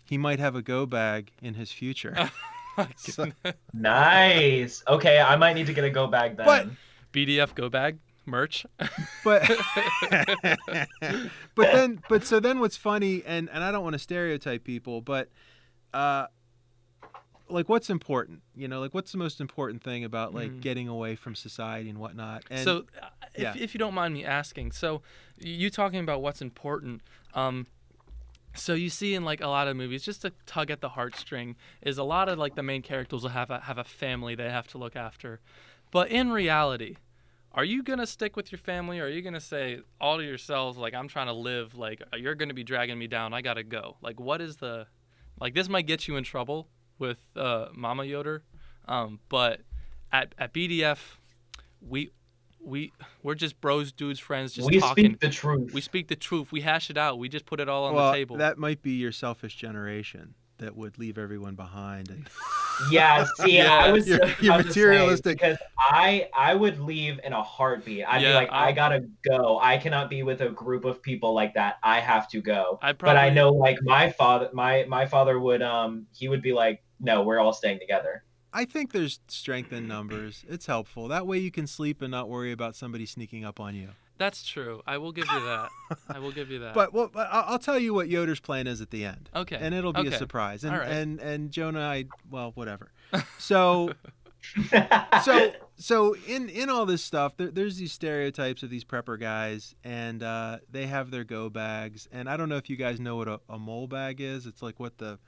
he 0.04 0.18
might 0.18 0.38
have 0.40 0.54
a 0.54 0.62
go 0.62 0.84
bag 0.86 1.32
in 1.40 1.54
his 1.54 1.72
future. 1.72 2.30
So- 2.96 3.30
Nice. 3.74 4.82
Okay, 4.88 5.18
I 5.20 5.36
might 5.36 5.52
need 5.52 5.66
to 5.66 5.74
get 5.74 5.84
a 5.84 5.90
go 5.90 6.06
bag 6.06 6.36
then. 6.38 6.46
But- 6.46 6.68
BDF 7.12 7.54
go 7.54 7.68
bag 7.68 7.98
merch. 8.26 8.64
but 9.24 9.42
but 11.54 11.72
then 11.72 12.02
but 12.08 12.24
so 12.24 12.40
then 12.40 12.60
what's 12.60 12.76
funny 12.76 13.22
and 13.26 13.48
and 13.50 13.62
I 13.64 13.70
don't 13.72 13.82
want 13.82 13.94
to 13.94 13.98
stereotype 13.98 14.64
people 14.64 15.00
but 15.00 15.28
uh 15.94 16.26
like 17.48 17.68
what's 17.68 17.90
important 17.90 18.40
you 18.54 18.66
know 18.68 18.80
like 18.80 18.94
what's 18.94 19.12
the 19.12 19.18
most 19.18 19.40
important 19.40 19.82
thing 19.82 20.04
about 20.04 20.32
like 20.34 20.50
Mhm. 20.50 20.60
getting 20.60 20.88
away 20.88 21.16
from 21.16 21.34
society 21.34 21.90
and 21.90 21.98
whatnot 21.98 22.44
and 22.50 22.64
so, 22.64 22.84
uh, 23.02 23.08
if, 23.34 23.42
yeah. 23.42 23.54
if 23.58 23.74
you 23.74 23.78
don't 23.78 23.94
mind 23.94 24.12
me 24.14 24.24
asking, 24.24 24.72
so 24.72 25.00
you 25.38 25.70
talking 25.70 26.00
about 26.00 26.20
what's 26.20 26.42
important. 26.42 27.00
Um, 27.32 27.66
so 28.54 28.74
you 28.74 28.90
see 28.90 29.14
in 29.14 29.24
like 29.24 29.40
a 29.40 29.46
lot 29.48 29.68
of 29.68 29.74
movies, 29.76 30.02
just 30.02 30.20
to 30.20 30.32
tug 30.44 30.70
at 30.70 30.82
the 30.82 30.90
heartstring, 30.90 31.54
is 31.80 31.96
a 31.96 32.04
lot 32.04 32.28
of 32.28 32.38
like 32.38 32.56
the 32.56 32.62
main 32.62 32.82
characters 32.82 33.22
will 33.22 33.30
have 33.30 33.48
a, 33.50 33.60
have 33.60 33.78
a 33.78 33.84
family 33.84 34.34
they 34.34 34.50
have 34.50 34.68
to 34.68 34.76
look 34.78 34.94
after, 34.96 35.40
but 35.90 36.10
in 36.10 36.30
reality, 36.30 36.96
are 37.54 37.64
you 37.64 37.82
gonna 37.82 38.06
stick 38.06 38.36
with 38.36 38.50
your 38.50 38.58
family, 38.58 39.00
or 39.00 39.04
are 39.04 39.08
you 39.08 39.22
gonna 39.22 39.40
say 39.40 39.80
all 40.00 40.18
to 40.18 40.24
yourselves 40.24 40.78
like 40.78 40.94
I'm 40.94 41.08
trying 41.08 41.26
to 41.26 41.32
live, 41.32 41.74
like 41.74 42.02
you're 42.16 42.34
gonna 42.34 42.54
be 42.54 42.64
dragging 42.64 42.98
me 42.98 43.06
down, 43.06 43.34
I 43.34 43.42
gotta 43.42 43.62
go. 43.62 43.96
Like 44.00 44.18
what 44.18 44.40
is 44.40 44.56
the, 44.56 44.86
like 45.40 45.54
this 45.54 45.68
might 45.68 45.86
get 45.86 46.08
you 46.08 46.16
in 46.16 46.24
trouble 46.24 46.68
with 46.98 47.18
uh, 47.36 47.66
Mama 47.74 48.04
Yoder, 48.04 48.42
um, 48.88 49.20
but 49.28 49.60
at 50.12 50.34
at 50.38 50.52
BDF, 50.52 50.98
we 51.80 52.10
we 52.64 52.92
we're 53.22 53.34
just 53.34 53.60
bros, 53.60 53.92
dudes, 53.92 54.18
friends, 54.18 54.52
just 54.52 54.66
talking. 54.66 54.76
we 54.76 54.80
talking. 54.80 55.04
speak 55.04 55.20
the 55.20 55.28
truth. 55.28 55.74
we 55.74 55.80
speak 55.80 56.08
the 56.08 56.16
truth. 56.16 56.52
We 56.52 56.60
hash 56.60 56.90
it 56.90 56.96
out. 56.96 57.18
We 57.18 57.28
just 57.28 57.46
put 57.46 57.60
it 57.60 57.68
all 57.68 57.84
on 57.84 57.94
well 57.94 58.12
the 58.12 58.16
table. 58.18 58.36
that 58.36 58.58
might 58.58 58.82
be 58.82 58.92
your 58.92 59.12
selfish 59.12 59.56
generation 59.56 60.34
that 60.62 60.76
would 60.76 60.98
leave 60.98 61.18
everyone 61.18 61.54
behind 61.54 62.08
and 62.10 62.28
Yeah, 62.90 63.24
see, 63.36 63.58
Yeah. 63.58 63.74
I 63.74 63.92
was 63.92 64.08
You're- 64.08 64.34
you're 64.40 64.54
about 64.54 64.64
to 64.66 64.72
say, 64.72 64.80
materialistic. 64.80 65.38
because 65.38 65.58
I 65.78 66.28
I 66.36 66.54
would 66.54 66.80
leave 66.80 67.20
in 67.22 67.32
a 67.32 67.42
heartbeat. 67.42 68.04
I'd 68.08 68.22
be 68.22 68.32
like, 68.32 68.50
I, 68.50 68.68
I- 68.68 68.72
gotta 68.72 69.04
go. 69.28 69.58
I 69.60 69.76
cannot 69.76 70.08
be 70.08 70.22
with 70.22 70.40
a 70.40 70.48
group 70.48 70.84
of 70.84 71.02
people 71.02 71.34
like 71.34 71.52
that. 71.54 71.76
I 71.82 72.00
have 72.00 72.28
to 72.30 72.40
go. 72.40 72.78
I 72.82 72.92
probably... 72.92 73.14
but 73.14 73.16
I 73.22 73.28
know, 73.30 73.50
like 73.50 73.78
my 73.82 74.10
father, 74.10 74.48
my 74.52 74.84
my 74.88 75.06
father 75.06 75.38
would 75.38 75.62
um 75.62 76.06
he 76.12 76.28
would 76.28 76.42
be 76.42 76.52
like, 76.52 76.82
no, 76.98 77.22
we're 77.22 77.38
all 77.38 77.52
staying 77.52 77.78
together. 77.78 78.24
I 78.54 78.64
think 78.64 78.92
there's 78.92 79.20
strength 79.28 79.72
in 79.72 79.86
numbers. 79.88 80.44
It's 80.48 80.66
helpful. 80.66 81.08
That 81.08 81.26
way 81.26 81.38
you 81.38 81.50
can 81.50 81.66
sleep 81.66 82.02
and 82.02 82.10
not 82.10 82.28
worry 82.28 82.52
about 82.52 82.74
somebody 82.76 83.06
sneaking 83.06 83.44
up 83.44 83.58
on 83.60 83.74
you. 83.74 83.88
That's 84.22 84.44
true. 84.44 84.82
I 84.86 84.98
will 84.98 85.10
give 85.10 85.26
you 85.26 85.40
that. 85.40 85.68
I 86.08 86.20
will 86.20 86.30
give 86.30 86.48
you 86.48 86.60
that. 86.60 86.74
But 86.74 86.92
well, 86.92 87.10
I'll 87.16 87.58
tell 87.58 87.76
you 87.76 87.92
what 87.92 88.08
Yoder's 88.08 88.38
plan 88.38 88.68
is 88.68 88.80
at 88.80 88.90
the 88.90 89.04
end. 89.04 89.28
okay. 89.34 89.58
and 89.60 89.74
it'll 89.74 89.92
be 89.92 90.02
okay. 90.02 90.14
a 90.14 90.18
surprise. 90.18 90.62
And 90.62 90.72
All 90.72 90.80
right. 90.80 90.92
and 90.92 91.18
and 91.18 91.50
Jonah, 91.50 91.80
I 91.80 92.04
well, 92.30 92.52
whatever. 92.54 92.92
So 93.38 93.92
so 95.24 95.52
so 95.76 96.14
in 96.28 96.48
in 96.48 96.70
all 96.70 96.86
this 96.86 97.02
stuff, 97.02 97.36
there, 97.36 97.50
there's 97.50 97.78
these 97.78 97.90
stereotypes 97.92 98.62
of 98.62 98.70
these 98.70 98.84
prepper 98.84 99.18
guys, 99.18 99.74
and 99.82 100.22
uh, 100.22 100.58
they 100.70 100.86
have 100.86 101.10
their 101.10 101.24
go 101.24 101.50
bags. 101.50 102.08
And 102.12 102.28
I 102.28 102.36
don't 102.36 102.48
know 102.48 102.58
if 102.58 102.70
you 102.70 102.76
guys 102.76 103.00
know 103.00 103.16
what 103.16 103.26
a, 103.26 103.40
a 103.48 103.58
mole 103.58 103.88
bag 103.88 104.20
is. 104.20 104.46
It's 104.46 104.62
like 104.62 104.78
what 104.78 104.98
the 104.98 105.18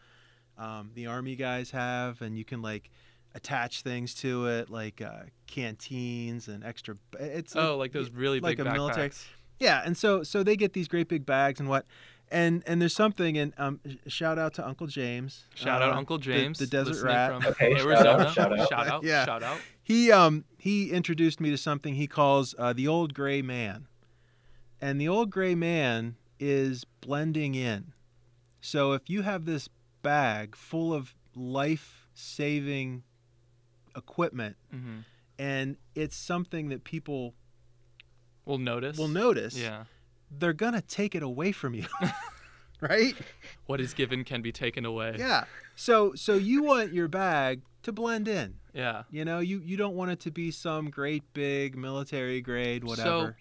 um, 0.57 0.93
the 0.95 1.09
army 1.09 1.35
guys 1.35 1.73
have, 1.73 2.23
and 2.23 2.39
you 2.39 2.45
can 2.45 2.63
like 2.63 2.91
attach 3.35 3.83
things 3.83 4.15
to 4.15 4.47
it, 4.47 4.71
like 4.71 5.01
uh, 5.03 5.23
canteens 5.47 6.49
and 6.49 6.65
extra. 6.65 6.97
It's 7.19 7.57
oh, 7.57 7.77
like 7.77 7.93
those 7.93 8.11
really 8.11 8.41
like 8.41 8.59
big 8.59 8.67
a 8.67 8.73
military- 8.73 9.09
backpacks. 9.11 9.27
yeah, 9.59 9.83
and 9.85 9.97
so 9.97 10.23
so 10.23 10.43
they 10.43 10.57
get 10.57 10.73
these 10.73 10.89
great 10.89 11.09
big 11.09 11.27
bags 11.27 11.59
and 11.61 11.69
what, 11.69 11.85
and 12.31 12.63
and 12.67 12.81
there's 12.81 12.95
something 12.95 13.37
and 13.37 13.53
um 13.59 13.81
shout 14.07 14.39
out 14.39 14.55
to 14.55 14.67
Uncle 14.67 14.87
James. 14.87 15.45
Shout 15.55 15.83
out 15.83 15.93
uh, 15.93 15.97
Uncle 15.97 16.19
James, 16.19 16.59
the, 16.59 16.67
desert 16.67 16.91
listening 16.93 17.13
rat. 17.15 17.43
from 17.43 17.47
Okay, 17.53 17.75
shout 17.77 17.87
Arizona. 17.87 18.11
out, 18.25 18.33
shout 18.35 18.59
out. 18.59 18.69
shout 18.69 18.89
out, 18.89 19.05
Yeah. 19.05 19.25
shout 19.25 19.43
out. 19.43 19.59
He 19.83 20.11
um 20.13 20.45
he 20.59 20.91
introduced 20.91 21.41
me 21.41 21.51
to 21.51 21.59
something 21.59 21.95
he 21.95 22.07
calls 22.07 22.55
uh, 22.59 22.73
the 22.73 22.87
old 22.89 23.15
gray 23.15 23.43
man, 23.43 23.87
and 24.81 25.01
the 25.01 25.09
old 25.09 25.31
gray 25.31 25.55
man 25.55 26.17
is 26.41 26.85
blending 27.01 27.55
in. 27.55 27.93
So 28.61 28.93
if 28.93 29.11
you 29.11 29.23
have 29.23 29.45
this 29.45 29.69
bag 30.03 30.57
full 30.57 30.93
of 30.95 31.15
life 31.35 32.07
saving 32.15 33.03
equipment 33.97 34.57
hmm 34.71 34.99
and 35.39 35.77
it's 35.97 36.15
something 36.17 36.69
that 36.69 36.85
people 36.85 37.35
We'll 38.45 38.59
notice. 38.59 38.97
will 38.99 39.09
notice, 39.09 39.57
Yeah. 39.59 39.85
they're 40.31 40.53
gonna 40.53 40.83
take 40.83 41.15
it 41.15 41.23
away 41.23 41.51
from 41.51 41.75
you, 41.75 41.87
right? 42.81 43.15
What 43.67 43.81
is 43.81 43.95
given 43.95 44.23
can 44.25 44.43
be 44.43 44.53
taken 44.53 44.85
away. 44.85 45.17
Yeah. 45.19 45.45
So 45.77 46.15
so 46.15 46.35
you 46.35 46.63
want 46.63 46.93
your 46.93 47.09
bag 47.09 47.63
to 47.83 47.93
blend 47.93 48.29
in. 48.29 48.57
Yeah. 48.73 49.05
You 49.11 49.25
know, 49.25 49.39
you 49.41 49.61
you 49.65 49.77
don't 49.77 49.95
want 49.97 50.11
it 50.13 50.21
to 50.21 50.31
be 50.31 50.51
some 50.51 50.91
great 50.91 51.23
big 51.33 51.77
military 51.77 52.41
grade 52.41 52.85
whatever. 52.85 53.09
So, 53.09 53.33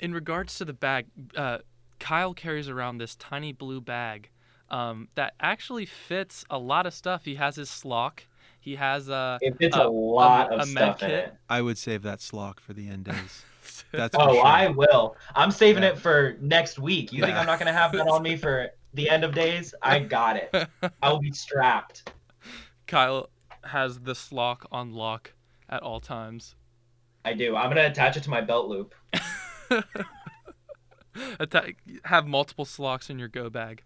In 0.00 0.12
regards 0.14 0.56
to 0.58 0.64
the 0.64 0.72
bag, 0.72 1.06
uh, 1.36 1.58
Kyle 1.98 2.32
carries 2.34 2.68
around 2.68 2.98
this 2.98 3.16
tiny 3.16 3.52
blue 3.52 3.80
bag 3.80 4.30
um, 4.70 5.08
that 5.14 5.34
actually 5.40 5.86
fits 5.86 6.44
a 6.50 6.58
lot 6.58 6.86
of 6.86 6.94
stuff. 6.94 7.24
He 7.24 7.34
has 7.36 7.56
his 7.56 7.68
slock. 7.68 8.20
He 8.60 8.74
has 8.76 9.08
uh, 9.08 9.38
It 9.40 9.56
fits 9.58 9.76
a- 9.76 9.82
a 9.82 9.88
lot 9.88 10.52
a 10.52 10.56
of 10.60 10.68
med 10.68 10.82
stuff 10.82 11.02
in 11.02 11.08
kit. 11.10 11.18
it. 11.28 11.34
I 11.48 11.62
would 11.62 11.78
save 11.78 12.02
that 12.02 12.18
slock 12.18 12.60
for 12.60 12.72
the 12.72 12.88
end 12.88 13.04
days. 13.04 13.44
That's 13.92 14.14
for 14.14 14.22
Oh, 14.22 14.34
sure. 14.34 14.44
I 14.46 14.66
will. 14.68 15.16
I'm 15.34 15.50
saving 15.50 15.82
Yeah. 15.82 15.90
it 15.90 15.98
for 15.98 16.36
next 16.40 16.78
week. 16.78 17.12
You 17.12 17.22
think 17.22 17.36
I'm 17.36 17.46
not 17.46 17.58
gonna 17.58 17.72
have 17.72 17.92
that 17.92 18.08
on 18.08 18.22
me 18.22 18.36
for 18.44 18.68
the 18.94 19.08
end 19.08 19.24
of 19.24 19.34
days? 19.34 19.74
I 19.82 20.00
got 20.00 20.36
it. 20.36 20.50
I 21.02 21.10
will 21.12 21.20
be 21.20 21.32
strapped. 21.32 22.10
Kyle 22.86 23.30
has 23.64 24.00
the 24.00 24.12
slock 24.14 24.64
on 24.72 24.92
lock 24.92 25.32
at 25.68 25.82
all 25.82 26.00
times. 26.00 26.54
I 27.24 27.34
do. 27.34 27.56
I'm 27.56 27.68
gonna 27.70 27.86
attach 27.86 28.16
it 28.16 28.22
to 28.24 28.30
my 28.30 28.40
belt 28.40 28.68
loop. 28.68 28.94
Atta- 31.40 31.74
have 32.04 32.26
multiple 32.26 32.64
slocks 32.64 33.10
in 33.10 33.18
your 33.18 33.28
go 33.28 33.50
bag, 33.50 33.82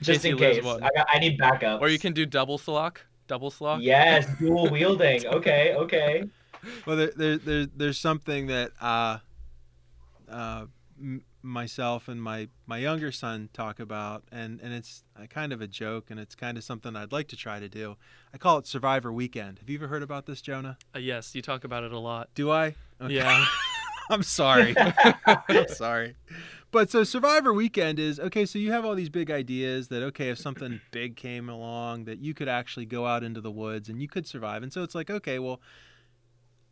Just 0.00 0.22
case 0.22 0.30
in 0.32 0.38
case. 0.38 0.64
I, 0.64 0.78
got, 0.94 1.06
I 1.12 1.18
need 1.18 1.36
backup. 1.36 1.80
or 1.80 1.88
you 1.88 1.98
can 1.98 2.12
do 2.12 2.24
double 2.24 2.58
slock. 2.58 2.98
Double 3.32 3.50
slock. 3.50 3.78
Yes, 3.80 4.26
dual 4.38 4.68
wielding. 4.68 5.24
Okay, 5.32 5.74
okay. 5.74 6.24
Well, 6.84 6.96
there, 6.96 7.12
there, 7.16 7.36
there, 7.38 7.66
there's 7.74 7.98
something 7.98 8.48
that 8.48 8.72
uh, 8.78 9.20
uh, 10.30 10.66
m- 11.00 11.24
myself 11.40 12.08
and 12.08 12.22
my, 12.22 12.48
my 12.66 12.76
younger 12.76 13.10
son 13.10 13.48
talk 13.54 13.80
about, 13.80 14.24
and, 14.30 14.60
and 14.60 14.74
it's 14.74 15.02
a 15.16 15.26
kind 15.26 15.50
of 15.50 15.62
a 15.62 15.66
joke, 15.66 16.10
and 16.10 16.20
it's 16.20 16.34
kind 16.34 16.58
of 16.58 16.62
something 16.62 16.94
I'd 16.94 17.10
like 17.10 17.28
to 17.28 17.36
try 17.36 17.58
to 17.58 17.70
do. 17.70 17.96
I 18.34 18.36
call 18.36 18.58
it 18.58 18.66
Survivor 18.66 19.10
Weekend. 19.10 19.60
Have 19.60 19.70
you 19.70 19.78
ever 19.78 19.88
heard 19.88 20.02
about 20.02 20.26
this, 20.26 20.42
Jonah? 20.42 20.76
Uh, 20.94 20.98
yes, 20.98 21.34
you 21.34 21.40
talk 21.40 21.64
about 21.64 21.84
it 21.84 21.92
a 21.92 21.98
lot. 21.98 22.28
Do 22.34 22.50
I? 22.50 22.74
Okay. 23.00 23.14
Yeah. 23.14 23.46
I'm 24.10 24.22
sorry. 24.22 24.74
I'm 25.26 25.68
sorry. 25.68 26.16
But 26.72 26.90
so 26.90 27.04
Survivor 27.04 27.52
Weekend 27.52 27.98
is 27.98 28.18
okay. 28.18 28.46
So 28.46 28.58
you 28.58 28.72
have 28.72 28.84
all 28.84 28.94
these 28.94 29.10
big 29.10 29.30
ideas 29.30 29.88
that 29.88 30.02
okay, 30.02 30.30
if 30.30 30.38
something 30.38 30.80
big 30.90 31.16
came 31.16 31.48
along, 31.48 32.04
that 32.06 32.18
you 32.18 32.32
could 32.34 32.48
actually 32.48 32.86
go 32.86 33.06
out 33.06 33.22
into 33.22 33.40
the 33.40 33.50
woods 33.50 33.88
and 33.88 34.00
you 34.00 34.08
could 34.08 34.26
survive. 34.26 34.62
And 34.62 34.72
so 34.72 34.82
it's 34.82 34.94
like 34.94 35.10
okay, 35.10 35.38
well, 35.38 35.60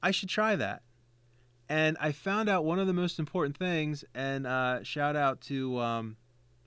I 0.02 0.10
should 0.10 0.30
try 0.30 0.56
that. 0.56 0.82
And 1.68 1.96
I 2.00 2.10
found 2.12 2.48
out 2.48 2.64
one 2.64 2.80
of 2.80 2.86
the 2.88 2.92
most 2.94 3.18
important 3.20 3.56
things. 3.56 4.02
And 4.14 4.46
uh, 4.46 4.82
shout 4.82 5.14
out 5.16 5.40
to 5.42 5.78
um, 5.78 6.16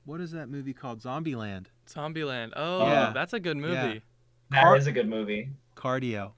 what 0.05 0.21
is 0.21 0.31
that 0.31 0.47
movie 0.47 0.73
called? 0.73 1.01
Zombieland. 1.01 1.65
Zombieland. 1.89 2.53
Oh, 2.55 2.85
Yeah. 2.85 3.11
that's 3.13 3.33
a 3.33 3.39
good 3.39 3.57
movie. 3.57 3.73
Yeah. 3.73 3.93
That 4.51 4.77
is 4.77 4.83
Car- 4.85 4.89
a 4.89 4.91
good 4.93 5.09
movie. 5.09 5.49
Cardio. 5.75 6.33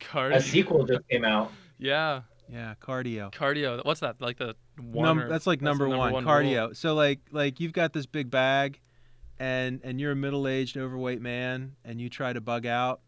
Cardio. 0.00 0.34
A 0.36 0.42
sequel 0.42 0.84
just 0.84 1.08
came 1.08 1.24
out. 1.24 1.52
Yeah. 1.78 2.22
Yeah, 2.52 2.74
cardio. 2.82 3.32
Cardio. 3.32 3.82
What's 3.84 4.00
that? 4.00 4.20
Like 4.20 4.36
the 4.38 4.54
one? 4.78 5.16
Num- 5.16 5.28
that's 5.28 5.46
like 5.46 5.60
the 5.60 5.64
number, 5.64 5.88
one, 5.88 6.12
rule. 6.12 6.22
cardio. 6.22 6.76
So 6.76 6.94
like 6.94 7.20
like 7.30 7.60
you've 7.60 7.72
got 7.72 7.92
this 7.94 8.04
big 8.06 8.30
bag, 8.30 8.78
and 9.38 9.80
and 9.82 9.98
you're 10.00 10.12
a 10.12 10.16
middle 10.16 10.46
aged 10.46 10.76
overweight 10.76 11.20
man, 11.22 11.76
and 11.84 12.00
you 12.00 12.08
try 12.10 12.32
to 12.32 12.40
bug 12.42 12.66
out. 12.66 13.00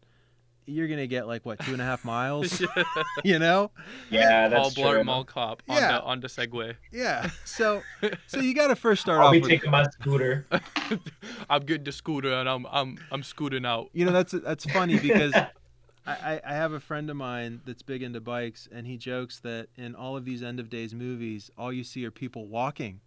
you're 0.67 0.87
gonna 0.87 1.05
get 1.05 1.27
like 1.27 1.45
what 1.45 1.59
two 1.59 1.73
and 1.73 1.81
a 1.81 1.85
half 1.85 2.03
miles. 2.03 2.59
you 3.23 3.37
know? 3.37 3.69
Yeah, 4.09 4.49
Paul 4.49 4.63
that's 4.63 4.75
Blart 4.75 4.93
true. 4.93 5.03
Mall 5.03 5.23
Cop 5.23 5.61
on 5.69 5.77
Yeah. 5.77 5.99
onto, 5.99 6.07
onto 6.07 6.27
Segway. 6.27 6.75
Yeah. 6.91 7.29
So 7.43 7.83
so 8.27 8.39
you 8.39 8.55
got 8.55 8.69
to 8.69 8.75
first 8.75 9.01
start 9.03 9.19
I'll 9.19 9.27
off 9.27 9.33
be 9.33 9.41
with. 9.41 9.49
taking 9.51 9.69
my 9.69 9.83
scooter. 9.83 10.47
I'm 11.51 11.61
getting 11.65 11.83
the 11.83 11.91
scooter 11.91 12.33
and 12.33 12.49
I'm 12.49 12.65
I'm 12.71 12.97
I'm 13.11 13.21
scooting 13.21 13.63
out. 13.63 13.89
You 13.93 14.05
know 14.05 14.11
that's 14.11 14.31
that's 14.31 14.65
funny 14.65 14.97
because 14.97 15.33
I, 16.07 16.39
I, 16.45 16.53
have 16.53 16.71
a 16.71 16.79
friend 16.79 17.09
of 17.09 17.15
mine 17.15 17.61
that's 17.65 17.81
big 17.81 18.03
into 18.03 18.21
bikes, 18.21 18.67
and 18.71 18.85
he 18.85 18.95
jokes 18.95 19.39
that 19.39 19.69
in 19.75 19.95
all 19.95 20.15
of 20.15 20.23
these 20.23 20.43
end 20.43 20.59
of 20.59 20.69
days 20.69 20.93
movies, 20.93 21.49
all 21.57 21.73
you 21.73 21.83
see 21.83 22.05
are 22.05 22.11
people 22.11 22.47
walking. 22.47 23.01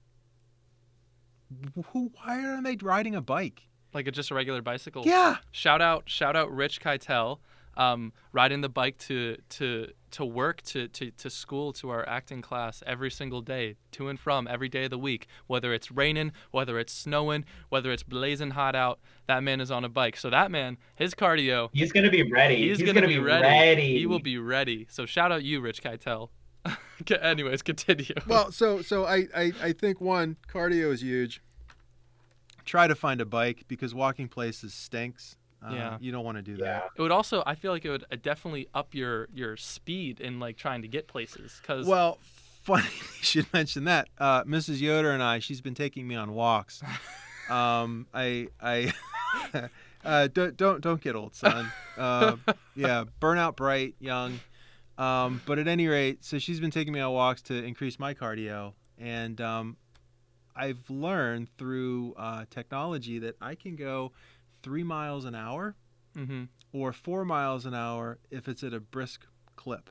Who? 1.92 2.10
Why 2.14 2.44
aren't 2.44 2.64
they 2.64 2.76
riding 2.76 3.14
a 3.14 3.20
bike? 3.20 3.62
Like 3.94 4.06
it's 4.06 4.16
just 4.16 4.30
a 4.30 4.34
regular 4.34 4.62
bicycle. 4.62 5.04
Yeah. 5.06 5.36
Shout 5.50 5.80
out 5.80 6.04
shout 6.06 6.36
out 6.36 6.52
Rich 6.52 6.80
Keitel. 6.80 7.38
Um, 7.76 8.12
riding 8.32 8.60
the 8.60 8.68
bike 8.68 8.98
to 8.98 9.38
to 9.50 9.88
to 10.12 10.24
work 10.24 10.62
to, 10.62 10.88
to 10.88 11.10
to 11.12 11.30
school 11.30 11.72
to 11.72 11.90
our 11.90 12.08
acting 12.08 12.42
class 12.42 12.82
every 12.86 13.10
single 13.10 13.40
day 13.40 13.76
to 13.92 14.08
and 14.08 14.18
from 14.18 14.46
every 14.48 14.68
day 14.68 14.84
of 14.84 14.90
the 14.90 14.98
week 14.98 15.26
whether 15.46 15.72
it's 15.72 15.90
raining 15.90 16.32
whether 16.50 16.78
it's 16.78 16.92
snowing 16.92 17.44
whether 17.68 17.90
it's 17.90 18.02
blazing 18.02 18.50
hot 18.50 18.74
out 18.74 18.98
that 19.26 19.42
man 19.42 19.60
is 19.60 19.70
on 19.70 19.84
a 19.84 19.88
bike 19.88 20.16
so 20.16 20.30
that 20.30 20.50
man 20.50 20.76
his 20.94 21.14
cardio 21.14 21.68
He's 21.72 21.92
gonna 21.92 22.10
be 22.10 22.28
ready. 22.30 22.56
He's, 22.56 22.78
He's, 22.78 22.86
gonna, 22.86 23.00
gonna, 23.00 23.06
be, 23.06 23.18
ready. 23.18 23.42
ready. 23.42 23.98
He 23.98 24.06
will 24.06 24.18
be 24.18 24.36
ready. 24.36 24.86
So 24.90 25.06
shout 25.06 25.32
out 25.32 25.44
you, 25.44 25.60
Rich 25.60 25.82
Keitel. 25.82 26.30
Anyways, 27.22 27.62
continue. 27.62 28.14
Well, 28.26 28.52
so 28.52 28.82
so 28.82 29.04
I, 29.04 29.26
I 29.34 29.52
I 29.62 29.72
think 29.72 30.00
one 30.00 30.36
cardio 30.52 30.92
is 30.92 31.02
huge. 31.02 31.40
Try 32.64 32.86
to 32.86 32.94
find 32.94 33.20
a 33.20 33.24
bike 33.24 33.64
because 33.68 33.94
walking 33.94 34.28
places 34.28 34.74
stinks. 34.74 35.36
Uh, 35.62 35.72
Yeah. 35.74 35.98
You 36.00 36.12
don't 36.12 36.24
want 36.24 36.36
to 36.38 36.42
do 36.42 36.52
Yeah. 36.52 36.64
that. 36.64 36.90
it 36.96 37.02
would 37.02 37.10
also, 37.10 37.42
I 37.46 37.54
feel 37.54 37.72
like 37.72 37.84
it 37.84 37.90
would 37.90 38.04
uh, 38.12 38.16
definitely 38.22 38.68
up 38.74 38.94
your 38.94 39.28
your 39.34 39.56
speed 39.56 40.20
in 40.20 40.38
like 40.40 40.56
trying 40.56 40.82
to 40.82 40.88
get 40.88 41.08
places. 41.08 41.60
Cause 41.66 41.86
Well, 41.86 42.18
funny 42.62 42.84
you 42.84 43.22
should 43.24 43.52
mention 43.52 43.84
that. 43.84 44.08
Uh, 44.18 44.44
Mrs. 44.44 44.80
Yoder 44.80 45.10
and 45.10 45.22
I, 45.22 45.38
she's 45.40 45.60
been 45.60 45.74
taking 45.74 46.06
me 46.06 46.14
on 46.14 46.32
walks. 46.34 46.82
Um, 47.50 48.06
I 48.12 48.48
I 48.60 48.92
uh, 50.04 50.28
don't 50.28 50.54
don't 50.58 50.82
don't 50.82 51.00
get 51.00 51.16
old, 51.16 51.34
son. 51.34 51.72
Uh, 51.96 52.36
yeah, 52.76 53.04
burn 53.20 53.38
out 53.38 53.56
bright, 53.56 53.94
young. 54.00 54.38
Um, 54.98 55.40
but 55.46 55.58
at 55.58 55.66
any 55.66 55.86
rate, 55.86 56.22
so 56.24 56.38
she's 56.38 56.60
been 56.60 56.70
taking 56.70 56.92
me 56.92 57.00
on 57.00 57.10
walks 57.12 57.40
to 57.42 57.54
increase 57.54 57.98
my 57.98 58.12
cardio, 58.12 58.74
and 58.98 59.40
um, 59.40 59.76
I've 60.54 60.90
learned 60.90 61.48
through 61.56 62.14
uh, 62.18 62.44
technology 62.50 63.18
that 63.20 63.36
I 63.40 63.54
can 63.54 63.76
go 63.76 64.12
three 64.62 64.82
miles 64.82 65.24
an 65.24 65.34
hour 65.34 65.74
hmm 66.14 66.44
or 66.72 66.92
four 66.92 67.24
miles 67.24 67.64
an 67.64 67.74
hour 67.74 68.18
if 68.30 68.46
it's 68.48 68.62
at 68.62 68.74
a 68.74 68.80
brisk 68.80 69.26
clip. 69.56 69.90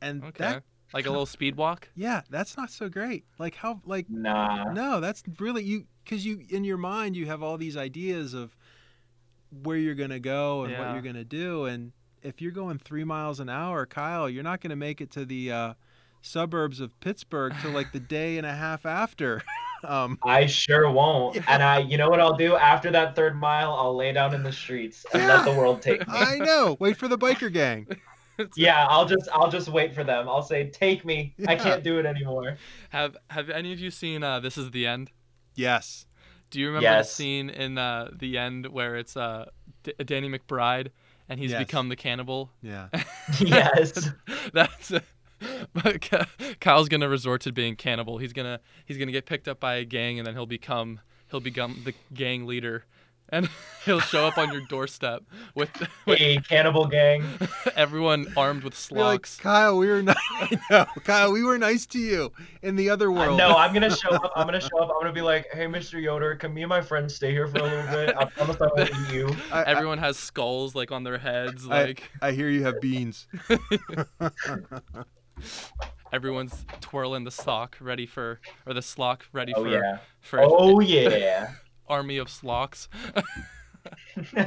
And 0.00 0.22
okay, 0.24 0.44
that 0.44 0.62
like 0.94 1.06
a 1.06 1.10
little 1.10 1.26
speed 1.26 1.56
walk. 1.56 1.88
yeah, 1.94 2.22
that's 2.30 2.56
not 2.56 2.70
so 2.70 2.88
great. 2.88 3.24
Like 3.38 3.56
how 3.56 3.80
like 3.84 4.06
Nah. 4.08 4.72
no, 4.72 5.00
that's 5.00 5.22
really 5.38 5.62
you 5.64 5.86
because 6.04 6.24
you 6.26 6.44
in 6.48 6.64
your 6.64 6.76
mind 6.76 7.16
you 7.16 7.26
have 7.26 7.42
all 7.42 7.56
these 7.56 7.76
ideas 7.76 8.34
of 8.34 8.56
where 9.62 9.76
you're 9.76 9.94
gonna 9.94 10.20
go 10.20 10.64
and 10.64 10.78
what 10.78 10.92
you're 10.92 11.02
gonna 11.02 11.24
do, 11.24 11.64
and 11.64 11.92
if 12.22 12.40
you're 12.40 12.52
going 12.52 12.78
three 12.78 13.04
miles 13.04 13.40
an 13.40 13.48
hour, 13.48 13.84
Kyle, 13.86 14.28
you're 14.28 14.42
not 14.42 14.60
gonna 14.60 14.76
make 14.76 15.00
it 15.00 15.10
to 15.12 15.24
the 15.24 15.50
uh, 15.52 15.74
suburbs 16.22 16.80
of 16.80 16.98
Pittsburgh 17.00 17.52
till 17.60 17.72
like 17.72 17.92
the 17.92 18.00
day 18.00 18.36
and 18.38 18.46
a 18.46 18.54
half 18.54 18.86
after. 18.86 19.42
um, 19.84 20.18
I 20.22 20.46
sure 20.46 20.90
won't. 20.90 21.36
Yeah. 21.36 21.42
And 21.48 21.62
I, 21.62 21.78
you 21.78 21.96
know 21.96 22.08
what 22.08 22.20
I'll 22.20 22.36
do 22.36 22.56
after 22.56 22.90
that 22.92 23.14
third 23.16 23.36
mile? 23.36 23.72
I'll 23.74 23.96
lay 23.96 24.12
down 24.12 24.34
in 24.34 24.42
the 24.42 24.52
streets 24.52 25.04
and 25.12 25.22
Yeah. 25.22 25.36
let 25.36 25.44
the 25.44 25.52
world 25.52 25.82
take 25.82 26.00
me. 26.08 26.14
I 26.16 26.38
know. 26.38 26.76
Wait 26.80 26.96
for 26.96 27.08
the 27.08 27.18
biker 27.18 27.52
gang. 27.60 27.86
Yeah, 28.56 28.86
I'll 28.88 29.06
just, 29.06 29.28
I'll 29.32 29.50
just 29.50 29.68
wait 29.68 29.94
for 29.94 30.04
them. 30.04 30.28
I'll 30.28 30.42
say, 30.42 30.70
take 30.70 31.04
me. 31.04 31.34
I 31.46 31.54
can't 31.56 31.84
do 31.84 31.98
it 31.98 32.06
anymore. 32.06 32.56
Have 32.90 33.16
Have 33.30 33.50
any 33.50 33.72
of 33.72 33.78
you 33.78 33.90
seen 33.90 34.22
uh, 34.24 34.40
This 34.40 34.56
Is 34.58 34.70
the 34.70 34.86
End? 34.86 35.10
Yes. 35.54 36.06
Do 36.50 36.60
you 36.60 36.66
remember 36.68 36.98
the 36.98 37.02
scene 37.04 37.48
in 37.50 37.78
uh, 37.78 38.10
the 38.14 38.36
end 38.38 38.66
where 38.66 38.96
it's 38.96 39.16
uh, 39.16 39.46
D- 39.84 39.94
Danny 40.04 40.28
McBride 40.28 40.88
and 41.28 41.40
he's 41.40 41.50
Yes. 41.52 41.60
become 41.60 41.88
the 41.88 41.96
cannibal? 41.96 42.50
Yeah. 42.62 42.88
yes. 43.40 44.10
That's 44.52 44.92
but 45.74 46.08
Kyle's 46.60 46.88
gonna 46.88 47.08
resort 47.08 47.40
to 47.42 47.52
being 47.52 47.76
cannibal. 47.76 48.18
He's 48.18 48.32
gonna 48.32 48.60
he's 48.86 48.98
gonna 48.98 49.12
get 49.12 49.26
picked 49.26 49.48
up 49.48 49.60
by 49.60 49.74
a 49.76 49.84
gang 49.84 50.18
and 50.18 50.26
then 50.26 50.34
he'll 50.34 50.46
become 50.46 51.00
he'll 51.30 51.40
become 51.40 51.82
the 51.84 51.94
gang 52.12 52.46
leader, 52.46 52.84
and 53.30 53.48
he'll 53.86 54.00
show 54.00 54.26
up 54.26 54.36
on 54.36 54.52
your 54.52 54.60
doorstep 54.68 55.22
with, 55.54 55.70
with 56.06 56.20
A 56.20 56.36
cannibal 56.40 56.86
gang. 56.86 57.24
everyone 57.74 58.30
armed 58.36 58.62
with 58.64 58.88
You're 58.90 59.02
like. 59.02 59.26
Kyle, 59.38 59.78
we 59.78 59.86
were 59.88 60.02
nice. 60.02 60.16
no, 60.70 60.84
Kyle, 61.04 61.32
we 61.32 61.42
were 61.42 61.56
nice 61.56 61.86
to 61.86 61.98
you 61.98 62.30
in 62.60 62.76
the 62.76 62.90
other 62.90 63.08
Uh, 63.10 63.14
world. 63.14 63.38
no, 63.38 63.56
I'm 63.56 63.72
gonna 63.72 63.94
show 63.96 64.10
up. 64.10 64.30
I'm 64.36 64.46
gonna 64.46 64.60
show 64.60 64.78
up. 64.78 64.90
I'm 64.94 65.00
gonna 65.00 65.12
be 65.14 65.22
like, 65.22 65.46
hey, 65.54 65.64
Mr. 65.66 66.00
Yoder, 66.00 66.34
can 66.36 66.52
me 66.52 66.62
and 66.62 66.68
my 66.68 66.82
friends 66.82 67.14
stay 67.14 67.30
here 67.32 67.46
for 67.48 67.58
a 67.58 67.62
little 67.62 67.86
bit? 67.86 68.14
I 68.16 68.26
promise 68.26 68.56
I 68.60 68.66
won't 68.76 68.90
eat 68.90 69.14
you. 69.14 69.34
I, 69.50 69.62
I, 69.62 69.64
Everyone 69.64 69.98
has 69.98 70.18
skulls 70.18 70.74
like 70.74 70.92
on 70.92 71.02
their 71.02 71.16
heads. 71.18 71.66
I- 71.66 71.84
Like 71.84 72.10
I 72.20 72.32
hear 72.32 72.50
you 72.50 72.64
have 72.64 72.80
beans. 72.82 73.26
Everyone's 76.12 76.64
twirling 76.80 77.24
the 77.24 77.30
sock, 77.30 77.76
ready 77.80 78.06
for 78.06 78.40
or 78.66 78.74
the 78.74 78.80
slock, 78.80 79.22
ready 79.32 79.52
Oh 79.54 79.62
for 79.64 79.68
yeah. 79.70 79.98
for 80.20 80.40
Oh 80.42 80.80
yeah. 80.80 81.52
army 81.88 82.18
of 82.18 82.28
slocks. 82.30 82.88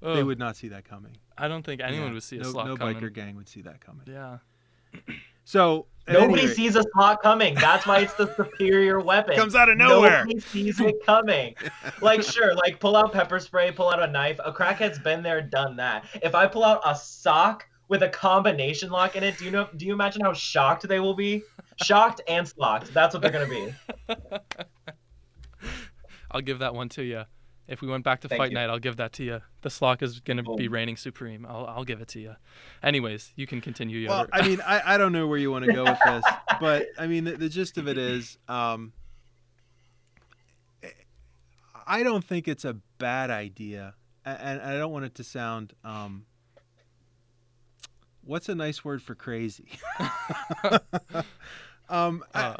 They 0.00 0.08
oh. 0.20 0.24
would 0.24 0.38
not 0.38 0.56
see 0.56 0.66
that 0.68 0.84
coming. 0.84 1.16
I 1.38 1.46
don't 1.46 1.64
think 1.64 1.80
anyone 1.80 2.08
Yeah. 2.08 2.14
would 2.14 2.22
see 2.24 2.36
a 2.38 2.42
no, 2.42 2.52
slock 2.52 2.66
no 2.66 2.76
coming. 2.76 2.96
biker 2.96 3.12
gang 3.12 3.36
would 3.36 3.48
see 3.48 3.62
that 3.62 3.80
coming. 3.80 4.04
Yeah. 4.06 4.38
So 5.44 5.86
Nobody 6.06 6.46
rate- 6.46 6.54
sees 6.54 6.76
a 6.76 6.84
slot 6.92 7.20
coming. 7.20 7.56
That's 7.56 7.84
why 7.84 7.98
it's 7.98 8.14
the 8.14 8.32
superior 8.36 9.00
weapon. 9.00 9.34
comes 9.34 9.56
out 9.56 9.68
of 9.68 9.76
nowhere. 9.76 10.18
Nobody 10.24 10.38
sees 10.38 10.78
it 10.78 11.04
coming. 11.04 11.56
Like, 12.00 12.22
sure, 12.22 12.54
like 12.54 12.78
pull 12.78 12.94
out 12.94 13.12
pepper 13.12 13.40
spray, 13.40 13.72
pull 13.72 13.90
out 13.90 14.00
a 14.00 14.06
knife. 14.06 14.38
A 14.44 14.52
crackhead's 14.52 15.00
been 15.00 15.20
there, 15.20 15.42
done 15.42 15.74
that. 15.78 16.04
If 16.22 16.36
I 16.36 16.46
pull 16.46 16.62
out 16.62 16.80
a 16.86 16.94
sock 16.94 17.66
with 17.92 18.02
a 18.02 18.08
combination 18.08 18.88
lock 18.88 19.16
in 19.16 19.22
it, 19.22 19.36
do 19.36 19.44
you 19.44 19.50
know? 19.50 19.68
Do 19.76 19.84
you 19.84 19.92
imagine 19.92 20.22
how 20.22 20.32
shocked 20.32 20.88
they 20.88 20.98
will 20.98 21.12
be? 21.12 21.42
Shocked 21.84 22.22
and 22.26 22.48
slocked. 22.48 22.92
That's 22.94 23.12
what 23.14 23.20
they're 23.20 23.30
gonna 23.30 23.46
be. 23.46 23.74
I'll 26.30 26.40
give 26.40 26.60
that 26.60 26.74
one 26.74 26.88
to 26.88 27.02
you. 27.02 27.24
If 27.68 27.82
we 27.82 27.88
went 27.88 28.02
back 28.02 28.22
to 28.22 28.28
Thank 28.28 28.40
fight 28.40 28.50
you. 28.50 28.54
night, 28.54 28.70
I'll 28.70 28.78
give 28.78 28.96
that 28.96 29.12
to 29.14 29.24
you. 29.24 29.42
The 29.60 29.68
slock 29.68 30.02
is 30.02 30.20
gonna 30.20 30.42
be 30.56 30.68
reigning 30.68 30.96
supreme. 30.96 31.44
I'll 31.46 31.66
I'll 31.66 31.84
give 31.84 32.00
it 32.00 32.08
to 32.08 32.18
you. 32.18 32.34
Anyways, 32.82 33.34
you 33.36 33.46
can 33.46 33.60
continue. 33.60 34.08
Well, 34.08 34.26
I 34.32 34.40
mean, 34.48 34.62
I, 34.66 34.94
I 34.94 34.96
don't 34.96 35.12
know 35.12 35.26
where 35.26 35.38
you 35.38 35.50
want 35.50 35.66
to 35.66 35.72
go 35.74 35.84
with 35.84 35.98
this, 36.06 36.24
but 36.62 36.86
I 36.98 37.06
mean, 37.06 37.24
the, 37.24 37.32
the 37.32 37.50
gist 37.50 37.76
of 37.76 37.88
it 37.88 37.98
is, 37.98 38.38
um, 38.48 38.94
I 41.86 42.02
don't 42.02 42.24
think 42.24 42.48
it's 42.48 42.64
a 42.64 42.78
bad 42.96 43.28
idea, 43.28 43.96
a- 44.24 44.28
and 44.42 44.62
I 44.62 44.78
don't 44.78 44.92
want 44.92 45.04
it 45.04 45.14
to 45.16 45.24
sound, 45.24 45.74
um, 45.84 46.24
what's 48.24 48.48
a 48.48 48.54
nice 48.54 48.84
word 48.84 49.02
for 49.02 49.14
crazy? 49.14 49.68
um, 51.88 52.24
I- 52.34 52.56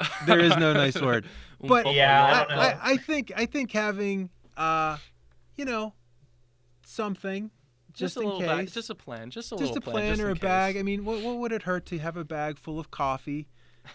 Uh, 0.00 0.06
there 0.26 0.38
is 0.38 0.56
no 0.56 0.72
nice 0.72 1.00
word. 1.00 1.26
But- 1.60 1.86
Um, 1.86 1.94
Yeah, 1.94 2.46
I 2.48 2.54
I. 2.54 2.66
I, 2.68 2.78
I 2.92 2.96
think 2.98 3.32
I 3.34 3.46
think 3.46 3.72
having, 3.72 4.30
uh, 4.56 4.96
you 5.56 5.64
know, 5.64 5.92
something 6.84 7.50
just, 7.94 8.14
just, 8.14 8.16
a 8.16 8.20
in 8.20 8.26
little 8.26 8.40
case, 8.40 8.48
bag, 8.48 8.72
just 8.72 8.90
a 8.90 8.94
plan, 8.94 9.30
just 9.30 9.50
a 9.50 9.56
just 9.56 9.74
little 9.74 9.78
a 9.78 9.92
plan 9.92 10.10
just 10.12 10.22
or 10.22 10.30
a 10.30 10.36
bag. 10.36 10.74
case. 10.74 10.80
I 10.80 10.82
mean, 10.84 11.04
what, 11.04 11.20
what 11.22 11.38
would 11.38 11.50
it 11.50 11.62
hurt 11.64 11.84
to 11.86 11.98
have 11.98 12.16
a 12.16 12.24
bag 12.24 12.58
full 12.58 12.78
of 12.78 12.92
coffee, 12.92 13.48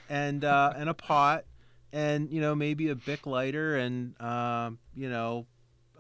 and 0.10 0.44
uh, 0.44 0.74
and 0.76 0.90
a 0.90 0.94
pot, 0.94 1.46
and 1.94 2.30
you 2.30 2.42
know 2.42 2.54
maybe 2.54 2.90
a 2.90 2.96
bic 2.96 3.26
lighter 3.26 3.78
and 3.78 4.20
um, 4.22 4.80
you 4.94 5.10
know 5.10 5.46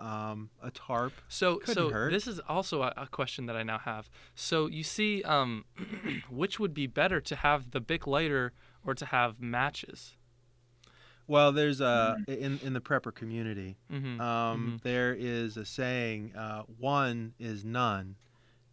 um, 0.03 0.49
a 0.61 0.69
tarp. 0.69 1.13
So, 1.29 1.57
Couldn't 1.57 1.75
so 1.75 1.89
hurt. 1.89 2.11
this 2.11 2.27
is 2.27 2.39
also 2.47 2.83
a, 2.83 2.93
a 2.97 3.07
question 3.07 3.45
that 3.45 3.55
I 3.55 3.63
now 3.63 3.79
have. 3.79 4.09
So 4.35 4.67
you 4.67 4.83
see, 4.83 5.23
um, 5.23 5.65
which 6.29 6.59
would 6.59 6.73
be 6.73 6.87
better 6.87 7.21
to 7.21 7.35
have 7.37 7.71
the 7.71 7.79
Bic 7.79 8.05
lighter 8.05 8.51
or 8.85 8.93
to 8.93 9.05
have 9.05 9.39
matches? 9.39 10.17
Well, 11.25 11.53
there's 11.53 11.79
a 11.79 12.17
in 12.27 12.59
in 12.61 12.73
the 12.73 12.81
prepper 12.81 13.15
community. 13.15 13.77
Mm-hmm. 13.89 14.19
Um, 14.19 14.81
there 14.83 15.15
is 15.17 15.55
a 15.55 15.63
saying: 15.63 16.35
uh, 16.35 16.63
one 16.77 17.33
is 17.39 17.63
none, 17.63 18.17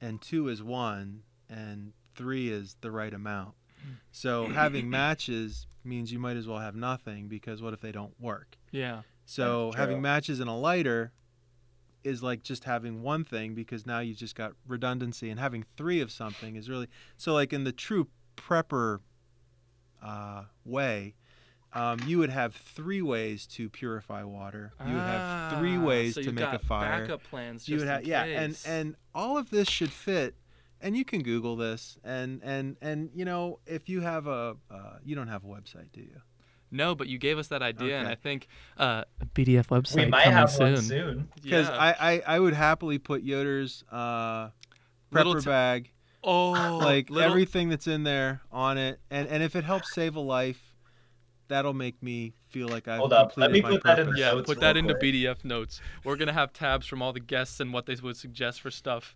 and 0.01 0.21
two 0.21 0.49
is 0.49 0.61
one, 0.61 1.23
and 1.49 1.93
three 2.17 2.51
is 2.51 2.77
the 2.81 2.91
right 2.91 3.15
amount. 3.15 3.55
So 4.11 4.47
having 4.47 4.91
matches 4.91 5.69
means 5.85 6.13
you 6.13 6.19
might 6.19 6.37
as 6.37 6.47
well 6.47 6.59
have 6.59 6.75
nothing 6.75 7.29
because 7.29 7.63
what 7.63 7.73
if 7.73 7.81
they 7.81 7.93
don't 7.93 8.13
work? 8.21 8.59
yeah. 8.73 9.03
So 9.27 9.71
having 9.77 10.03
matches 10.03 10.41
and 10.41 10.51
a 10.51 10.55
lighter 10.55 11.13
is 12.05 12.23
like 12.23 12.43
just 12.43 12.65
having 12.65 13.03
one 13.03 13.25
thing 13.25 13.55
because 13.55 13.87
now 13.87 14.01
you've 14.01 14.17
just 14.19 14.35
got 14.35 14.53
redundancy 14.67 15.31
and 15.31 15.39
having 15.39 15.65
three 15.77 16.01
of 16.01 16.11
something 16.11 16.57
is 16.57 16.69
really 16.69 16.89
so 17.17 17.33
like 17.35 17.53
in 17.53 17.65
the 17.65 17.73
true 17.73 18.09
prepper 18.37 19.01
uh, 20.03 20.45
way 20.65 21.15
um, 21.73 22.01
you 22.07 22.19
would 22.19 22.31
have 22.31 22.55
three 22.55 23.01
ways 23.03 23.47
to 23.47 23.69
purify 23.71 24.25
water. 24.25 24.73
You 24.85 24.93
would 24.93 25.03
have 25.03 25.59
three 25.59 25.79
ways 25.79 26.19
Ah, 26.19 26.21
so 26.21 26.25
to 26.25 26.33
make 26.33 26.45
a 26.53 26.59
fire. 26.59 27.03
Backup 27.03 27.23
plans. 27.23 27.69
you 27.69 27.79
would 27.79 27.87
have 27.87 28.05
yeah, 28.05 28.25
and 28.25 28.59
and 28.67 28.97
all 29.15 29.39
of 29.39 29.51
this 29.51 29.69
should 29.69 29.93
fit. 29.93 30.35
And 30.81 30.97
you 30.97 31.05
can 31.05 31.23
Google 31.23 31.57
this, 31.57 31.99
and 32.03 32.41
and 32.43 32.77
and 32.81 33.11
you 33.15 33.25
know 33.25 33.61
if 33.67 33.89
you 33.89 34.01
have 34.01 34.27
a 34.27 34.57
uh, 34.71 34.97
you 35.05 35.15
don't 35.15 35.29
have 35.29 35.45
a 35.45 35.47
website, 35.47 35.93
do 35.93 36.01
you? 36.01 36.21
No, 36.71 36.95
but 36.95 37.09
you 37.09 37.19
gave 37.19 37.39
us 37.39 37.49
that 37.49 37.63
idea, 37.63 37.99
and 37.99 38.07
I 38.09 38.15
think 38.15 38.47
uh, 38.79 39.05
BDF 39.35 39.67
website 39.69 39.97
we 39.97 40.07
might 40.07 40.25
coming 40.25 40.37
have 40.39 40.51
soon. 40.51 40.73
one 40.75 40.83
soon. 40.83 41.29
Because 41.43 41.69
Yeah. 41.69 41.77
I, 41.77 41.95
I 42.13 42.23
I 42.27 42.41
would 42.41 42.55
happily 42.55 42.99
put 42.99 43.23
Yoder's 43.23 43.85
uh, 43.91 44.51
prepper 45.13 45.41
t- 45.41 45.47
bag, 45.47 45.91
oh, 46.23 46.79
like 46.83 47.11
little- 47.11 47.29
everything 47.31 47.69
that's 47.71 47.87
in 47.87 48.03
there 48.05 48.43
on 48.53 48.79
it, 48.79 49.01
and 49.11 49.29
and 49.29 49.43
if 49.43 49.57
it 49.57 49.65
helps 49.65 49.93
save 49.95 50.17
a 50.17 50.21
life, 50.21 50.70
that'll 51.51 51.75
make 51.75 52.03
me 52.03 52.33
feel 52.49 52.69
like 52.69 52.89
I've 52.89 52.99
Hold 52.99 53.13
up, 53.13 53.37
let 53.37 53.53
completed 53.53 53.53
me 53.53 53.61
my 53.61 53.77
put 53.77 53.83
that 53.85 53.99
in 53.99 54.07
purpose. 54.07 54.21
the 54.21 54.37
Yeah, 54.37 54.43
put 54.45 54.61
that 54.61 54.77
into 54.77 54.95
quick. 54.95 55.15
BDF 55.15 55.45
notes. 55.45 55.81
We're 56.05 56.17
gonna 56.17 56.33
have 56.33 56.53
tabs 56.53 56.87
from 56.87 57.03
all 57.03 57.13
the 57.13 57.21
guests 57.21 57.61
and 57.61 57.73
what 57.73 57.87
they 57.87 57.97
would 58.03 58.17
suggest 58.17 58.63
for 58.63 58.71
stuff. 58.71 59.15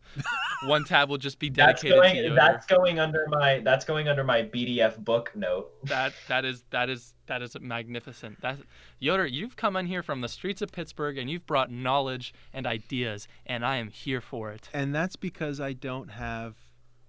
One 0.65 0.85
tab 0.85 1.09
will 1.09 1.19
just 1.19 1.39
be 1.39 1.49
That's 1.49 1.83
dedicated 1.83 1.97
to 1.97 2.09
going. 2.09 2.17
Yoder. 2.17 2.35
That's 2.35 2.67
going 2.67 2.99
under 2.99 3.27
my. 3.29 3.61
That's 3.61 3.85
going 3.85 4.09
under 4.09 4.25
my 4.25 4.43
BDF 4.43 4.99
book 4.99 5.33
note. 5.35 5.71
That 5.85 6.13
that 6.29 6.45
is 6.45 6.65
that 6.71 6.91
is 6.91 7.15
that 7.27 7.43
is 7.43 7.57
magnificent. 7.61 8.41
That 8.41 8.59
Yoder, 8.99 9.27
you've 9.27 9.57
come 9.57 9.77
in 9.77 9.87
here 9.87 10.03
from 10.03 10.21
the 10.21 10.29
streets 10.29 10.63
of 10.63 10.73
Pittsburgh 10.73 11.19
and 11.19 11.31
you've 11.31 11.47
brought 11.47 11.71
knowledge 11.71 12.35
and 12.53 12.67
ideas, 12.67 13.27
and 13.47 13.65
I 13.65 13.77
am 13.77 13.89
here 13.89 14.21
for 14.21 14.51
it. 14.51 14.69
And 14.73 14.95
that's 14.95 15.17
because 15.17 15.61
I 15.61 15.73
don't 15.73 16.11
have, 16.13 16.55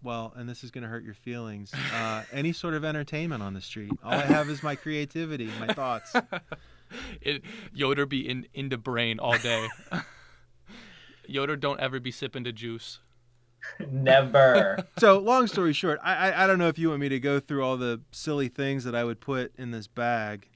well, 0.06 0.32
and 0.38 0.48
this 0.48 0.64
is 0.64 0.72
going 0.72 0.84
to 0.84 0.88
hurt 0.88 1.04
your 1.04 1.16
feelings, 1.16 1.74
uh, 1.94 2.24
any 2.32 2.54
sort 2.54 2.76
of 2.76 2.86
entertainment 2.86 3.44
on 3.44 3.54
the 3.54 3.62
street. 3.62 3.92
All 4.04 4.14
I 4.14 4.22
have 4.22 4.50
is 4.50 4.64
my 4.64 4.76
creativity, 4.76 5.50
my 5.60 5.74
thoughts. 5.74 6.14
it 7.22 7.42
Yoder 7.74 8.06
be 8.06 8.30
in 8.30 8.48
in 8.54 8.70
the 8.70 8.78
brain 8.78 9.20
all 9.20 9.38
day. 9.38 9.68
Yoder 11.28 11.58
don't 11.58 11.80
ever 11.80 12.00
be 12.00 12.12
sipping 12.12 12.44
the 12.44 12.52
juice. 12.52 13.00
Never. 13.90 14.86
So, 15.00 15.18
long 15.18 15.48
story 15.48 15.74
short, 15.74 16.00
I, 16.04 16.30
I 16.30 16.44
I 16.44 16.48
don't 16.48 16.60
know 16.60 16.68
if 16.68 16.78
you 16.78 16.90
want 16.90 17.02
me 17.02 17.10
to 17.10 17.20
go 17.20 17.40
through 17.40 17.66
all 17.66 17.76
the 17.76 18.00
silly 18.12 18.48
things 18.48 18.84
that 18.84 18.94
I 18.96 19.04
would 19.04 19.20
put 19.20 19.52
in 19.58 19.72
this 19.72 19.88
bag. 19.88 20.48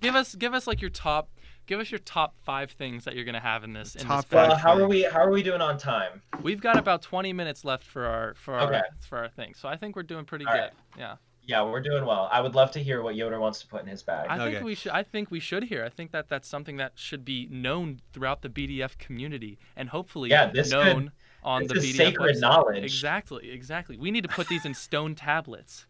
Give 0.00 0.16
us 0.16 0.34
give 0.34 0.52
us 0.52 0.66
like 0.66 0.80
your 0.80 0.90
top 0.90 1.30
give 1.70 1.78
us 1.80 1.90
your 1.92 2.00
top 2.00 2.34
five 2.44 2.72
things 2.72 3.04
that 3.04 3.14
you're 3.14 3.24
gonna 3.24 3.38
have 3.40 3.62
in 3.62 3.72
this 3.72 3.94
in 3.94 4.02
Top 4.04 4.24
this 4.24 4.30
bag. 4.30 4.48
well, 4.48 4.58
how 4.58 4.76
are 4.76 4.88
we? 4.88 5.02
How 5.04 5.20
are 5.20 5.30
we 5.30 5.40
doing 5.42 5.60
on 5.60 5.78
time? 5.78 6.20
We've 6.42 6.60
got 6.60 6.76
about 6.76 7.00
20 7.00 7.32
minutes 7.32 7.64
left 7.64 7.84
for 7.84 8.04
our 8.06 8.34
for 8.34 8.54
our 8.54 8.66
Okay. 8.66 8.82
for 9.08 9.18
our 9.18 9.28
thing, 9.28 9.54
so 9.54 9.68
I 9.68 9.76
think 9.76 9.94
we're 9.94 10.02
doing 10.02 10.24
pretty 10.24 10.44
All 10.46 10.52
good. 10.52 10.58
right. 10.58 10.72
Yeah, 10.98 11.16
Yeah, 11.44 11.62
we're 11.62 11.80
doing 11.80 12.04
well. 12.04 12.28
I 12.32 12.40
would 12.40 12.56
love 12.56 12.72
to 12.72 12.82
hear 12.82 13.02
what 13.02 13.14
Yoder 13.14 13.38
wants 13.38 13.60
to 13.60 13.68
put 13.68 13.82
in 13.82 13.86
his 13.86 14.02
bag. 14.02 14.26
I 14.28 14.36
think 14.50 14.64
we 14.64 14.74
should. 14.74 14.90
I 14.92 15.04
think 15.04 15.30
we 15.30 15.38
should 15.40 15.62
hear. 15.64 15.84
I 15.84 15.88
think 15.88 16.10
that 16.10 16.28
that's 16.28 16.48
something 16.48 16.76
that 16.78 16.92
should 16.96 17.24
be 17.24 17.46
known 17.50 18.00
throughout 18.12 18.42
the 18.42 18.48
BDF 18.48 18.98
community, 18.98 19.58
and 19.76 19.90
hopefully 19.90 20.28
Yeah, 20.30 20.46
this 20.52 20.72
could- 20.72 20.84
known 20.84 21.12
on 21.44 21.62
this 21.62 21.70
the 21.72 21.76
is 21.78 21.84
BDF 21.84 21.96
sacred 21.96 22.36
website. 22.36 22.40
knowledge. 22.40 22.84
Exactly, 22.84 23.50
exactly. 23.52 23.96
We 23.96 24.10
need 24.10 24.22
to 24.24 24.28
put 24.28 24.48
these 24.48 24.66
in 24.66 24.74
stone 24.74 25.14
tablets. 25.14 25.86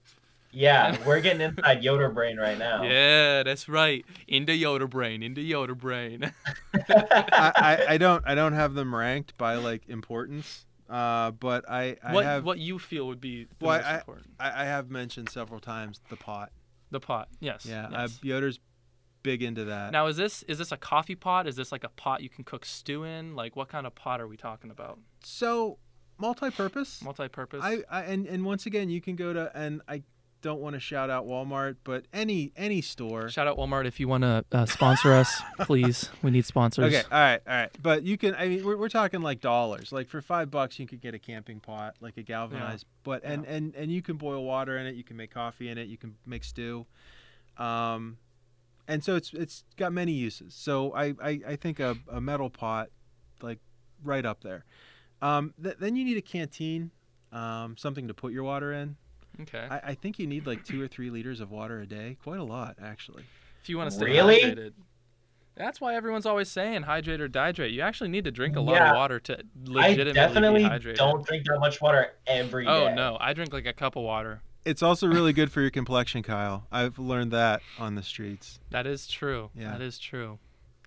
Yeah, 0.53 0.97
we're 1.07 1.21
getting 1.21 1.41
inside 1.41 1.83
Yoder 1.83 2.09
brain 2.11 2.37
right 2.37 2.59
now. 2.59 2.83
Yeah, 2.83 3.43
that's 3.43 3.69
right. 3.69 4.05
Into 4.29 4.55
Yoder 4.55 4.87
brain. 4.89 5.23
Into 5.23 5.41
Yoder 5.43 5.75
brain. 5.75 6.33
I, 6.75 7.53
I, 7.57 7.85
I 7.91 7.99
don't 7.99 8.23
I 8.27 8.35
don't 8.35 8.53
have 8.55 8.75
them 8.75 8.95
ranked 8.95 9.37
by 9.39 9.55
like 9.57 9.89
importance, 9.89 10.67
uh, 10.89 11.31
but 11.33 11.69
I, 11.71 11.97
I 12.03 12.13
what 12.13 12.25
have 12.25 12.45
what 12.45 12.59
you 12.59 12.79
feel 12.79 13.07
would 13.09 13.21
be 13.21 13.45
the 13.45 13.67
Well, 13.67 13.79
most 13.79 13.87
I- 13.87 13.99
important? 13.99 14.27
I, 14.41 14.63
I 14.63 14.65
have 14.65 14.91
mentioned 14.91 15.29
several 15.31 15.61
times 15.61 16.01
the 16.09 16.17
pot. 16.17 16.51
The 16.91 17.01
pot. 17.01 17.29
Yes. 17.39 17.65
Yeah, 17.67 17.89
yes. 17.91 18.17
uh, 18.17 18.19
Yoder's 18.23 18.59
big 19.23 19.43
into 19.43 19.67
that. 19.67 19.93
Now 19.93 20.07
is 20.07 20.17
this 20.17 20.43
is 20.45 20.59
this 20.59 20.73
a 20.73 20.77
coffee 20.77 21.15
pot? 21.15 21.47
Is 21.47 21.55
this 21.55 21.71
like 21.71 21.85
a 21.85 21.89
pot 21.91 22.23
you 22.23 22.29
can 22.29 22.43
cook 22.43 22.65
stew 22.65 23.05
in? 23.05 23.37
Like 23.37 23.55
what 23.55 23.69
kind 23.69 23.87
of 23.87 23.95
pot 23.95 24.21
are 24.21 24.27
we 24.27 24.37
talking 24.37 24.71
about? 24.71 24.99
so 25.23 25.79
multi-purpose. 26.19 27.03
Multi-purpose. 27.03 27.61
I, 27.63 27.83
I 27.91 28.03
and 28.03 28.27
and 28.27 28.45
once 28.45 28.67
again, 28.67 28.91
you 28.91 29.01
can 29.01 29.17
go 29.17 29.33
to 29.33 29.51
and 29.55 29.81
I 29.89 30.03
don't 30.43 30.61
want 30.61 30.75
to 30.75 30.81
shout 30.81 31.11
out 31.11 31.27
Walmart, 31.27 31.77
but 31.85 32.05
any 32.13 32.53
any 32.57 32.81
store. 32.81 33.29
Shout 33.29 33.47
out 33.47 33.57
Walmart 33.57 33.87
if 33.87 34.01
you 34.01 34.09
want 34.09 34.23
to 34.23 34.45
uh, 34.53 34.67
sponsor 34.67 35.13
us, 35.13 35.41
please. 35.61 36.09
We 36.23 36.31
need 36.31 36.45
sponsors. 36.45 36.87
Okay, 36.87 37.03
all 37.11 37.19
right, 37.19 37.41
all 37.47 37.55
right. 37.55 37.71
But 37.83 38.03
you 38.03 38.17
can. 38.17 38.35
I 38.35 38.49
mean, 38.49 38.65
we're, 38.65 38.77
we're 38.77 38.89
talking 38.89 39.23
like 39.23 39.41
dollars. 39.41 39.93
Like 39.93 40.09
for 40.09 40.21
five 40.21 40.51
bucks, 40.51 40.79
you 40.79 40.87
could 40.87 41.01
get 41.01 41.15
a 41.15 41.19
camping 41.19 41.61
pot, 41.61 41.97
like 42.01 42.17
a 42.17 42.23
galvanized. 42.23 42.87
But 43.05 43.25
and 43.25 43.45
and 43.45 43.75
and 43.75 43.91
you 43.91 44.03
can 44.03 44.17
boil 44.17 44.45
water 44.45 44.79
in 44.79 44.87
it. 44.87 44.95
You 44.95 45.05
can 45.05 45.17
make 45.17 45.33
coffee 45.33 45.69
in 45.69 45.79
it. 45.79 45.89
You 45.89 45.97
can 45.97 46.17
make 46.27 46.45
stew. 46.45 46.87
Um, 47.59 48.19
and 48.89 49.05
so 49.05 49.17
it's 49.17 49.33
it's 49.33 49.65
got 49.77 49.93
many 49.93 50.13
uses. 50.13 50.55
So 50.55 50.93
I 50.95 51.15
I, 51.23 51.41
I 51.49 51.57
think 51.57 51.81
a, 51.81 51.97
a 52.11 52.21
metal 52.21 52.51
pot, 52.51 52.89
like 53.43 53.59
right 54.03 54.25
up 54.25 54.43
there. 54.43 54.65
Um, 55.23 55.53
th- 55.63 55.77
then 55.79 55.97
you 55.97 56.05
need 56.05 56.17
a 56.17 56.23
canteen, 56.23 56.91
um, 57.33 57.77
something 57.77 58.09
to 58.09 58.15
put 58.15 58.33
your 58.33 58.43
water 58.43 58.73
in. 58.73 58.97
Okay. 59.43 59.67
I, 59.71 59.81
I 59.91 59.95
think 59.95 60.19
you 60.19 60.27
need 60.27 60.47
like 60.47 60.65
two 60.65 60.83
or 60.83 60.89
three 60.89 61.11
liters 61.11 61.41
of 61.41 61.51
water 61.51 61.81
a 61.81 61.87
day. 61.87 62.17
Quite 62.23 62.41
a 62.41 62.45
lot, 62.45 62.77
actually. 62.83 63.25
If 63.63 63.69
you 63.69 63.77
want 63.79 63.91
to 63.91 63.97
stay 63.97 64.07
Really? 64.07 64.41
hydrated. 64.41 64.73
That's 65.57 65.81
why 65.81 65.95
everyone's 65.95 66.25
always 66.27 66.49
saying 66.51 66.83
hydrate 66.83 67.21
or 67.21 67.29
dehydrate. 67.29 67.73
You 67.73 67.83
actually 67.83 68.09
need 68.09 68.25
to 68.25 68.31
drink 68.31 68.57
a 68.57 68.61
lot 68.61 68.77
Yeah. 68.77 68.91
of 68.93 68.97
water 68.97 69.21
to 69.21 69.35
I 69.39 69.43
legitimately 69.65 70.13
definitely 70.15 70.63
be 70.63 70.69
hydrated. 70.71 70.97
don't 70.97 71.27
drink 71.27 71.45
that 71.47 71.59
much 71.61 71.81
water 71.83 72.13
every 72.27 72.65
day. 72.65 72.71
Oh 72.71 72.95
no, 72.95 73.19
I 73.21 73.33
drink 73.35 73.53
like 73.53 73.67
a 73.67 73.73
cup 73.75 73.97
of 73.97 74.03
water. 74.05 74.41
It's 74.65 74.83
also 74.83 75.07
really 75.07 75.33
good 75.33 75.51
for 75.53 75.61
your 75.61 75.71
complexion, 75.71 76.23
Kyle. 76.23 76.67
I've 76.71 76.99
learned 76.99 77.33
that 77.33 77.61
on 77.79 77.95
the 77.95 78.03
streets. 78.03 78.61
That 78.71 78.87
is 78.87 79.07
true. 79.07 79.51
Yeah. 79.55 79.73
That 79.73 79.81
is 79.83 79.99
true. 79.99 80.39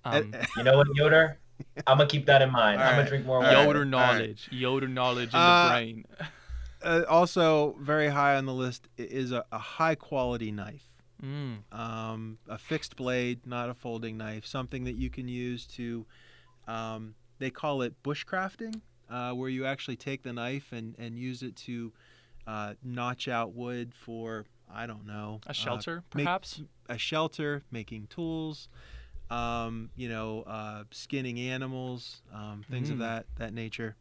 Uh, 0.05 0.21
Um, 0.23 0.33
You 0.57 0.63
know 0.63 0.77
what, 0.77 0.87
Yoder? 0.95 1.37
I'm 1.87 1.97
gonna 1.97 2.07
keep 2.09 2.25
that 2.27 2.41
in 2.41 2.51
mind. 2.51 2.79
All 2.81 2.87
I'm 2.87 2.91
right. 2.91 2.97
gonna 2.97 3.09
drink 3.09 3.25
more 3.25 3.39
water. 3.39 3.51
Yoder 3.51 3.79
all 3.79 3.83
right. 3.83 3.87
knowledge. 3.87 4.47
Yoder 4.51 4.87
knowledge 4.87 5.29
in 5.33 5.39
Uh, 5.39 5.63
the 5.65 5.69
brain. 5.73 6.05
uh, 6.84 7.03
also, 7.09 7.75
very 7.79 8.09
high 8.09 8.36
on 8.36 8.45
the 8.45 8.53
list 8.53 8.88
is 8.97 9.31
a, 9.31 9.45
a 9.51 9.57
high 9.59 9.95
quality 9.95 10.51
knife. 10.51 10.88
Mm. 11.23 11.59
Um, 11.71 12.38
a 12.49 12.57
fixed 12.57 12.95
blade, 12.95 13.45
not 13.47 13.69
a 13.69 13.73
folding 13.73 14.17
knife. 14.17 14.45
Something 14.45 14.84
that 14.86 14.95
you 14.95 15.09
can 15.09 15.27
use 15.27 15.65
to, 15.67 16.05
um, 16.67 17.15
they 17.39 17.49
call 17.49 17.81
it 17.81 17.93
bushcrafting, 18.03 18.81
uh, 19.09 19.31
where 19.31 19.49
you 19.49 19.65
actually 19.65 19.95
take 19.95 20.23
the 20.23 20.34
knife 20.34 20.71
and, 20.73 20.95
and 20.97 21.17
use 21.17 21.41
it 21.41 21.55
to 21.57 21.93
uh, 22.45 22.73
notch 22.84 23.27
out 23.29 23.53
wood 23.53 23.93
for, 23.95 24.45
I 24.73 24.86
don't 24.86 25.05
know, 25.07 25.39
A 25.45 25.51
uh, 25.51 25.53
shelter, 25.53 26.03
make- 26.13 26.25
perhaps. 26.25 26.61
a 26.89 26.97
shelter, 26.97 27.63
making 27.71 28.07
tools, 28.07 28.67
um, 29.31 29.89
you 29.95 30.09
know, 30.09 30.41
uh, 30.41 30.84
skinning 30.91 31.39
animals, 31.39 32.21
um, 32.34 32.65
things 32.69 32.89
of 32.89 32.97
Mm. 32.97 33.01
that 33.01 33.25
that 33.38 33.53
nature. 33.53 33.95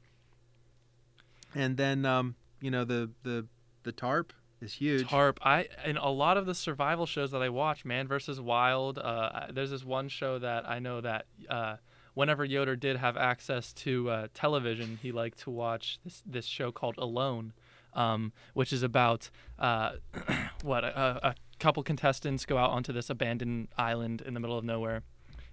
And 1.55 1.77
then, 1.77 2.05
um, 2.05 2.35
you 2.63 2.71
know, 2.71 2.85
the 2.85 3.11
the 3.23 3.47
the 3.83 3.93
tarp 3.93 4.33
is 4.61 4.75
huge. 4.75 5.09
Tarp. 5.09 5.39
I 5.43 5.67
in 5.85 5.97
a 5.97 6.11
lot 6.11 6.37
of 6.37 6.47
the 6.47 6.55
survival 6.55 7.05
shows 7.05 7.33
that 7.33 7.43
I 7.43 7.49
watch, 7.49 7.85
Man 7.85 8.07
versus 8.09 8.41
Wild. 8.41 8.99
Uh, 8.99 9.49
there's 9.53 9.71
this 9.71 9.85
one 9.85 10.09
show 10.09 10.39
that 10.39 10.69
I 10.69 10.79
know 10.79 11.01
that 11.01 11.27
uh, 11.51 11.77
whenever 12.15 12.45
Yoder 12.45 12.77
did 12.77 12.97
have 12.97 13.17
access 13.17 13.73
to 13.75 14.09
uh, 14.09 14.29
television, 14.33 14.99
he 15.03 15.13
liked 15.13 15.41
to 15.41 15.51
watch 15.51 15.99
this 16.05 16.23
this 16.25 16.47
show 16.47 16.73
called 16.73 16.97
Alone, 16.97 17.53
um, 17.95 18.33
which 18.55 18.73
is 18.73 18.83
about 18.83 19.29
uh, 19.59 19.93
what 20.63 20.85
a, 20.85 21.29
a 21.29 21.35
couple 21.59 21.83
contestants 21.83 22.47
go 22.47 22.59
out 22.59 22.71
onto 22.71 22.93
this 22.93 23.11
abandoned 23.11 23.69
island 23.77 24.21
in 24.21 24.35
the 24.35 24.41
middle 24.41 24.57
of 24.57 24.65
nowhere. 24.65 25.03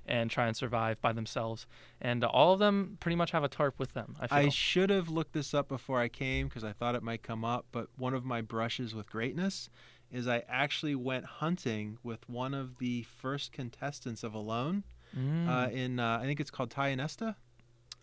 And 0.10 0.30
try 0.32 0.48
and 0.48 0.58
survive 0.58 1.00
by 1.02 1.14
themselves, 1.14 1.68
and 2.02 2.24
all 2.24 2.52
of 2.54 2.60
them 2.60 2.98
pretty 3.00 3.16
much 3.16 3.30
have 3.32 3.44
a 3.44 3.48
tarp 3.48 3.78
with 3.78 3.94
them. 3.94 4.16
I 4.20 4.26
feel. 4.28 4.38
I 4.40 4.50
should 4.50 4.90
have 4.90 5.08
looked 5.08 5.34
this 5.34 5.54
up 5.54 5.68
before 5.68 6.00
I 6.02 6.08
came 6.10 6.48
because 6.48 6.64
I 6.64 6.74
thought 6.74 6.96
it 6.96 7.04
might 7.04 7.22
come 7.22 7.46
up. 7.46 7.68
But 7.72 7.88
one 7.96 8.16
of 8.16 8.26
my 8.26 8.42
brushes 8.42 8.96
with 8.96 9.08
greatness 9.10 9.70
is 10.12 10.28
I 10.28 10.44
actually 10.50 10.96
went 10.96 11.26
hunting 11.26 12.00
with 12.02 12.28
one 12.28 12.56
of 12.56 12.80
the 12.80 13.04
first 13.04 13.52
contestants 13.52 14.24
of 14.24 14.34
Alone 14.34 14.84
Mm, 15.18 15.48
uh, 15.50 15.70
in 15.72 16.00
uh, 16.00 16.20
I 16.22 16.26
think 16.26 16.40
it's 16.40 16.52
called 16.52 16.70
Tyanesta. 16.70 17.36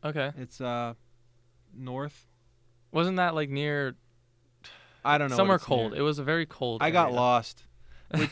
okay, 0.05 0.33
It's 0.39 0.61
uh, 0.61 0.95
north. 1.75 2.27
wasn't 2.93 3.17
that 3.19 3.35
like 3.35 3.49
near 3.51 3.95
I 5.05 5.19
don't 5.19 5.31
know. 5.31 5.37
somewhere 5.37 5.57
it's 5.57 5.69
near. 5.69 5.79
cold. 5.79 5.95
It 5.95 6.03
was 6.03 6.19
a 6.19 6.25
very 6.25 6.47
cold. 6.47 6.83
I 6.83 6.91
got 6.91 7.13
lost. 7.13 7.63
Which 8.15 8.31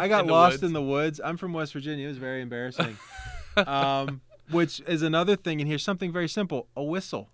I 0.00 0.08
got 0.08 0.24
In 0.24 0.30
lost 0.30 0.54
woods. 0.54 0.62
in 0.64 0.72
the 0.72 0.82
woods. 0.82 1.20
I'm 1.22 1.36
from 1.36 1.52
West 1.52 1.72
Virginia. 1.72 2.04
It 2.06 2.08
was 2.08 2.18
very 2.18 2.40
embarrassing. 2.42 2.96
um, 3.66 4.20
which 4.50 4.80
is 4.86 5.02
another 5.02 5.36
thing. 5.36 5.60
And 5.60 5.68
here's 5.68 5.82
something 5.84 6.12
very 6.12 6.28
simple: 6.28 6.68
a 6.76 6.82
whistle. 6.82 7.30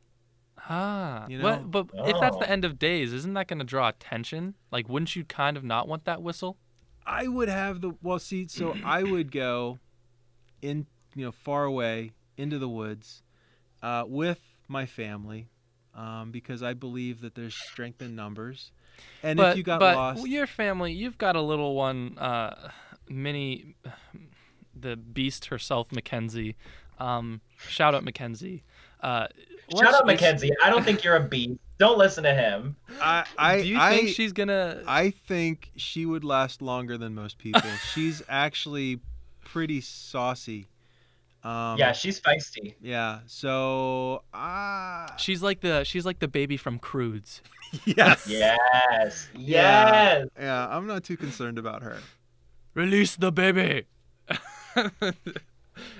Ah, 0.68 1.26
You 1.28 1.40
what- 1.40 1.62
know? 1.62 1.66
but 1.68 1.86
if 2.06 2.20
that's 2.20 2.36
Oh. 2.36 2.40
the 2.40 2.48
end 2.50 2.64
of 2.64 2.78
days, 2.78 3.12
isn't 3.12 3.32
that 3.34 3.48
going 3.48 3.58
to 3.58 3.64
draw 3.64 3.88
attention? 3.88 4.54
Like, 4.70 4.88
wouldn't 4.88 5.16
you 5.16 5.24
kind 5.24 5.56
of 5.56 5.64
not 5.64 5.88
want 5.88 6.04
that 6.04 6.22
whistle? 6.22 6.58
I 7.06 7.26
would 7.28 7.48
have 7.48 7.80
the 7.80 7.92
well. 8.02 8.18
See, 8.18 8.46
so 8.46 8.76
I 8.84 9.02
would 9.02 9.32
go 9.32 9.78
in, 10.62 10.86
you 11.16 11.24
know, 11.24 11.32
far 11.32 11.64
away 11.64 12.12
into 12.36 12.58
the 12.58 12.68
woods 12.68 13.22
uh, 13.82 14.04
with 14.06 14.40
my 14.68 14.84
family 14.86 15.48
um, 15.94 16.30
because 16.30 16.62
I 16.62 16.74
believe 16.74 17.20
that 17.22 17.34
there's 17.34 17.54
strength 17.56 18.00
in 18.02 18.14
numbers. 18.14 18.70
And 19.22 19.36
but 19.36 19.52
if 19.52 19.56
you 19.58 19.62
got 19.62 19.80
but 19.80 19.96
lost, 19.96 20.26
your 20.28 20.46
family, 20.46 20.92
you've 20.92 21.18
got 21.18 21.36
a 21.36 21.42
little 21.42 21.74
one. 21.74 22.16
Uh, 22.18 22.70
Minnie, 23.08 23.74
the 24.78 24.96
beast 24.96 25.46
herself, 25.46 25.92
Mackenzie. 25.92 26.56
Um, 26.98 27.40
shout 27.68 27.94
out 27.94 28.04
Mackenzie. 28.04 28.62
Uh, 29.00 29.26
Shout 29.78 29.94
out 29.94 30.00
is- 30.02 30.06
Mackenzie. 30.06 30.50
I 30.62 30.68
don't 30.70 30.84
think 30.84 31.04
you're 31.04 31.16
a 31.16 31.22
beast. 31.22 31.58
Don't 31.78 31.96
listen 31.96 32.24
to 32.24 32.34
him. 32.34 32.76
I 33.00 33.24
I 33.38 33.62
Do 33.62 33.68
you 33.68 33.78
I, 33.80 33.96
think 33.96 34.08
she's 34.10 34.32
gonna? 34.32 34.82
I 34.86 35.10
think 35.10 35.70
she 35.76 36.04
would 36.04 36.24
last 36.24 36.60
longer 36.60 36.98
than 36.98 37.14
most 37.14 37.38
people. 37.38 37.62
she's 37.94 38.22
actually 38.28 39.00
pretty 39.44 39.80
saucy. 39.80 40.66
Um, 41.42 41.78
yeah, 41.78 41.92
she's 41.92 42.20
feisty. 42.20 42.74
Yeah. 42.80 43.20
So 43.26 44.24
ah. 44.34 45.14
She's 45.16 45.42
like 45.42 45.60
the 45.60 45.84
she's 45.84 46.04
like 46.04 46.18
the 46.18 46.28
baby 46.28 46.56
from 46.56 46.78
Croods. 46.78 47.42
yes. 47.84 48.26
Yes. 48.28 49.28
Yeah. 49.34 49.92
Yes. 49.92 50.28
Yeah. 50.38 50.68
I'm 50.68 50.86
not 50.86 51.04
too 51.04 51.16
concerned 51.16 51.58
about 51.58 51.82
her. 51.82 51.98
Release 52.74 53.16
the 53.16 53.32
baby. 53.32 53.86
and 54.76 55.14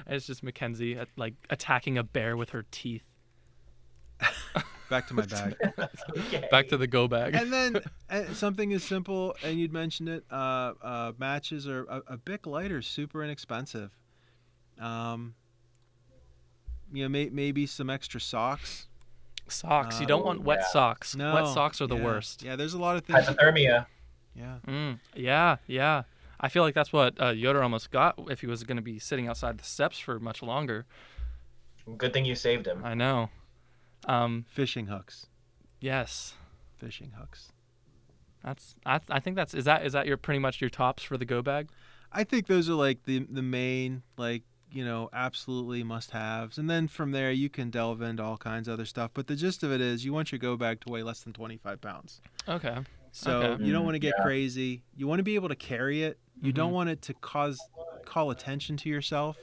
it's 0.07 0.27
just 0.27 0.43
Mackenzie 0.43 0.99
uh, 0.99 1.07
like 1.17 1.35
attacking 1.49 1.97
a 1.97 2.03
bear 2.03 2.37
with 2.37 2.51
her 2.51 2.67
teeth. 2.71 3.05
Back 4.91 5.07
to 5.07 5.15
my 5.15 5.25
bag. 5.25 5.55
Okay. 6.19 6.49
Back 6.51 6.69
to 6.69 6.77
the 6.77 6.89
go 6.89 7.07
bag. 7.07 7.35
and 7.35 7.53
then 7.53 7.81
uh, 8.11 8.25
something 8.35 8.73
as 8.73 8.83
simple, 8.83 9.37
and 9.45 9.59
you'd 9.59 9.73
mentioned 9.73 10.09
it. 10.09 10.25
Uh, 10.29 10.73
uh, 10.83 11.13
matches 11.17 11.69
are 11.69 11.85
a, 11.85 12.03
a 12.09 12.17
Bic 12.17 12.45
lighter, 12.45 12.83
super 12.83 13.23
inexpensive. 13.23 13.97
Um, 14.81 15.35
you 16.93 17.03
know, 17.05 17.09
may, 17.09 17.29
maybe 17.29 17.67
some 17.67 17.91
extra 17.91 18.21
socks. 18.21 18.87
Socks. 19.49 20.01
You 20.01 20.07
don't 20.07 20.25
want 20.25 20.43
wet 20.43 20.61
yeah. 20.63 20.67
socks. 20.69 21.17
No, 21.17 21.35
wet 21.35 21.49
socks 21.49 21.81
are 21.81 21.87
the 21.87 21.97
yeah. 21.97 22.05
worst. 22.05 22.43
Yeah, 22.43 22.57
there's 22.57 22.75
a 22.75 22.79
lot 22.79 22.97
of 22.97 23.05
things. 23.05 23.27
Hypothermia. 23.27 23.87
Yeah, 24.35 24.57
Mm, 24.67 25.01
yeah, 25.15 25.57
yeah. 25.67 26.05
I 26.39 26.49
feel 26.49 26.63
like 26.63 26.75
that's 26.75 26.93
what 26.93 27.21
uh, 27.21 27.31
Yoder 27.31 27.63
almost 27.63 27.91
got 27.91 28.19
if 28.31 28.41
he 28.41 28.47
was 28.47 28.63
going 28.65 28.77
to 28.77 28.83
be 28.83 28.99
sitting 28.99 29.27
outside 29.29 29.59
the 29.59 29.65
steps 29.65 29.99
for 29.99 30.19
much 30.19 30.43
longer. 30.43 30.87
Good 31.99 32.13
thing 32.13 32.25
you 32.25 32.35
saved 32.35 32.67
him. 32.67 32.83
I 32.85 32.95
know. 32.95 33.29
Um, 34.07 34.47
fishing 34.49 34.87
hooks. 34.87 35.27
yes, 35.81 36.35
Fishing 36.79 37.13
hooks. 37.19 37.53
that's. 38.43 38.75
I, 38.87 39.01
I 39.11 39.21
think 39.21 39.37
that's. 39.37 39.53
Is 39.53 39.65
that 39.67 39.85
is 39.85 39.93
that 39.93 40.07
your 40.07 40.17
pretty 40.17 40.39
much 40.39 40.61
your 40.61 40.71
tops 40.71 41.03
for 41.03 41.19
the 41.19 41.27
go 41.27 41.43
bag? 41.43 41.69
I 42.11 42.25
think 42.25 42.47
those 42.47 42.71
are 42.71 42.75
like 42.75 43.03
the 43.05 43.27
the 43.29 43.43
main 43.43 44.03
like 44.17 44.43
you 44.73 44.85
know 44.85 45.09
absolutely 45.13 45.83
must 45.83 46.11
haves, 46.13 46.59
and 46.59 46.69
then 46.71 46.89
from 46.89 47.13
there 47.13 47.31
you 47.33 47.49
can 47.49 47.71
delve 47.71 48.03
into 48.03 48.23
all 48.23 48.37
kinds 48.37 48.69
of 48.69 48.75
other 48.75 48.85
stuff. 48.87 49.11
But 49.15 49.27
the 49.27 49.37
gist 49.37 49.63
of 49.63 49.73
it 49.73 49.81
is 49.81 50.05
you 50.05 50.13
want 50.13 50.33
your 50.33 50.39
go 50.39 50.57
bag 50.57 50.81
to 50.83 50.93
weigh 50.93 51.03
less 51.03 51.21
than 51.21 51.33
25 51.33 51.81
pounds. 51.81 52.21
Okay. 52.49 52.79
So 53.13 53.43
Okay. 53.43 53.65
you 53.65 53.73
don't 53.73 53.85
want 53.85 53.97
to 53.97 53.99
get 54.01 54.15
yeah. 54.19 54.25
crazy. 54.25 54.83
You 54.97 55.07
want 55.09 55.19
to 55.19 55.25
be 55.25 55.35
able 55.35 55.49
to 55.49 55.57
carry 55.57 56.03
it. 56.05 56.19
You 56.43 56.53
Mhm. 56.53 56.57
don't 56.57 56.73
want 56.73 56.91
it 56.91 57.03
to 57.03 57.15
cause 57.15 57.61
call 58.05 58.31
attention 58.31 58.77
to 58.79 58.89
yourself. 58.89 59.37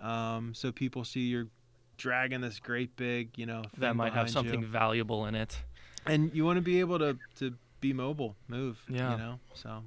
Um, 0.00 0.54
so 0.54 0.72
people 0.72 1.04
see 1.04 1.20
you're 1.20 1.48
dragging 1.96 2.40
this 2.40 2.58
great 2.58 2.96
big, 2.96 3.38
you 3.38 3.46
know, 3.46 3.62
That 3.78 3.90
thing 3.90 3.96
might 3.96 4.12
have 4.14 4.28
something 4.30 4.60
you. 4.62 4.66
valuable 4.66 5.26
in 5.26 5.34
it. 5.34 5.62
And 6.06 6.34
you 6.34 6.44
want 6.44 6.56
to 6.56 6.60
be 6.62 6.80
able 6.80 6.98
to 6.98 7.18
to 7.36 7.54
be 7.80 7.92
mobile, 7.92 8.36
move. 8.48 8.82
Yeah. 8.88 9.12
You 9.12 9.18
know. 9.18 9.40
So 9.54 9.84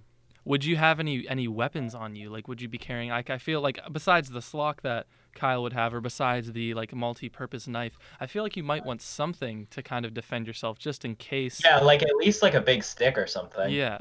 Would 0.48 0.64
you 0.64 0.78
have 0.78 1.02
any 1.02 1.28
any 1.28 1.48
weapons 1.48 1.94
on 1.94 2.16
you? 2.16 2.30
Like, 2.30 2.48
would 2.48 2.62
you 2.62 2.70
be 2.70 2.78
carrying? 2.78 3.10
Like, 3.10 3.30
I 3.30 3.38
feel 3.38 3.60
like 3.60 3.80
besides 3.92 4.30
the 4.30 4.40
slock 4.40 4.82
that 4.82 5.08
Kyle 5.36 5.62
would 5.62 5.74
have, 5.74 5.94
or 5.94 6.00
besides 6.00 6.54
the 6.54 6.74
like 6.74 6.96
multi-purpose 6.96 7.68
knife, 7.68 7.98
I 8.22 8.28
feel 8.28 8.44
like 8.44 8.56
you 8.56 8.64
might 8.64 8.86
want 8.86 9.02
something 9.02 9.68
to 9.72 9.84
kind 9.84 10.06
of 10.06 10.14
defend 10.14 10.48
yourself, 10.48 10.80
just 10.80 11.04
in 11.04 11.16
case. 11.16 11.62
Yeah, 11.64 11.80
like 11.80 12.02
at 12.02 12.16
least 12.16 12.42
like 12.42 12.54
a 12.54 12.62
big 12.62 12.84
stick 12.84 13.18
or 13.18 13.28
something. 13.28 13.72
Yeah. 13.72 14.00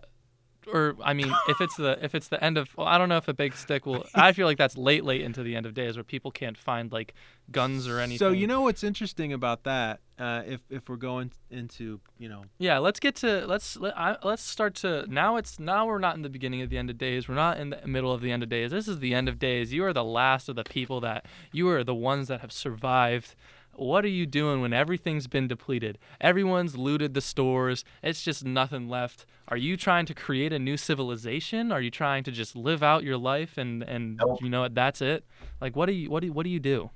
Or 0.72 0.96
I 1.02 1.14
mean, 1.14 1.32
if 1.48 1.60
it's 1.60 1.76
the 1.76 1.98
if 2.02 2.14
it's 2.14 2.28
the 2.28 2.42
end 2.42 2.58
of 2.58 2.76
well, 2.76 2.86
I 2.86 2.98
don't 2.98 3.08
know 3.08 3.16
if 3.16 3.28
a 3.28 3.34
big 3.34 3.54
stick 3.54 3.86
will. 3.86 4.04
I 4.14 4.32
feel 4.32 4.46
like 4.46 4.58
that's 4.58 4.76
late 4.76 5.04
late 5.04 5.20
into 5.20 5.42
the 5.42 5.54
end 5.54 5.66
of 5.66 5.74
days 5.74 5.96
where 5.96 6.04
people 6.04 6.30
can't 6.30 6.58
find 6.58 6.90
like 6.90 7.14
guns 7.50 7.86
or 7.86 8.00
anything. 8.00 8.18
So 8.18 8.30
you 8.30 8.46
know 8.46 8.62
what's 8.62 8.82
interesting 8.82 9.32
about 9.32 9.64
that? 9.64 10.00
Uh, 10.18 10.42
if 10.46 10.60
if 10.70 10.88
we're 10.88 10.96
going 10.96 11.30
into 11.50 12.00
you 12.18 12.28
know 12.28 12.44
Yeah, 12.58 12.78
let's 12.78 12.98
get 12.98 13.14
to 13.16 13.46
let's 13.46 13.76
let, 13.76 13.96
I, 13.96 14.16
let's 14.24 14.42
start 14.42 14.74
to 14.76 15.06
now. 15.08 15.36
It's 15.36 15.60
now 15.60 15.86
we're 15.86 15.98
not 15.98 16.16
in 16.16 16.22
the 16.22 16.30
beginning 16.30 16.62
of 16.62 16.70
the 16.70 16.78
end 16.78 16.90
of 16.90 16.98
days. 16.98 17.28
We're 17.28 17.34
not 17.34 17.58
in 17.58 17.70
the 17.70 17.86
middle 17.86 18.12
of 18.12 18.20
the 18.20 18.32
end 18.32 18.42
of 18.42 18.48
days. 18.48 18.70
This 18.70 18.88
is 18.88 18.98
the 18.98 19.14
end 19.14 19.28
of 19.28 19.38
days. 19.38 19.72
You 19.72 19.84
are 19.84 19.92
the 19.92 20.04
last 20.04 20.48
of 20.48 20.56
the 20.56 20.64
people 20.64 21.00
that 21.00 21.26
you 21.52 21.68
are 21.68 21.84
the 21.84 21.94
ones 21.94 22.28
that 22.28 22.40
have 22.40 22.52
survived. 22.52 23.34
What 23.78 24.04
are 24.04 24.08
you 24.08 24.26
doing 24.26 24.60
when 24.60 24.72
everything's 24.72 25.26
been 25.26 25.48
depleted? 25.48 25.98
Everyone's 26.20 26.76
looted 26.76 27.14
the 27.14 27.20
stores. 27.20 27.84
It's 28.02 28.22
just 28.22 28.44
nothing 28.44 28.88
left. 28.88 29.26
Are 29.48 29.56
you 29.56 29.76
trying 29.76 30.06
to 30.06 30.14
create 30.14 30.52
a 30.52 30.58
new 30.58 30.76
civilization? 30.76 31.70
Are 31.70 31.80
you 31.80 31.90
trying 31.90 32.24
to 32.24 32.32
just 32.32 32.56
live 32.56 32.82
out 32.82 33.04
your 33.04 33.16
life 33.18 33.58
and 33.58 33.82
and 33.82 34.20
you 34.40 34.48
know 34.48 34.62
what? 34.62 34.74
That's 34.74 35.00
it. 35.02 35.24
Like 35.60 35.76
what 35.76 35.86
do 35.86 35.92
you 35.92 36.10
what 36.10 36.22
do 36.22 36.32
what 36.32 36.44
do 36.44 36.50
you 36.50 36.60
do? 36.60 36.90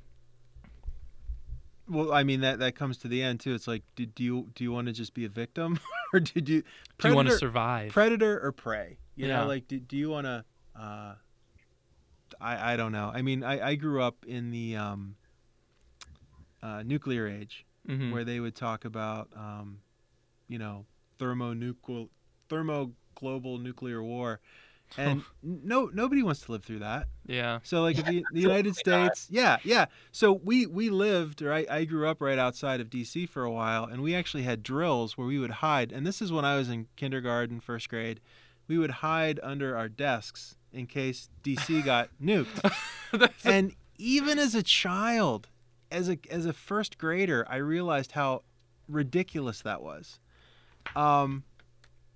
Well, 1.89 2.13
I 2.13 2.23
mean 2.23 2.41
that 2.43 2.61
that 2.61 2.77
comes 2.77 2.99
to 2.99 3.09
the 3.09 3.23
end 3.23 3.41
too. 3.41 3.53
It's 3.55 3.67
like, 3.67 3.83
do, 3.97 4.07
do 4.07 4.23
you 4.23 4.51
do 4.55 4.63
you 4.65 4.71
want 4.73 4.87
to 4.87 4.93
just 4.93 5.13
be 5.13 5.25
a 5.25 5.29
victim, 5.29 5.79
or 6.13 6.21
did 6.21 6.49
you 6.49 6.63
Do 6.99 7.09
you 7.09 7.15
want 7.15 7.29
to 7.29 7.37
survive? 7.39 7.91
predator 7.91 8.41
or 8.41 8.53
prey? 8.53 8.99
You 9.17 9.27
Yeah. 9.27 9.41
know, 9.41 9.47
like 9.49 9.67
do, 9.67 9.81
do 9.81 9.97
you 9.97 10.09
want 10.09 10.27
to? 10.27 10.45
Uh, 10.79 11.15
I 12.41 12.75
I 12.75 12.77
don't 12.77 12.93
know. 12.93 13.11
I 13.13 13.23
mean, 13.23 13.43
I 13.43 13.71
I 13.71 13.75
grew 13.75 14.03
up 14.03 14.25
in 14.25 14.51
the 14.51 14.77
um, 14.77 15.17
uh, 16.63 16.83
nuclear 16.85 17.27
age 17.29 17.65
Mhm. 17.89 18.13
where 18.13 18.25
they 18.25 18.41
would 18.41 18.55
talk 18.55 18.85
about 18.85 19.29
um, 19.37 19.79
you 20.49 20.59
know 20.59 20.85
thermonuclear 21.19 22.07
thermo 22.49 22.93
global 23.15 23.59
nuclear 23.59 24.03
war, 24.03 24.41
and 24.99 25.23
no 25.43 25.87
nobody 25.93 26.23
wants 26.23 26.41
to 26.43 26.53
live 26.53 26.65
through 26.65 26.81
that. 26.81 27.09
Yeah. 27.27 27.61
So 27.63 27.81
like 27.83 27.99
if 27.99 28.05
the, 28.07 28.25
the 28.33 28.41
United 28.41 28.71
absolutely 28.77 28.93
not. 29.05 29.17
States, 29.17 29.29
yeah, 29.31 29.59
yeah. 29.65 29.87
So 30.13 30.33
we 30.33 30.67
we 30.67 30.91
lived 30.91 31.43
right. 31.43 31.69
I 31.71 31.85
grew 31.85 32.09
up 32.09 32.21
right 32.21 32.39
outside 32.39 32.81
of 32.81 32.91
D.C. 32.91 33.27
for 33.27 33.45
a 33.45 33.51
while, 33.53 33.85
and 33.85 34.03
we 34.03 34.15
actually 34.15 34.43
had 34.43 34.63
drills 34.63 35.17
where 35.17 35.27
we 35.27 35.39
would 35.39 35.51
hide. 35.63 35.93
And 35.93 36.07
this 36.07 36.21
is 36.21 36.31
when 36.33 36.45
I 36.45 36.57
was 36.57 36.69
in 36.69 36.89
kindergarten, 36.97 37.61
first 37.61 37.89
grade. 37.89 38.21
We 38.69 38.79
would 38.79 38.91
hide 39.03 39.41
under 39.43 39.77
our 39.77 39.89
desks 39.89 40.57
in 40.73 40.87
case 40.87 41.29
D.C. 41.43 41.83
got 41.83 42.09
nuked. 42.23 42.73
And 43.45 43.75
even 43.99 44.39
as 44.39 44.55
a 44.55 44.63
child, 44.63 45.49
as 45.91 46.09
a 46.09 46.19
as 46.31 46.47
a 46.47 46.53
first 46.53 46.99
grader, 46.99 47.45
I 47.49 47.57
realized 47.57 48.13
how 48.13 48.43
ridiculous 48.89 49.63
that 49.63 49.83
was. 49.83 50.19
Um, 50.97 51.45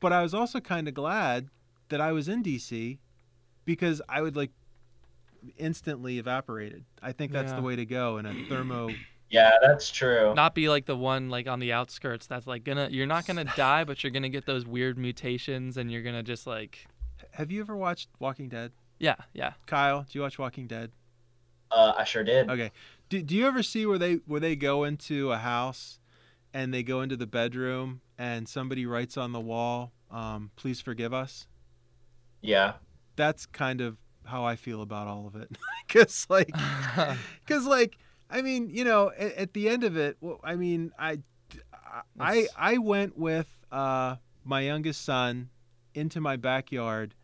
but 0.00 0.12
I 0.12 0.22
was 0.22 0.34
also 0.34 0.60
kind 0.60 0.88
of 0.88 0.94
glad 0.94 1.48
that 1.88 2.00
I 2.00 2.12
was 2.12 2.28
in 2.28 2.42
DC 2.42 2.98
because 3.64 4.00
I 4.08 4.22
would 4.22 4.36
like 4.36 4.50
instantly 5.58 6.18
evaporated. 6.18 6.84
I 7.02 7.12
think 7.12 7.32
that's 7.32 7.50
Yeah. 7.52 7.56
the 7.56 7.62
way 7.62 7.76
to 7.76 7.84
go 7.84 8.18
in 8.18 8.26
a 8.26 8.34
thermo. 8.48 8.90
Yeah, 9.30 9.50
that's 9.60 9.90
true. 9.90 10.32
not 10.34 10.54
be 10.54 10.68
like 10.68 10.86
the 10.86 10.94
one 10.94 11.28
like 11.28 11.48
on 11.48 11.58
the 11.58 11.72
outskirts 11.72 12.26
that's 12.28 12.46
like 12.46 12.62
gonna 12.62 12.88
you're 12.92 13.06
not 13.06 13.26
gonna 13.26 13.44
die 13.56 13.82
but 13.82 14.04
you're 14.04 14.12
gonna 14.12 14.28
get 14.28 14.46
those 14.46 14.64
weird 14.64 14.96
mutations 14.96 15.76
and 15.76 15.90
you're 15.90 16.02
gonna 16.02 16.22
just 16.22 16.46
like 16.46 16.86
Have 17.32 17.50
you 17.50 17.60
ever 17.60 17.74
watched 17.76 18.10
Walking 18.20 18.48
Dead? 18.48 18.70
yeah 19.00 19.16
yeah 19.32 19.54
Kyle, 19.66 20.02
do 20.02 20.10
you 20.12 20.20
watch 20.20 20.38
Walking 20.38 20.68
Dead? 20.68 20.92
Uh, 21.72 21.94
I 21.96 22.04
sure 22.04 22.22
did. 22.22 22.48
Okay. 22.48 22.70
Do, 23.14 23.22
do 23.22 23.36
you 23.36 23.46
ever 23.46 23.62
see 23.62 23.86
where 23.86 23.96
they 23.98 24.14
where 24.26 24.40
they 24.40 24.56
go 24.56 24.82
into 24.82 25.30
a 25.30 25.38
house 25.38 26.00
and 26.52 26.74
they 26.74 26.82
go 26.82 27.00
into 27.00 27.16
the 27.16 27.28
bedroom 27.28 28.00
and 28.18 28.48
somebody 28.48 28.86
writes 28.86 29.16
on 29.16 29.30
the 29.30 29.38
wall, 29.38 29.92
um, 30.10 30.50
"Please 30.56 30.80
forgive 30.80 31.14
us." 31.14 31.46
Yeah. 32.40 32.72
That's 33.14 33.46
kind 33.46 33.80
of 33.80 33.98
how 34.24 34.44
I 34.44 34.56
feel 34.56 34.82
about 34.82 35.06
all 35.06 35.28
of 35.28 35.36
it. 35.36 35.56
Cuz 35.88 36.26
like 36.28 36.50
cuz 37.46 37.66
like 37.66 37.98
I 38.28 38.42
mean, 38.42 38.68
you 38.68 38.82
know, 38.82 39.12
at, 39.16 39.32
at 39.34 39.54
the 39.54 39.68
end 39.68 39.84
of 39.84 39.96
it, 39.96 40.16
well, 40.20 40.40
I 40.42 40.56
mean, 40.56 40.90
I 40.98 41.20
I 41.92 42.02
That's- 42.16 42.48
I 42.56 42.78
went 42.78 43.16
with 43.16 43.46
uh 43.70 44.16
my 44.42 44.62
youngest 44.62 45.02
son 45.04 45.50
into 45.94 46.20
my 46.20 46.34
backyard 46.34 47.14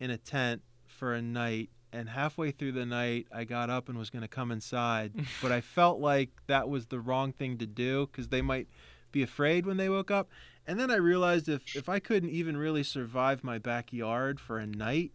in 0.00 0.10
a 0.10 0.18
tent 0.18 0.62
for 0.88 1.14
a 1.14 1.22
night 1.22 1.70
and 1.96 2.08
halfway 2.08 2.50
through 2.50 2.72
the 2.72 2.86
night 2.86 3.26
I 3.32 3.44
got 3.44 3.70
up 3.70 3.88
and 3.88 3.98
was 3.98 4.10
going 4.10 4.22
to 4.22 4.28
come 4.28 4.50
inside 4.50 5.12
but 5.42 5.52
I 5.52 5.60
felt 5.60 6.00
like 6.00 6.30
that 6.46 6.68
was 6.68 6.86
the 6.86 7.00
wrong 7.00 7.32
thing 7.32 7.58
to 7.58 7.66
do 7.66 8.06
cuz 8.08 8.28
they 8.28 8.42
might 8.42 8.68
be 9.12 9.22
afraid 9.22 9.66
when 9.66 9.76
they 9.76 9.88
woke 9.88 10.10
up 10.10 10.28
and 10.66 10.78
then 10.78 10.90
I 10.90 10.96
realized 10.96 11.48
if 11.48 11.74
if 11.74 11.88
I 11.88 11.98
couldn't 11.98 12.30
even 12.30 12.56
really 12.56 12.82
survive 12.82 13.42
my 13.42 13.58
backyard 13.58 14.40
for 14.40 14.58
a 14.58 14.66
night 14.66 15.12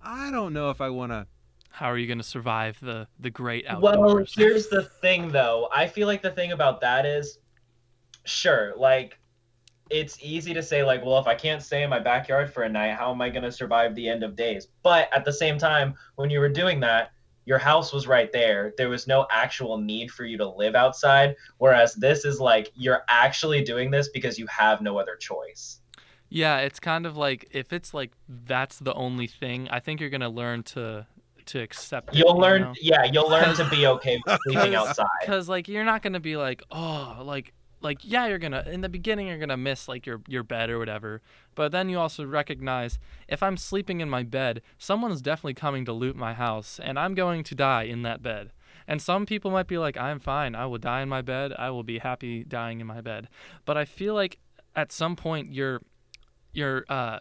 I 0.00 0.30
don't 0.30 0.52
know 0.52 0.70
if 0.70 0.80
I 0.80 0.90
want 0.90 1.12
to 1.12 1.26
how 1.70 1.86
are 1.86 1.96
you 1.96 2.06
gonna 2.06 2.22
survive 2.22 2.78
the 2.80 3.06
the 3.18 3.30
great 3.30 3.66
outdoors? 3.66 3.96
Well, 3.96 4.24
here's 4.36 4.68
the 4.68 4.82
thing 4.82 5.30
though. 5.30 5.68
I 5.72 5.86
feel 5.86 6.06
like 6.06 6.20
the 6.20 6.30
thing 6.30 6.52
about 6.52 6.80
that 6.80 7.06
is 7.06 7.38
sure, 8.24 8.74
like 8.76 9.19
it's 9.90 10.18
easy 10.22 10.54
to 10.54 10.62
say 10.62 10.84
like, 10.84 11.04
well, 11.04 11.18
if 11.18 11.26
I 11.26 11.34
can't 11.34 11.62
stay 11.62 11.82
in 11.82 11.90
my 11.90 11.98
backyard 11.98 12.52
for 12.52 12.62
a 12.62 12.68
night, 12.68 12.94
how 12.94 13.10
am 13.10 13.20
I 13.20 13.28
going 13.28 13.42
to 13.42 13.52
survive 13.52 13.94
the 13.94 14.08
end 14.08 14.22
of 14.22 14.36
days? 14.36 14.68
But 14.82 15.08
at 15.12 15.24
the 15.24 15.32
same 15.32 15.58
time, 15.58 15.94
when 16.14 16.30
you 16.30 16.40
were 16.40 16.48
doing 16.48 16.80
that, 16.80 17.10
your 17.44 17.58
house 17.58 17.92
was 17.92 18.06
right 18.06 18.30
there. 18.32 18.74
There 18.76 18.88
was 18.88 19.06
no 19.06 19.26
actual 19.30 19.78
need 19.78 20.10
for 20.10 20.24
you 20.24 20.38
to 20.38 20.48
live 20.48 20.76
outside, 20.76 21.34
whereas 21.58 21.94
this 21.94 22.24
is 22.24 22.38
like 22.38 22.70
you're 22.76 23.02
actually 23.08 23.62
doing 23.62 23.90
this 23.90 24.08
because 24.08 24.38
you 24.38 24.46
have 24.46 24.80
no 24.80 24.98
other 24.98 25.16
choice. 25.16 25.80
Yeah, 26.28 26.58
it's 26.58 26.78
kind 26.78 27.06
of 27.06 27.16
like 27.16 27.48
if 27.50 27.72
it's 27.72 27.92
like 27.92 28.12
that's 28.28 28.78
the 28.78 28.94
only 28.94 29.26
thing, 29.26 29.68
I 29.68 29.80
think 29.80 30.00
you're 30.00 30.10
gonna 30.10 30.28
learn 30.28 30.62
to 30.64 31.06
to 31.46 31.60
accept. 31.60 32.14
You'll 32.14 32.36
you 32.36 32.40
learn, 32.40 32.62
know? 32.62 32.74
yeah, 32.80 33.04
you'll 33.04 33.28
learn 33.28 33.54
to 33.56 33.68
be 33.68 33.86
okay 33.96 34.20
with 34.24 34.38
sleeping 34.46 34.74
outside. 34.76 35.06
Cause 35.26 35.48
like 35.48 35.66
you're 35.66 35.84
not 35.84 36.02
gonna 36.02 36.20
be 36.20 36.36
like, 36.36 36.62
oh, 36.70 37.20
like 37.24 37.52
like 37.80 37.98
yeah, 38.02 38.26
you're 38.26 38.38
gonna 38.38 38.64
in 38.66 38.80
the 38.80 38.88
beginning 38.88 39.28
you're 39.28 39.38
gonna 39.38 39.56
miss 39.56 39.88
like 39.88 40.06
your 40.06 40.20
your 40.26 40.42
bed 40.42 40.70
or 40.70 40.78
whatever. 40.78 41.22
But 41.54 41.72
then 41.72 41.88
you 41.88 41.98
also 41.98 42.24
recognize 42.24 42.98
if 43.28 43.42
I'm 43.42 43.56
sleeping 43.56 44.00
in 44.00 44.10
my 44.10 44.22
bed, 44.22 44.62
someone's 44.78 45.22
definitely 45.22 45.54
coming 45.54 45.84
to 45.86 45.92
loot 45.92 46.16
my 46.16 46.34
house, 46.34 46.80
and 46.82 46.98
I'm 46.98 47.14
going 47.14 47.44
to 47.44 47.54
die 47.54 47.84
in 47.84 48.02
that 48.02 48.22
bed. 48.22 48.52
And 48.86 49.00
some 49.00 49.24
people 49.24 49.50
might 49.50 49.68
be 49.68 49.78
like, 49.78 49.96
I'm 49.96 50.18
fine. 50.18 50.54
I 50.54 50.66
will 50.66 50.78
die 50.78 51.02
in 51.02 51.08
my 51.08 51.22
bed. 51.22 51.52
I 51.56 51.70
will 51.70 51.84
be 51.84 51.98
happy 51.98 52.42
dying 52.42 52.80
in 52.80 52.86
my 52.86 53.00
bed. 53.00 53.28
But 53.64 53.76
I 53.76 53.84
feel 53.84 54.14
like 54.14 54.38
at 54.74 54.92
some 54.92 55.16
point 55.16 55.52
your 55.52 55.80
your 56.52 56.84
uh 56.88 57.20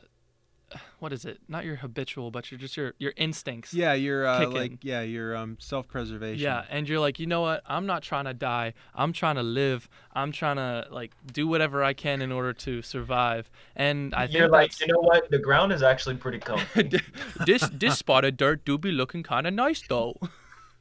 what 0.99 1.13
is 1.13 1.25
it? 1.25 1.39
Not 1.47 1.65
your 1.65 1.77
habitual, 1.77 2.31
but 2.31 2.51
your 2.51 2.59
just 2.59 2.77
your 2.77 2.93
your 2.97 3.13
instincts. 3.17 3.73
Yeah, 3.73 3.93
your 3.93 4.25
uh, 4.25 4.39
Kick 4.39 4.49
like 4.49 4.83
yeah, 4.83 5.01
your 5.01 5.35
um, 5.35 5.57
self-preservation. 5.59 6.41
Yeah, 6.41 6.65
and 6.69 6.87
you're 6.87 6.99
like, 6.99 7.19
you 7.19 7.27
know 7.27 7.41
what? 7.41 7.63
I'm 7.65 7.85
not 7.85 8.03
trying 8.03 8.25
to 8.25 8.33
die. 8.33 8.73
I'm 8.93 9.13
trying 9.13 9.35
to 9.35 9.43
live. 9.43 9.89
I'm 10.13 10.31
trying 10.31 10.57
to 10.57 10.87
like 10.91 11.11
do 11.31 11.47
whatever 11.47 11.83
I 11.83 11.93
can 11.93 12.21
in 12.21 12.31
order 12.31 12.53
to 12.53 12.81
survive. 12.81 13.49
And 13.75 14.13
I 14.13 14.25
You're 14.25 14.43
think 14.43 14.51
like, 14.51 14.71
that's 14.71 14.81
you 14.81 14.87
know 14.87 14.99
what? 14.99 15.29
The 15.29 15.39
ground 15.39 15.71
is 15.71 15.83
actually 15.83 16.15
pretty 16.15 16.39
comfy. 16.39 16.89
this 17.45 17.69
this 17.73 17.97
spot 17.97 18.25
of 18.25 18.37
dirt 18.37 18.65
do 18.65 18.77
be 18.77 18.91
looking 18.91 19.23
kind 19.23 19.47
of 19.47 19.53
nice 19.53 19.83
though. 19.87 20.15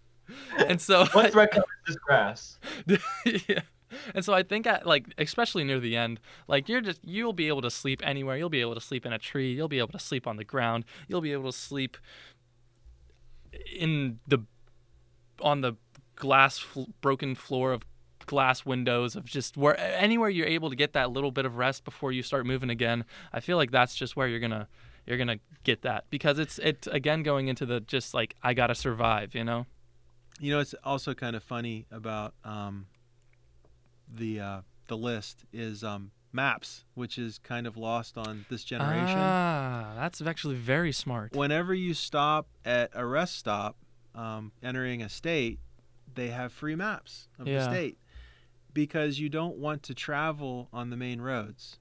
and 0.66 0.80
so 0.80 1.07
what 1.07 1.32
threat 1.32 1.51
covers 1.51 1.66
this 1.86 1.97
grass? 1.97 2.59
yeah. 3.24 3.61
And 4.14 4.24
so 4.24 4.34
I 4.34 4.43
think 4.43 4.66
at 4.66 4.86
like 4.86 5.07
especially 5.18 5.64
near 5.64 5.80
the 5.80 5.97
end, 5.97 6.20
like 6.47 6.68
you're 6.68 6.80
just 6.80 7.01
you'll 7.05 7.32
be 7.32 7.49
able 7.49 7.62
to 7.62 7.70
sleep 7.70 8.01
anywhere. 8.05 8.36
You'll 8.36 8.49
be 8.49 8.61
able 8.61 8.74
to 8.74 8.80
sleep 8.80 9.07
in 9.07 9.12
a 9.12 9.18
tree. 9.18 9.53
You'll 9.53 9.68
be 9.68 9.78
able 9.78 9.93
to 9.93 9.99
sleep 9.99 10.26
on 10.26 10.36
the 10.36 10.45
ground. 10.45 10.84
You'll 11.09 11.20
be 11.20 11.32
able 11.32 11.51
to 11.51 11.59
sleep 11.59 11.97
in 13.74 14.18
the 14.26 14.41
on 15.41 15.61
the 15.61 15.74
glass 16.16 16.59
fl- 16.59 16.91
broken 17.01 17.34
floor 17.34 17.72
of 17.72 17.84
glass 18.26 18.66
windows 18.66 19.16
of 19.16 19.24
just 19.24 19.57
where 19.57 19.78
anywhere 19.80 20.28
you're 20.28 20.47
able 20.47 20.68
to 20.70 20.76
get 20.76 20.93
that 20.93 21.11
little 21.11 21.30
bit 21.30 21.47
of 21.47 21.57
rest 21.57 21.84
before 21.84 22.12
you 22.12 22.22
start 22.22 22.45
moving 22.45 22.70
again. 22.70 23.05
I 23.32 23.41
feel 23.41 23.57
like 23.57 23.70
that's 23.70 23.95
just 23.95 24.16
where 24.16 24.28
you're 24.28 24.41
to 24.49 24.68
you're 25.07 25.16
to 25.24 25.41
get 25.64 25.82
that 25.82 26.05
because 26.11 26.39
it's 26.39 26.59
it's 26.59 26.86
again 26.86 27.22
going 27.22 27.49
into 27.49 27.64
the 27.64 27.80
just 27.80 28.12
like 28.12 28.36
I 28.43 28.55
got 28.55 28.68
to 28.68 28.74
survive, 28.74 29.34
you 29.34 29.43
know. 29.43 29.66
You 30.39 30.53
know, 30.53 30.61
it's 30.61 30.74
also 30.84 31.14
kind 31.14 31.34
of 31.34 31.43
funny 31.43 31.86
about 31.91 32.34
um, 32.45 32.86
the 34.13 34.41
uh, 34.41 34.61
the 34.89 34.97
list 34.97 35.45
is 35.53 35.85
um, 35.85 36.11
maps, 36.33 36.85
which 36.95 37.19
is 37.19 37.39
kind 37.39 37.67
of 37.67 37.77
lost 37.77 38.17
on 38.19 38.45
this 38.49 38.65
generation. 38.65 39.19
Ah, 39.19 39.93
that's 39.97 40.21
actually 40.21 40.57
very 40.57 40.93
smart. 40.93 41.35
Whenever 41.35 41.75
you 41.75 41.95
stop 41.95 42.47
at 42.65 42.91
a 42.95 43.05
rest 43.07 43.37
stop, 43.37 43.77
um, 44.15 44.53
entering 44.63 45.03
a 45.03 45.09
state, 45.09 45.59
they 46.15 46.29
have 46.29 46.53
free 46.53 46.75
maps 46.75 47.29
of 47.39 47.47
the 47.47 47.65
state 47.65 47.99
because 48.73 49.19
you 49.19 49.29
don't 49.29 49.57
want 49.57 49.83
to 49.85 49.95
travel 49.95 50.69
on 50.73 50.91
the 50.91 50.97
main 50.97 51.21
roads. 51.21 51.79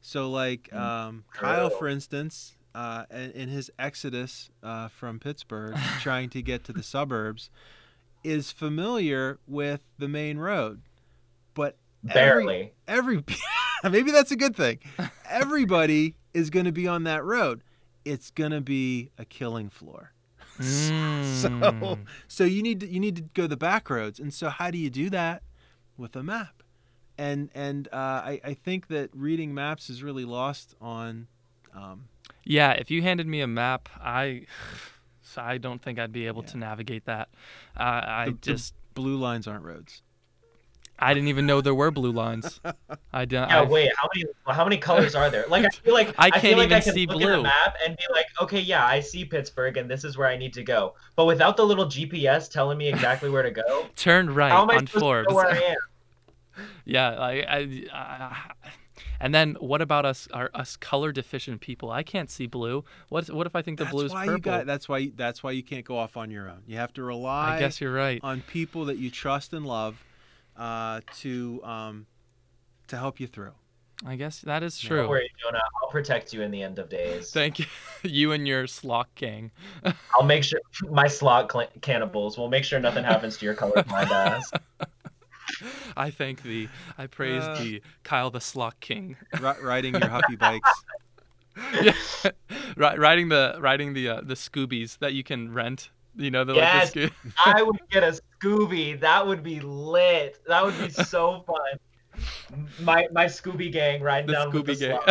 So, 0.00 0.30
like 0.30 0.72
um, 0.72 1.24
Kyle, 1.32 1.68
for 1.70 1.88
instance, 1.88 2.56
uh, 2.74 3.04
in 3.10 3.30
in 3.32 3.48
his 3.48 3.70
exodus 3.78 4.50
uh, 4.62 4.88
from 4.88 5.18
Pittsburgh, 5.18 5.76
trying 6.00 6.30
to 6.30 6.42
get 6.42 6.64
to 6.64 6.72
the 6.72 6.82
suburbs, 6.82 7.50
is 8.24 8.50
familiar 8.50 9.38
with 9.46 9.82
the 9.98 10.08
main 10.08 10.38
road, 10.38 10.82
but 11.54 11.76
Barely. 12.02 12.72
every 12.88 13.24
maybe 13.84 14.10
that's 14.10 14.30
a 14.30 14.36
good 14.36 14.56
thing. 14.56 14.78
Everybody 15.28 16.14
is 16.34 16.50
going 16.50 16.66
to 16.66 16.72
be 16.72 16.86
on 16.88 17.04
that 17.04 17.24
road. 17.24 17.62
It's 18.04 18.30
going 18.30 18.52
to 18.52 18.60
be 18.60 19.10
a 19.18 19.24
killing 19.24 19.68
floor. 19.70 20.12
So 20.60 21.48
Mm. 21.48 22.04
so 22.28 22.44
you 22.44 22.62
need 22.62 22.80
to 22.80 22.86
you 22.86 23.00
need 23.00 23.16
to 23.16 23.22
go 23.22 23.46
the 23.46 23.56
back 23.56 23.88
roads. 23.88 24.20
And 24.20 24.32
so 24.34 24.50
how 24.50 24.70
do 24.70 24.76
you 24.78 24.90
do 24.90 25.08
that 25.10 25.42
with 25.96 26.14
a 26.16 26.22
map? 26.22 26.62
And 27.16 27.48
and 27.54 27.88
uh, 27.92 27.96
I 27.96 28.40
I 28.44 28.54
think 28.54 28.88
that 28.88 29.08
reading 29.14 29.54
maps 29.54 29.88
is 29.88 30.02
really 30.02 30.24
lost 30.26 30.74
on. 30.80 31.28
Um, 31.74 32.08
Yeah, 32.44 32.72
if 32.72 32.90
you 32.90 33.00
handed 33.02 33.26
me 33.26 33.40
a 33.40 33.46
map, 33.46 33.88
I 34.00 34.46
I 35.36 35.56
don't 35.58 35.80
think 35.80 35.98
I'd 35.98 36.12
be 36.12 36.26
able 36.26 36.42
to 36.42 36.58
navigate 36.58 37.04
that. 37.06 37.28
Uh, 37.76 37.82
I 38.04 38.24
The- 38.26 38.32
the- 38.32 38.38
just 38.52 38.74
blue 38.94 39.16
lines 39.16 39.46
aren't 39.46 39.64
roads. 39.64 40.02
I 41.00 41.14
didn't 41.14 41.28
even 41.28 41.46
know 41.46 41.60
there 41.60 41.74
were 41.74 41.90
blue 41.90 42.12
lines. 42.12 42.60
I 43.12 43.24
don't. 43.24 43.48
Yeah, 43.48 43.60
I, 43.60 43.64
wait. 43.64 43.90
How 43.96 44.08
many? 44.14 44.26
How 44.46 44.64
many 44.64 44.76
colors 44.76 45.14
are 45.14 45.30
there? 45.30 45.46
Like, 45.48 45.64
I 45.64 45.68
feel 45.70 45.94
like 45.94 46.14
I 46.18 46.30
feel 46.30 46.40
can't 46.40 46.58
like 46.58 46.72
I 46.72 46.76
even 46.78 46.82
can 46.82 46.94
see 46.94 47.06
look 47.06 47.16
at 47.16 47.26
blue. 47.26 47.36
the 47.36 47.42
map 47.42 47.76
and 47.84 47.96
be 47.96 48.04
like, 48.12 48.26
okay, 48.42 48.60
yeah, 48.60 48.84
I 48.86 49.00
see 49.00 49.24
Pittsburgh, 49.24 49.76
and 49.78 49.90
this 49.90 50.04
is 50.04 50.18
where 50.18 50.28
I 50.28 50.36
need 50.36 50.52
to 50.54 50.62
go. 50.62 50.94
But 51.16 51.24
without 51.24 51.56
the 51.56 51.64
little 51.64 51.86
GPS 51.86 52.50
telling 52.50 52.76
me 52.76 52.88
exactly 52.88 53.30
where 53.30 53.42
to 53.42 53.50
go, 53.50 53.86
Turn 53.96 54.32
right 54.32 54.52
how 54.52 54.62
am 54.62 54.70
I 54.70 54.76
on 54.76 54.86
supposed 54.86 55.02
Forbes. 55.02 55.28
to 55.28 55.32
know 55.32 55.36
where 55.36 55.46
I 55.48 55.56
am? 55.58 56.64
yeah, 56.84 57.08
like 57.18 57.44
I, 57.48 57.84
I, 57.92 58.36
and 59.20 59.34
then 59.34 59.56
what 59.60 59.80
about 59.80 60.04
us? 60.04 60.28
Our 60.32 60.50
us 60.52 60.76
color 60.76 61.12
deficient 61.12 61.60
people? 61.62 61.90
I 61.90 62.02
can't 62.02 62.30
see 62.30 62.46
blue. 62.46 62.84
What 63.08 63.28
what 63.30 63.46
if 63.46 63.56
I 63.56 63.62
think 63.62 63.78
the 63.78 63.84
That's 63.84 63.94
blue's 63.94 64.12
why 64.12 64.26
purple? 64.26 64.36
you 64.36 64.42
got. 64.42 64.66
That's 64.66 64.88
why. 64.88 65.10
That's 65.14 65.42
why 65.42 65.52
you 65.52 65.62
can't 65.62 65.84
go 65.84 65.96
off 65.96 66.16
on 66.16 66.30
your 66.30 66.48
own. 66.48 66.62
You 66.66 66.76
have 66.76 66.92
to 66.94 67.02
rely 67.02 67.56
I 67.56 67.58
guess 67.58 67.80
you're 67.80 67.92
right. 67.92 68.20
on 68.22 68.42
people 68.42 68.84
that 68.86 68.98
you 68.98 69.10
trust 69.10 69.52
and 69.54 69.66
love 69.66 70.04
uh, 70.60 71.00
to 71.20 71.60
um, 71.64 72.06
to 72.88 72.96
help 72.96 73.18
you 73.18 73.26
through. 73.26 73.52
I 74.06 74.16
guess 74.16 74.40
that 74.42 74.62
is 74.62 74.78
true. 74.78 74.98
Don't 74.98 75.08
worry, 75.10 75.30
Jonah. 75.42 75.60
I'll 75.82 75.90
protect 75.90 76.32
you 76.32 76.40
in 76.42 76.50
the 76.50 76.62
end 76.62 76.78
of 76.78 76.88
days. 76.88 77.30
Thank 77.34 77.58
you, 77.58 77.66
you 78.02 78.32
and 78.32 78.46
your 78.46 78.64
slock 78.64 79.06
gang. 79.14 79.50
I'll 80.14 80.22
make 80.24 80.44
sure 80.44 80.60
my 80.88 81.06
slot 81.06 81.50
cl- 81.52 81.68
cannibals 81.82 82.38
will 82.38 82.48
make 82.48 82.64
sure 82.64 82.78
nothing 82.80 83.04
happens 83.04 83.36
to 83.38 83.44
your 83.44 83.54
colorblind 83.54 84.10
ass. 84.10 84.50
I 85.96 86.10
thank 86.10 86.42
thee. 86.42 86.68
I 86.96 87.06
praise 87.08 87.42
Uh. 87.42 87.54
thee, 87.58 87.80
Kyle 88.04 88.30
the 88.30 88.38
Slock 88.38 88.74
King. 88.80 89.16
Ri- 89.40 89.60
riding 89.62 89.94
your 89.94 90.08
huffy 90.08 90.36
bikes. 90.36 90.70
yeah, 91.82 91.92
Ri- 92.76 92.96
riding 92.96 93.28
the 93.28 93.56
riding 93.60 93.92
the 93.92 94.08
uh, 94.08 94.20
the 94.22 94.34
Scoobies 94.34 94.98
that 95.00 95.12
you 95.12 95.22
can 95.24 95.52
rent. 95.52 95.90
You 96.16 96.30
know, 96.30 96.44
the 96.44 96.54
Yes. 96.54 96.94
like 96.94 96.94
the 96.94 97.00
Scoo- 97.28 97.32
I 97.46 97.62
would 97.62 97.78
get 97.90 98.02
a 98.02 98.18
Scooby. 98.42 98.98
That 99.00 99.26
would 99.26 99.42
be 99.42 99.60
lit. 99.60 100.40
That 100.46 100.64
would 100.64 100.78
be 100.78 100.90
so 100.90 101.44
fun. 101.46 102.24
My 102.80 103.06
my 103.12 103.26
Scooby 103.26 103.70
gang 103.72 104.02
riding 104.02 104.26
the 104.26 104.32
down 104.32 104.50
with 104.50 104.66
the 104.66 104.72
Scooby 104.72 105.04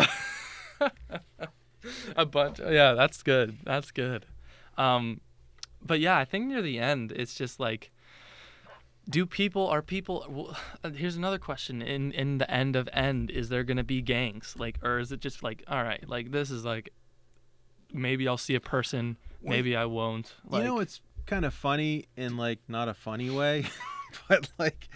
gang. 0.82 0.90
a 2.16 2.26
bunch. 2.26 2.60
Yeah, 2.60 2.94
that's 2.94 3.24
good. 3.24 3.58
That's 3.64 3.92
good. 3.92 4.26
Um, 4.78 5.22
but 5.82 6.00
yeah, 6.00 6.18
I 6.18 6.26
think 6.26 6.48
near 6.48 6.62
the 6.62 6.80
end, 6.80 7.12
it's 7.14 7.34
just 7.36 7.60
like, 7.60 7.92
do 9.10 9.26
people 9.26 9.68
are 9.68 9.82
people? 9.82 10.26
Well, 10.30 10.58
uh, 10.84 10.90
here's 10.92 11.16
another 11.16 11.40
question. 11.40 11.82
In 11.82 12.12
in 12.12 12.38
the 12.38 12.50
end 12.52 12.76
of 12.76 12.88
end, 12.94 13.32
is 13.32 13.50
there 13.50 13.64
gonna 13.64 13.84
be 13.84 14.02
gangs? 14.02 14.56
Like, 14.58 14.78
or 14.84 15.00
is 15.00 15.12
it 15.12 15.20
just 15.22 15.42
like, 15.42 15.64
all 15.68 15.84
right, 15.84 16.08
like 16.08 16.32
this 16.32 16.52
is 16.52 16.66
like, 16.66 16.90
maybe 17.94 18.28
I'll 18.28 18.38
see 18.38 18.56
a 18.56 18.60
person, 18.60 19.18
maybe 19.42 19.76
I 19.76 19.86
won't. 19.86 20.34
Like, 20.46 20.62
you 20.62 20.68
know, 20.68 20.80
it's 20.80 21.02
kind 21.26 21.46
of 21.46 21.54
funny 21.54 22.06
in 22.18 22.38
like 22.38 22.60
not 22.68 22.88
a 22.90 22.94
funny 22.94 23.30
way, 23.30 23.66
but 24.28 24.50
like 24.58 24.90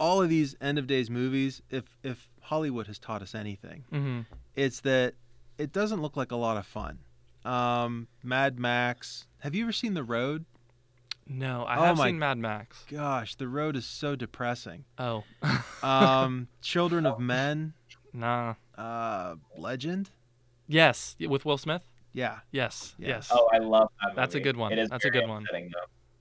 all 0.00 0.22
of 0.22 0.28
these 0.28 0.56
end 0.60 0.78
of 0.78 0.86
days 0.86 1.10
movies, 1.10 1.62
if 1.70 1.84
if 2.02 2.28
Hollywood 2.42 2.86
has 2.88 2.98
taught 2.98 3.22
us 3.22 3.34
anything, 3.34 3.84
hmm 3.90 4.20
it's 4.56 4.80
that 4.80 5.14
it 5.58 5.72
doesn't 5.72 6.00
look 6.02 6.16
like 6.16 6.30
a 6.32 6.36
lot 6.36 6.56
of 6.56 6.66
fun. 6.66 6.98
Um, 7.44 8.08
Mad 8.22 8.58
Max. 8.58 9.26
Have 9.40 9.54
you 9.54 9.64
ever 9.64 9.72
seen 9.72 9.94
The 9.94 10.04
Road? 10.04 10.44
No, 11.26 11.64
I 11.66 11.76
Oh 11.78 11.82
have 11.84 11.98
seen 11.98 12.18
Mad 12.18 12.38
Max. 12.38 12.84
Gosh, 12.90 13.34
The 13.34 13.48
Road 13.48 13.76
is 13.76 13.84
so 13.86 14.14
depressing. 14.16 14.84
Oh, 14.98 15.24
Um, 15.82 16.48
Children 16.62 17.06
of 17.06 17.18
Men. 17.18 17.72
nah. 18.12 18.54
Uh, 18.76 19.36
Legend. 19.56 20.10
Yes, 20.68 21.16
with 21.20 21.44
Will 21.44 21.58
Smith. 21.58 21.82
Yeah, 22.14 22.38
Yes, 22.52 22.94
Yeah. 22.98 23.08
yes. 23.08 23.28
Oh, 23.32 23.48
I 23.52 23.58
love 23.58 23.88
that. 24.02 24.14
That's 24.14 24.34
a 24.36 24.40
good 24.40 24.56
one. 24.56 24.72
It 24.72 24.78
is 24.78 24.88
That's 24.88 25.04
a 25.04 25.10
good 25.10 25.28
one. 25.28 25.44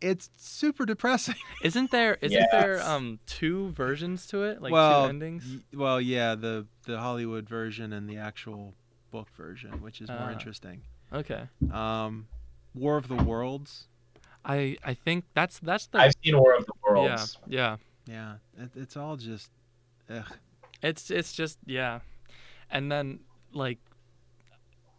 it's 0.02 0.30
super 0.36 0.86
depressing. 0.86 1.36
Isn't 1.64 1.91
there 1.91 2.18
isn't 2.20 2.48
there 2.52 2.82
um 2.84 3.20
two 3.26 3.70
versions 3.72 4.26
to 4.28 4.44
it? 4.44 4.62
Like 4.62 4.74
well, 4.74 5.04
two 5.04 5.10
endings? 5.10 5.46
y- 5.48 5.62
well, 5.80 6.02
yeah, 6.02 6.36
the 6.36 6.66
the 6.88 7.00
Hollywood 7.00 7.48
version 7.48 7.94
and 7.94 8.10
the 8.10 8.18
actual 8.18 8.74
book 9.12 9.30
version, 9.38 9.82
which 9.82 10.02
is 10.02 10.10
more 10.10 10.18
Ah. 10.30 10.32
interesting. 10.34 10.82
Okay. 11.14 11.44
Um, 11.72 12.28
War 12.74 12.98
of 12.98 13.08
the 13.08 13.16
Worlds. 13.16 13.88
I 14.44 14.78
I 14.84 14.94
think 14.96 15.26
that's 15.36 15.60
that's 15.60 15.86
the 15.88 16.00
I've 16.00 16.14
seen 16.24 16.38
War 16.38 16.56
of 16.56 16.66
the 16.66 16.74
yeah, 16.76 16.91
Worlds. 16.91 17.38
yeah. 17.48 17.78
Yeah, 18.06 18.34
it, 18.60 18.72
it's 18.76 18.98
all 18.98 19.16
just. 19.16 19.52
Ugh. 20.10 20.26
It's 20.82 21.10
it's 21.12 21.32
just 21.34 21.60
yeah. 21.66 22.00
And 22.70 22.91
then 22.91 23.20
like 23.54 23.78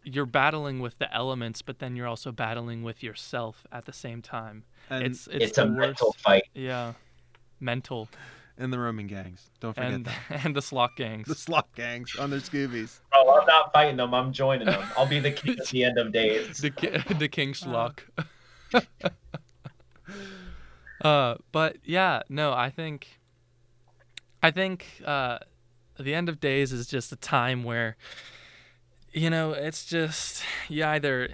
you're 0.05 0.25
battling 0.25 0.79
with 0.79 0.97
the 0.99 1.13
elements, 1.13 1.61
but 1.61 1.79
then 1.79 1.95
you're 1.95 2.07
also 2.07 2.31
battling 2.31 2.83
with 2.83 3.03
yourself 3.03 3.65
at 3.71 3.85
the 3.85 3.93
same 3.93 4.21
time. 4.21 4.63
And 4.89 5.03
it's 5.03 5.27
it's, 5.27 5.45
It's, 5.45 5.57
a 5.57 5.65
worst. 5.65 5.77
mental 5.77 6.15
fight. 6.19 6.45
Yeah. 6.53 6.93
Mental 7.59 8.07
and 8.57 8.71
the 8.71 8.79
Roman 8.79 9.07
gangs. 9.07 9.49
Don't 9.59 9.73
forget 9.73 9.91
and 9.91 10.05
that. 10.05 10.15
and 10.45 10.55
the 10.55 10.61
slot 10.61 10.91
gangs. 10.95 11.27
The 11.27 11.35
slot 11.35 11.67
gangs 11.75 12.15
on 12.15 12.29
their 12.29 12.39
Scoobies. 12.39 12.99
Oh, 13.13 13.39
I'm 13.39 13.45
not 13.45 13.73
fighting 13.73 13.97
them. 13.97 14.13
I'm 14.13 14.31
joining 14.31 14.67
them. 14.67 14.83
I'll 14.97 15.07
be 15.07 15.19
the 15.19 15.31
king 15.31 15.57
at 15.59 15.67
the 15.67 15.83
end 15.83 15.97
of 15.97 16.11
days. 16.11 16.57
the 16.61 16.69
ki- 16.69 17.13
the 17.15 17.27
king 17.27 17.53
schlock. 17.53 17.99
uh, 21.01 21.35
but 21.51 21.77
yeah, 21.83 22.21
no, 22.29 22.53
I 22.53 22.69
think, 22.69 23.19
I 24.41 24.51
think 24.51 25.01
uh, 25.03 25.39
the 25.99 26.13
end 26.13 26.29
of 26.29 26.39
days 26.39 26.71
is 26.71 26.87
just 26.87 27.11
a 27.11 27.17
time 27.17 27.63
where, 27.63 27.97
you 29.15 29.29
know, 29.29 29.51
it's 29.53 29.85
just 29.85 30.43
you 30.69 30.83
either, 30.83 31.29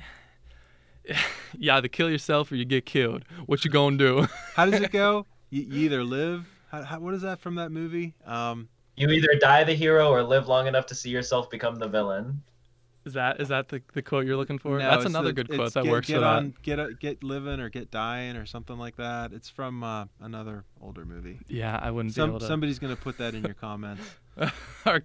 you 1.57 1.71
either 1.71 1.87
kill 1.87 2.09
yourself 2.09 2.51
or 2.51 2.55
you 2.55 2.65
get 2.65 2.85
killed. 2.85 3.25
What 3.45 3.65
you 3.65 3.71
gonna 3.71 3.97
do? 3.97 4.27
How 4.55 4.65
does 4.65 4.79
it 4.79 4.91
go? 4.91 5.25
You, 5.53 5.63
you 5.63 5.79
either 5.81 6.01
live. 6.05 6.47
How, 6.69 6.81
how, 6.83 6.99
what 7.01 7.13
is 7.13 7.23
that 7.23 7.41
from 7.41 7.55
that 7.55 7.73
movie? 7.73 8.13
Um, 8.25 8.69
You 8.95 9.09
either 9.09 9.27
die 9.41 9.65
the 9.65 9.73
hero 9.73 10.07
or 10.09 10.23
live 10.23 10.47
long 10.47 10.65
enough 10.65 10.85
to 10.85 10.95
see 10.95 11.09
yourself 11.09 11.49
become 11.49 11.75
the 11.75 11.89
villain. 11.89 12.41
Is 13.03 13.11
that 13.15 13.41
is 13.41 13.49
that 13.49 13.67
the, 13.67 13.81
the 13.93 14.01
quote 14.01 14.25
you're 14.25 14.37
looking 14.37 14.59
for? 14.59 14.79
no, 14.79 14.89
That's 14.89 15.03
another 15.03 15.33
the- 15.33 15.43
good 15.43 15.49
quote 15.49 15.73
that 15.73 15.83
get, 15.83 15.91
works 15.91 16.07
get 16.07 16.19
for 16.19 16.23
on, 16.25 16.53
Get 16.63 16.79
a, 16.79 16.93
get 16.97 17.21
living 17.21 17.59
or 17.59 17.67
get 17.67 17.91
dying 17.91 18.37
or 18.37 18.45
something 18.45 18.77
like 18.77 18.95
that. 18.95 19.33
It's 19.33 19.49
from 19.49 19.83
uh, 19.83 20.05
another 20.21 20.63
older 20.79 21.03
movie. 21.03 21.39
Yeah, 21.49 21.77
I 21.81 21.91
wouldn't 21.91 22.15
be 22.15 22.21
Some, 22.21 22.29
able 22.29 22.39
to. 22.39 22.45
somebody's 22.47 22.79
gonna 22.79 22.95
put 22.95 23.17
that 23.17 23.33
in 23.35 23.43
your 23.43 23.55
comments. 23.55 24.03
Our 24.85 25.01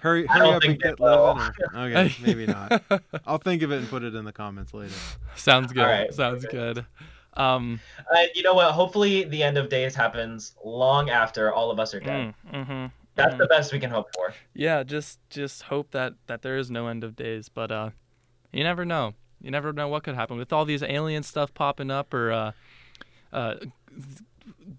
Hurry, 0.00 0.26
hurry 0.26 0.50
up 0.50 0.62
and 0.64 0.78
get 0.80 0.98
will. 0.98 1.34
living. 1.34 1.52
Or, 1.74 1.78
okay, 1.86 2.14
maybe 2.22 2.46
not. 2.46 2.82
I'll 3.26 3.38
think 3.38 3.62
of 3.62 3.70
it 3.72 3.78
and 3.78 3.88
put 3.88 4.02
it 4.02 4.14
in 4.14 4.24
the 4.24 4.32
comments 4.32 4.74
later. 4.74 4.94
Sounds 5.36 5.72
good. 5.72 5.82
right, 5.82 6.12
Sounds 6.12 6.44
perfect. 6.44 6.52
good. 6.52 6.86
Um, 7.34 7.80
And 8.14 8.28
you 8.34 8.42
know 8.42 8.54
what? 8.54 8.72
Hopefully, 8.72 9.24
the 9.24 9.42
end 9.42 9.56
of 9.56 9.68
days 9.68 9.94
happens 9.94 10.54
long 10.64 11.08
after 11.10 11.52
all 11.52 11.70
of 11.70 11.78
us 11.78 11.94
are 11.94 12.00
dead. 12.00 12.34
mm, 12.52 12.66
mhm, 12.66 12.90
That's 13.14 13.34
mhm. 13.34 13.38
the 13.38 13.46
best 13.46 13.72
we 13.72 13.78
can 13.78 13.90
hope 13.90 14.08
for. 14.14 14.34
yeah. 14.54 14.82
Just 14.82 15.18
just 15.30 15.62
hope 15.64 15.92
that 15.92 16.14
that 16.26 16.42
there 16.42 16.58
is 16.58 16.70
no 16.70 16.88
end 16.88 17.04
of 17.04 17.14
days. 17.16 17.48
But 17.48 17.70
uh, 17.70 17.90
you 18.52 18.64
never 18.64 18.84
know. 18.84 19.14
You 19.40 19.50
never 19.50 19.72
know 19.72 19.88
what 19.88 20.02
could 20.04 20.14
happen 20.14 20.36
with 20.38 20.52
all 20.52 20.64
these 20.64 20.82
alien 20.82 21.22
stuff 21.22 21.54
popping 21.54 21.90
up, 21.90 22.12
or 22.12 22.30
uh, 22.32 22.52
uh, 23.32 23.54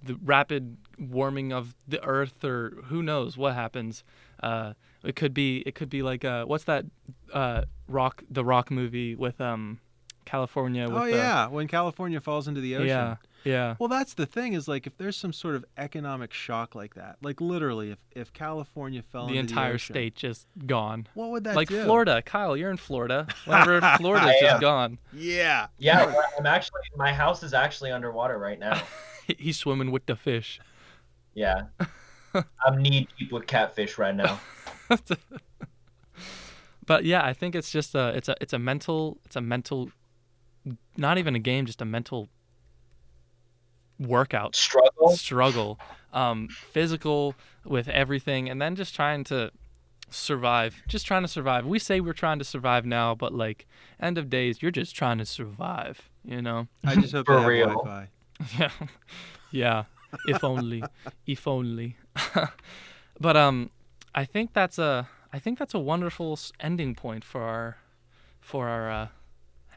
the 0.03 0.17
rapid 0.23 0.77
warming 0.99 1.51
of 1.53 1.75
the 1.87 2.03
Earth, 2.03 2.43
or 2.43 2.73
who 2.85 3.01
knows 3.03 3.37
what 3.37 3.53
happens. 3.55 4.03
Uh, 4.41 4.73
it 5.03 5.15
could 5.15 5.33
be 5.33 5.57
it 5.65 5.75
could 5.75 5.89
be 5.89 6.01
like 6.01 6.23
uh, 6.25 6.45
what's 6.45 6.63
that 6.65 6.85
uh, 7.33 7.63
rock 7.87 8.23
the 8.29 8.43
rock 8.45 8.71
movie 8.71 9.15
with 9.15 9.39
um 9.41 9.79
California 10.25 10.87
with 10.87 11.01
Oh 11.01 11.05
the, 11.05 11.11
yeah, 11.11 11.47
when 11.47 11.67
California 11.67 12.19
falls 12.21 12.47
into 12.47 12.61
the 12.61 12.75
ocean. 12.75 12.87
yeah 12.87 13.15
yeah 13.43 13.75
Well, 13.77 13.89
that's 13.89 14.13
the 14.13 14.25
thing 14.25 14.53
is 14.53 14.69
like 14.69 14.87
if 14.87 14.97
there's 14.97 15.17
some 15.17 15.33
sort 15.33 15.55
of 15.55 15.65
economic 15.77 16.31
shock 16.31 16.75
like 16.75 16.93
that, 16.95 17.17
like 17.21 17.41
literally, 17.41 17.91
if 17.91 17.97
if 18.11 18.31
California 18.31 19.01
fell 19.01 19.27
the 19.27 19.37
into 19.37 19.51
entire 19.51 19.71
the 19.71 19.75
ocean, 19.75 19.93
state 19.93 20.15
just 20.15 20.47
gone. 20.65 21.07
what 21.13 21.31
would 21.31 21.43
that 21.43 21.51
be 21.51 21.55
like 21.57 21.67
do? 21.67 21.83
Florida. 21.83 22.21
Kyle, 22.21 22.55
you're 22.55 22.71
in 22.71 22.77
Florida. 22.77 23.27
Whenever 23.43 23.81
Florida's 23.97 24.35
just 24.39 24.61
gone. 24.61 24.97
Yeah. 25.11 25.67
Yeah, 25.77 26.15
I'm 26.39 26.45
actually. 26.45 26.79
My 26.95 27.11
house 27.13 27.43
is 27.43 27.53
actually 27.53 27.91
underwater 27.91 28.37
right 28.39 28.59
now. 28.59 28.81
He- 29.27 29.35
He's 29.39 29.57
swimming 29.57 29.91
with 29.91 30.05
the 30.05 30.15
fish. 30.15 30.59
Yeah, 31.33 31.63
I'm 32.65 32.81
knee 32.81 33.07
deep 33.17 33.31
with 33.31 33.47
catfish 33.47 33.97
right 33.97 34.15
now. 34.15 34.39
but 36.85 37.05
yeah, 37.05 37.23
I 37.25 37.33
think 37.33 37.55
it's 37.55 37.71
just 37.71 37.95
a 37.95 38.09
it's 38.09 38.29
a 38.29 38.35
it's 38.41 38.53
a 38.53 38.59
mental 38.59 39.17
it's 39.25 39.35
a 39.35 39.41
mental 39.41 39.89
not 40.97 41.17
even 41.17 41.35
a 41.35 41.39
game, 41.39 41.65
just 41.65 41.81
a 41.81 41.85
mental 41.85 42.29
workout 43.99 44.55
Struggle. 44.55 45.09
struggle. 45.15 45.79
Um 46.13 46.47
physical 46.49 47.35
with 47.65 47.87
everything 47.87 48.49
and 48.49 48.61
then 48.61 48.75
just 48.75 48.93
trying 48.95 49.23
to 49.25 49.51
survive. 50.09 50.81
Just 50.87 51.05
trying 51.07 51.21
to 51.23 51.27
survive. 51.27 51.65
We 51.65 51.79
say 51.79 51.99
we're 51.99 52.13
trying 52.13 52.39
to 52.39 52.45
survive 52.45 52.85
now, 52.85 53.15
but 53.15 53.33
like 53.33 53.65
end 53.99 54.17
of 54.17 54.29
days, 54.29 54.61
you're 54.61 54.71
just 54.71 54.95
trying 54.95 55.17
to 55.17 55.25
survive, 55.25 56.09
you 56.23 56.41
know? 56.41 56.67
I 56.85 56.95
just 56.95 57.13
hope 57.13 57.25
For 57.25 57.35
they 57.35 57.41
have 57.41 57.47
real. 57.49 57.67
Wi-Fi. 57.69 58.09
Yeah. 58.57 58.71
yeah. 59.51 59.83
If 60.27 60.43
only. 60.43 60.83
if 61.25 61.47
only. 61.47 61.97
but 63.19 63.37
um 63.37 63.69
I 64.15 64.25
think 64.25 64.53
that's 64.53 64.77
a 64.77 65.07
I 65.31 65.39
think 65.39 65.57
that's 65.57 65.73
a 65.73 65.79
wonderful 65.79 66.39
ending 66.59 66.93
point 66.93 67.23
for 67.23 67.41
our 67.41 67.77
for 68.39 68.67
our 68.67 68.91
uh, 68.91 69.07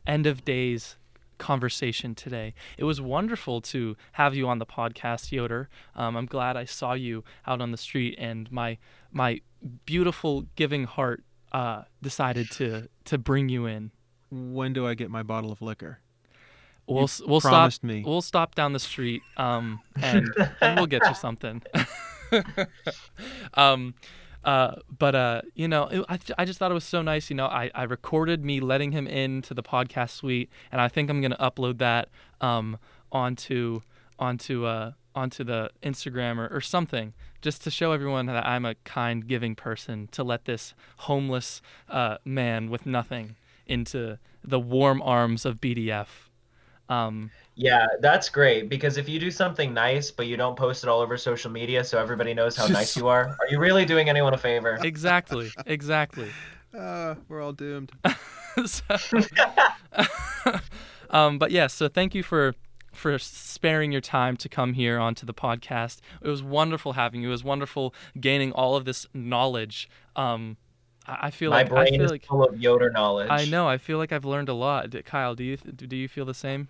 end 0.06 0.26
of 0.26 0.44
days 0.44 0.96
conversation 1.38 2.14
today. 2.14 2.54
It 2.76 2.84
was 2.84 3.00
wonderful 3.00 3.60
to 3.62 3.96
have 4.12 4.34
you 4.34 4.48
on 4.48 4.58
the 4.58 4.66
podcast, 4.66 5.32
Yoder. 5.32 5.68
Um, 5.94 6.16
I'm 6.16 6.26
glad 6.26 6.56
I 6.56 6.64
saw 6.64 6.92
you 6.92 7.24
out 7.46 7.60
on 7.60 7.70
the 7.70 7.78
street, 7.78 8.16
and 8.18 8.50
my 8.52 8.76
my 9.10 9.40
beautiful 9.86 10.46
giving 10.56 10.84
heart 10.84 11.24
uh, 11.52 11.82
decided 12.02 12.50
to 12.52 12.88
to 13.06 13.16
bring 13.16 13.48
you 13.48 13.64
in. 13.64 13.92
When 14.30 14.74
do 14.74 14.86
I 14.86 14.94
get 14.94 15.10
my 15.10 15.22
bottle 15.22 15.52
of 15.52 15.62
liquor? 15.62 16.00
We'll 16.89 17.05
s- 17.05 17.20
we'll 17.26 17.41
stop 17.41 17.72
me. 17.82 18.03
we'll 18.07 18.22
stop 18.22 18.55
down 18.55 18.72
the 18.72 18.78
street 18.78 19.22
um 19.37 19.80
and 20.01 20.28
and 20.61 20.76
we'll 20.76 20.87
get 20.87 21.03
you 21.09 21.14
something. 21.26 21.62
um 23.55 23.95
uh 24.45 24.76
but 24.99 25.14
uh 25.14 25.43
you 25.55 25.66
know 25.68 25.84
it, 25.89 26.05
I, 26.09 26.18
I 26.39 26.45
just 26.45 26.59
thought 26.59 26.70
it 26.70 26.74
was 26.74 26.84
so 26.84 27.03
nice 27.03 27.30
you 27.30 27.37
know 27.37 27.47
I, 27.47 27.70
I 27.74 27.82
recorded 27.84 28.45
me 28.45 28.61
letting 28.61 28.93
him 28.93 29.07
into 29.07 29.55
the 29.55 29.62
podcast 29.62 30.11
suite 30.11 30.51
and 30.70 30.80
I 30.80 30.89
think 30.89 31.11
I'm 31.11 31.20
going 31.20 31.32
to 31.32 31.39
upload 31.39 31.78
that 31.78 32.09
um 32.41 32.78
onto 33.11 33.80
onto 34.18 34.64
uh 34.64 34.93
onto 35.14 35.43
the 35.45 35.70
Instagram 35.82 36.37
or, 36.39 36.49
or 36.55 36.61
something 36.61 37.14
just 37.41 37.62
to 37.64 37.70
show 37.70 37.93
everyone 37.93 38.26
that 38.26 38.47
I'm 38.47 38.64
a 38.64 38.74
kind 38.84 39.26
giving 39.26 39.55
person 39.55 40.09
to 40.12 40.22
let 40.22 40.45
this 40.45 40.74
homeless 40.99 41.61
uh 41.89 42.18
man 42.24 42.70
with 42.70 42.87
nothing 42.87 43.37
into 43.66 44.18
the 44.45 44.61
warm 44.61 45.03
arms 45.03 45.45
of 45.45 45.61
BDF. 45.61 46.25
Um, 46.89 47.30
Yeah, 47.57 47.87
that's 48.01 48.28
great 48.28 48.68
because 48.68 48.97
if 48.97 49.09
you 49.09 49.18
do 49.18 49.30
something 49.30 49.72
nice 49.74 50.11
but 50.11 50.26
you 50.26 50.37
don't 50.37 50.57
post 50.57 50.84
it 50.84 50.89
all 50.89 51.01
over 51.01 51.16
social 51.16 51.51
media 51.51 51.82
so 51.82 51.99
everybody 51.99 52.32
knows 52.34 52.55
how 52.57 52.66
nice 52.66 52.97
you 52.99 53.09
are, 53.09 53.28
are 53.41 53.49
you 53.51 53.59
really 53.59 53.84
doing 53.84 54.09
anyone 54.09 54.34
a 54.34 54.39
favor? 54.39 54.78
exactly, 54.82 55.51
exactly. 55.66 56.28
Uh, 56.76 57.14
we're 57.28 57.41
all 57.41 57.53
doomed. 57.53 57.91
So- 58.66 58.84
um, 61.11 61.39
but 61.39 61.51
yeah, 61.51 61.66
so 61.66 61.89
thank 61.89 62.14
you 62.14 62.22
for 62.22 62.55
for 62.93 63.18
sparing 63.18 63.93
your 63.93 64.01
time 64.01 64.37
to 64.39 64.49
come 64.49 64.72
here 64.72 64.99
onto 64.99 65.26
the 65.26 65.34
podcast. 65.34 66.01
It 66.22 66.28
was 66.28 66.43
wonderful 66.43 66.95
having 66.95 67.20
you. 67.22 67.28
It 67.28 67.32
was 67.32 67.45
wonderful 67.45 67.95
gaining 68.18 68.53
all 68.53 68.76
of 68.76 68.84
this 68.87 69.07
knowledge. 69.12 69.89
Um, 70.16 70.57
I, 71.07 71.26
I 71.26 71.30
feel 71.30 71.51
My 71.51 71.59
like 71.62 71.66
I 71.66 71.74
brain 71.74 71.93
feel 71.95 72.03
is 72.05 72.11
like 72.11 72.24
full 72.24 72.45
of 72.45 72.59
Yoder 72.61 72.91
knowledge. 72.91 73.28
I 73.30 73.45
know. 73.45 73.68
I 73.68 73.76
feel 73.78 73.99
like 73.99 74.12
I've 74.12 74.24
learned 74.24 74.49
a 74.49 74.55
lot. 74.55 74.95
Kyle, 75.05 75.34
do 75.34 75.45
you 75.45 75.57
do 75.59 75.97
you 75.97 76.09
feel 76.09 76.24
the 76.24 76.34
same? 76.34 76.68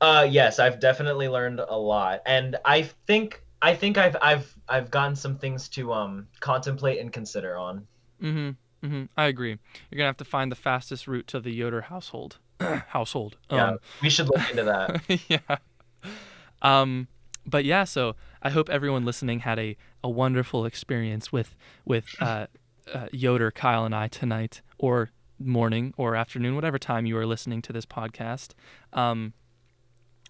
Uh, 0.00 0.26
yes, 0.28 0.58
I've 0.58 0.80
definitely 0.80 1.28
learned 1.28 1.60
a 1.60 1.76
lot, 1.78 2.22
and 2.26 2.56
I 2.64 2.82
think 3.06 3.42
I 3.60 3.74
think 3.74 3.98
I've 3.98 4.16
I've 4.22 4.56
I've 4.68 4.90
gotten 4.90 5.14
some 5.16 5.36
things 5.36 5.68
to 5.70 5.92
um 5.92 6.26
contemplate 6.40 7.00
and 7.00 7.12
consider 7.12 7.56
on. 7.56 7.86
Mm-hmm. 8.22 8.86
Mm-hmm. 8.86 9.04
I 9.16 9.26
agree. 9.26 9.50
You're 9.90 9.96
gonna 9.98 10.06
have 10.06 10.16
to 10.18 10.24
find 10.24 10.50
the 10.50 10.56
fastest 10.56 11.06
route 11.06 11.26
to 11.28 11.40
the 11.40 11.50
Yoder 11.52 11.82
household. 11.82 12.38
household. 12.88 13.36
Yeah, 13.50 13.70
Um, 13.70 13.78
we 14.02 14.10
should 14.10 14.28
look 14.28 14.50
into 14.50 14.64
that. 14.64 15.20
yeah. 15.28 15.56
Um, 16.62 17.08
but 17.46 17.64
yeah, 17.64 17.84
so 17.84 18.16
I 18.42 18.50
hope 18.50 18.68
everyone 18.68 19.04
listening 19.04 19.40
had 19.40 19.58
a, 19.58 19.76
a 20.04 20.10
wonderful 20.10 20.64
experience 20.66 21.32
with 21.32 21.56
with 21.84 22.06
uh, 22.20 22.46
uh, 22.92 23.06
Yoder, 23.12 23.50
Kyle, 23.50 23.84
and 23.84 23.94
I 23.94 24.08
tonight, 24.08 24.60
or 24.78 25.10
morning, 25.38 25.94
or 25.96 26.16
afternoon, 26.16 26.54
whatever 26.54 26.78
time 26.78 27.06
you 27.06 27.16
are 27.16 27.26
listening 27.26 27.62
to 27.62 27.72
this 27.72 27.86
podcast. 27.86 28.50
Um, 28.92 29.32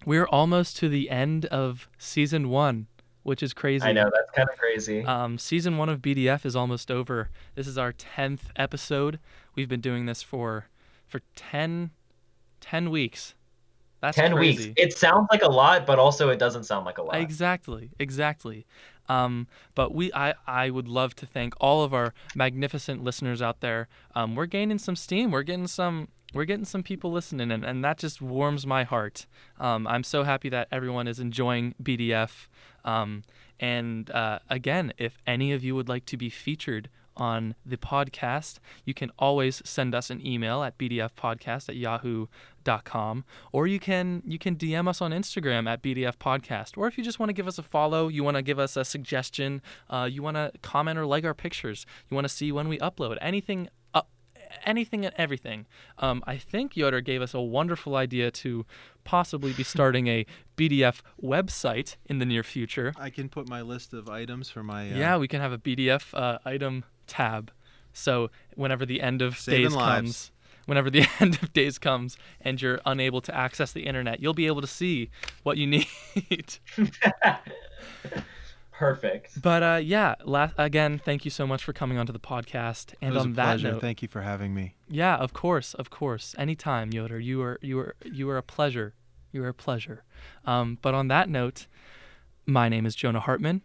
we're 0.05 0.27
almost 0.27 0.77
to 0.77 0.89
the 0.89 1.09
end 1.09 1.45
of 1.45 1.89
season 1.97 2.49
one, 2.49 2.87
which 3.23 3.43
is 3.43 3.53
crazy. 3.53 3.85
I 3.85 3.91
know 3.91 4.09
that's 4.13 4.31
kind 4.35 4.49
of 4.49 4.57
crazy. 4.57 5.03
Um, 5.03 5.37
season 5.37 5.77
one 5.77 5.89
of 5.89 6.01
BDF 6.01 6.45
is 6.45 6.55
almost 6.55 6.89
over. 6.91 7.29
This 7.55 7.67
is 7.67 7.77
our 7.77 7.91
tenth 7.91 8.51
episode. 8.55 9.19
We've 9.55 9.69
been 9.69 9.81
doing 9.81 10.05
this 10.05 10.21
for 10.21 10.67
for 11.07 11.21
10, 11.35 11.91
10 12.61 12.89
weeks. 12.89 13.35
That's 14.01 14.15
Ten 14.15 14.33
crazy. 14.33 14.69
weeks. 14.69 14.81
It 14.81 14.97
sounds 14.97 15.27
like 15.31 15.43
a 15.43 15.51
lot, 15.51 15.85
but 15.85 15.99
also 15.99 16.29
it 16.29 16.39
doesn't 16.39 16.63
sound 16.63 16.85
like 16.85 16.97
a 16.97 17.03
lot. 17.03 17.17
Exactly, 17.17 17.91
exactly. 17.99 18.65
Um, 19.07 19.47
but 19.75 19.93
we, 19.93 20.11
I, 20.13 20.33
I 20.47 20.69
would 20.71 20.87
love 20.87 21.15
to 21.17 21.25
thank 21.25 21.53
all 21.59 21.83
of 21.83 21.93
our 21.93 22.13
magnificent 22.33 23.03
listeners 23.03 23.41
out 23.41 23.59
there. 23.59 23.89
Um, 24.15 24.35
we're 24.35 24.47
gaining 24.47 24.79
some 24.79 24.95
steam. 24.95 25.29
We're 25.31 25.43
getting 25.43 25.67
some, 25.67 26.07
we're 26.33 26.45
getting 26.45 26.65
some 26.65 26.83
people 26.83 27.11
listening, 27.11 27.51
and, 27.51 27.63
and 27.63 27.83
that 27.83 27.97
just 27.97 28.21
warms 28.21 28.65
my 28.65 28.83
heart. 28.83 29.25
Um, 29.59 29.87
I'm 29.87 30.03
so 30.03 30.23
happy 30.23 30.49
that 30.49 30.67
everyone 30.71 31.07
is 31.07 31.19
enjoying 31.19 31.75
BDF. 31.81 32.47
Um, 32.85 33.23
and 33.59 34.09
uh, 34.11 34.39
again, 34.49 34.93
if 34.97 35.19
any 35.27 35.51
of 35.51 35.63
you 35.63 35.75
would 35.75 35.89
like 35.89 36.05
to 36.05 36.17
be 36.17 36.29
featured 36.29 36.89
on 37.17 37.55
the 37.65 37.77
podcast, 37.77 38.59
you 38.85 38.93
can 38.93 39.11
always 39.19 39.61
send 39.65 39.93
us 39.93 40.09
an 40.09 40.25
email 40.25 40.63
at 40.63 40.77
bdfpodcast 40.77 41.69
at 41.69 41.75
yahoo.com 41.75 43.25
or 43.51 43.67
you 43.67 43.79
can 43.79 44.23
you 44.25 44.39
can 44.39 44.55
DM 44.55 44.87
us 44.87 45.01
on 45.01 45.11
Instagram 45.11 45.69
at 45.69 45.81
bdfpodcast 45.83 46.77
or 46.77 46.87
if 46.87 46.97
you 46.97 47.03
just 47.03 47.19
want 47.19 47.29
to 47.29 47.33
give 47.33 47.47
us 47.47 47.57
a 47.57 47.63
follow, 47.63 48.07
you 48.07 48.23
want 48.23 48.37
to 48.37 48.41
give 48.41 48.59
us 48.59 48.77
a 48.77 48.85
suggestion, 48.85 49.61
uh, 49.89 50.07
you 50.09 50.23
want 50.23 50.37
to 50.37 50.51
comment 50.61 50.97
or 50.97 51.05
like 51.05 51.25
our 51.25 51.33
pictures, 51.33 51.85
you 52.09 52.15
want 52.15 52.25
to 52.25 52.33
see 52.33 52.51
when 52.51 52.67
we 52.67 52.77
upload, 52.79 53.17
anything 53.21 53.69
anything 54.65 55.05
and 55.05 55.13
everything. 55.17 55.65
Um, 55.97 56.23
I 56.27 56.37
think 56.37 56.75
Yoder 56.75 57.01
gave 57.01 57.21
us 57.21 57.33
a 57.33 57.41
wonderful 57.41 57.95
idea 57.95 58.31
to 58.31 58.65
possibly 59.03 59.53
be 59.53 59.63
starting 59.75 60.07
a 60.07 60.25
BDF 60.57 61.01
website 61.21 61.95
in 62.05 62.19
the 62.19 62.25
near 62.25 62.43
future. 62.43 62.93
I 62.97 63.09
can 63.09 63.29
put 63.29 63.47
my 63.49 63.61
list 63.61 63.93
of 63.93 64.09
items 64.09 64.49
for 64.49 64.63
my. 64.63 64.91
Uh, 64.91 64.95
Yeah, 64.95 65.17
we 65.17 65.27
can 65.27 65.41
have 65.41 65.51
a 65.51 65.57
BDF 65.57 66.13
uh, 66.13 66.39
item 66.45 66.83
tab. 67.07 67.51
So 67.93 68.29
whenever 68.55 68.85
the 68.85 69.01
end 69.01 69.21
of 69.21 69.37
Saving 69.37 69.63
days 69.67 69.75
lives. 69.75 69.95
comes, 70.01 70.31
whenever 70.65 70.89
the 70.89 71.05
end 71.19 71.39
of 71.41 71.51
days 71.53 71.77
comes, 71.77 72.17
and 72.39 72.61
you're 72.61 72.79
unable 72.85 73.21
to 73.21 73.35
access 73.35 73.71
the 73.71 73.85
internet, 73.85 74.21
you'll 74.21 74.33
be 74.33 74.47
able 74.47 74.61
to 74.61 74.67
see 74.67 75.09
what 75.43 75.57
you 75.57 75.67
need. 75.67 75.87
Perfect. 78.81 79.41
but 79.41 79.61
uh, 79.63 79.79
yeah, 79.83 80.15
la- 80.25 80.51
again, 80.57 80.99
thank 81.03 81.23
you 81.23 81.29
so 81.31 81.45
much 81.45 81.63
for 81.63 81.71
coming 81.71 81.97
onto 81.99 82.11
the 82.11 82.19
podcast. 82.19 82.93
And 83.01 83.11
it 83.13 83.17
was 83.17 83.25
on 83.25 83.31
a 83.31 83.35
that 83.35 83.45
pleasure. 83.45 83.71
note, 83.73 83.81
Thank 83.81 84.01
you 84.01 84.07
for 84.07 84.21
having 84.21 84.53
me. 84.55 84.75
Yeah, 84.89 85.15
of 85.17 85.33
course, 85.33 85.73
of 85.75 85.89
course. 85.89 86.33
Anytime, 86.37 86.91
Yoder. 86.91 87.19
You 87.19 87.41
are 87.43 87.59
you 87.61 87.79
are 87.79 87.95
you 88.03 88.29
are 88.29 88.37
a 88.37 88.43
pleasure. 88.43 88.93
You 89.31 89.43
are 89.43 89.49
a 89.49 89.53
pleasure. 89.53 90.03
Um, 90.45 90.77
but 90.81 90.93
on 90.93 91.07
that 91.09 91.29
note, 91.29 91.67
my 92.45 92.67
name 92.69 92.85
is 92.85 92.95
Jonah 92.95 93.19
Hartman, 93.21 93.61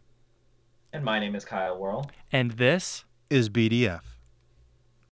And 0.93 1.03
my 1.03 1.19
name 1.19 1.35
is 1.35 1.45
Kyle 1.45 1.77
Worrell. 1.79 2.11
and 2.31 2.53
this 2.53 3.05
Is 3.31 3.49
BDF. 3.49 4.03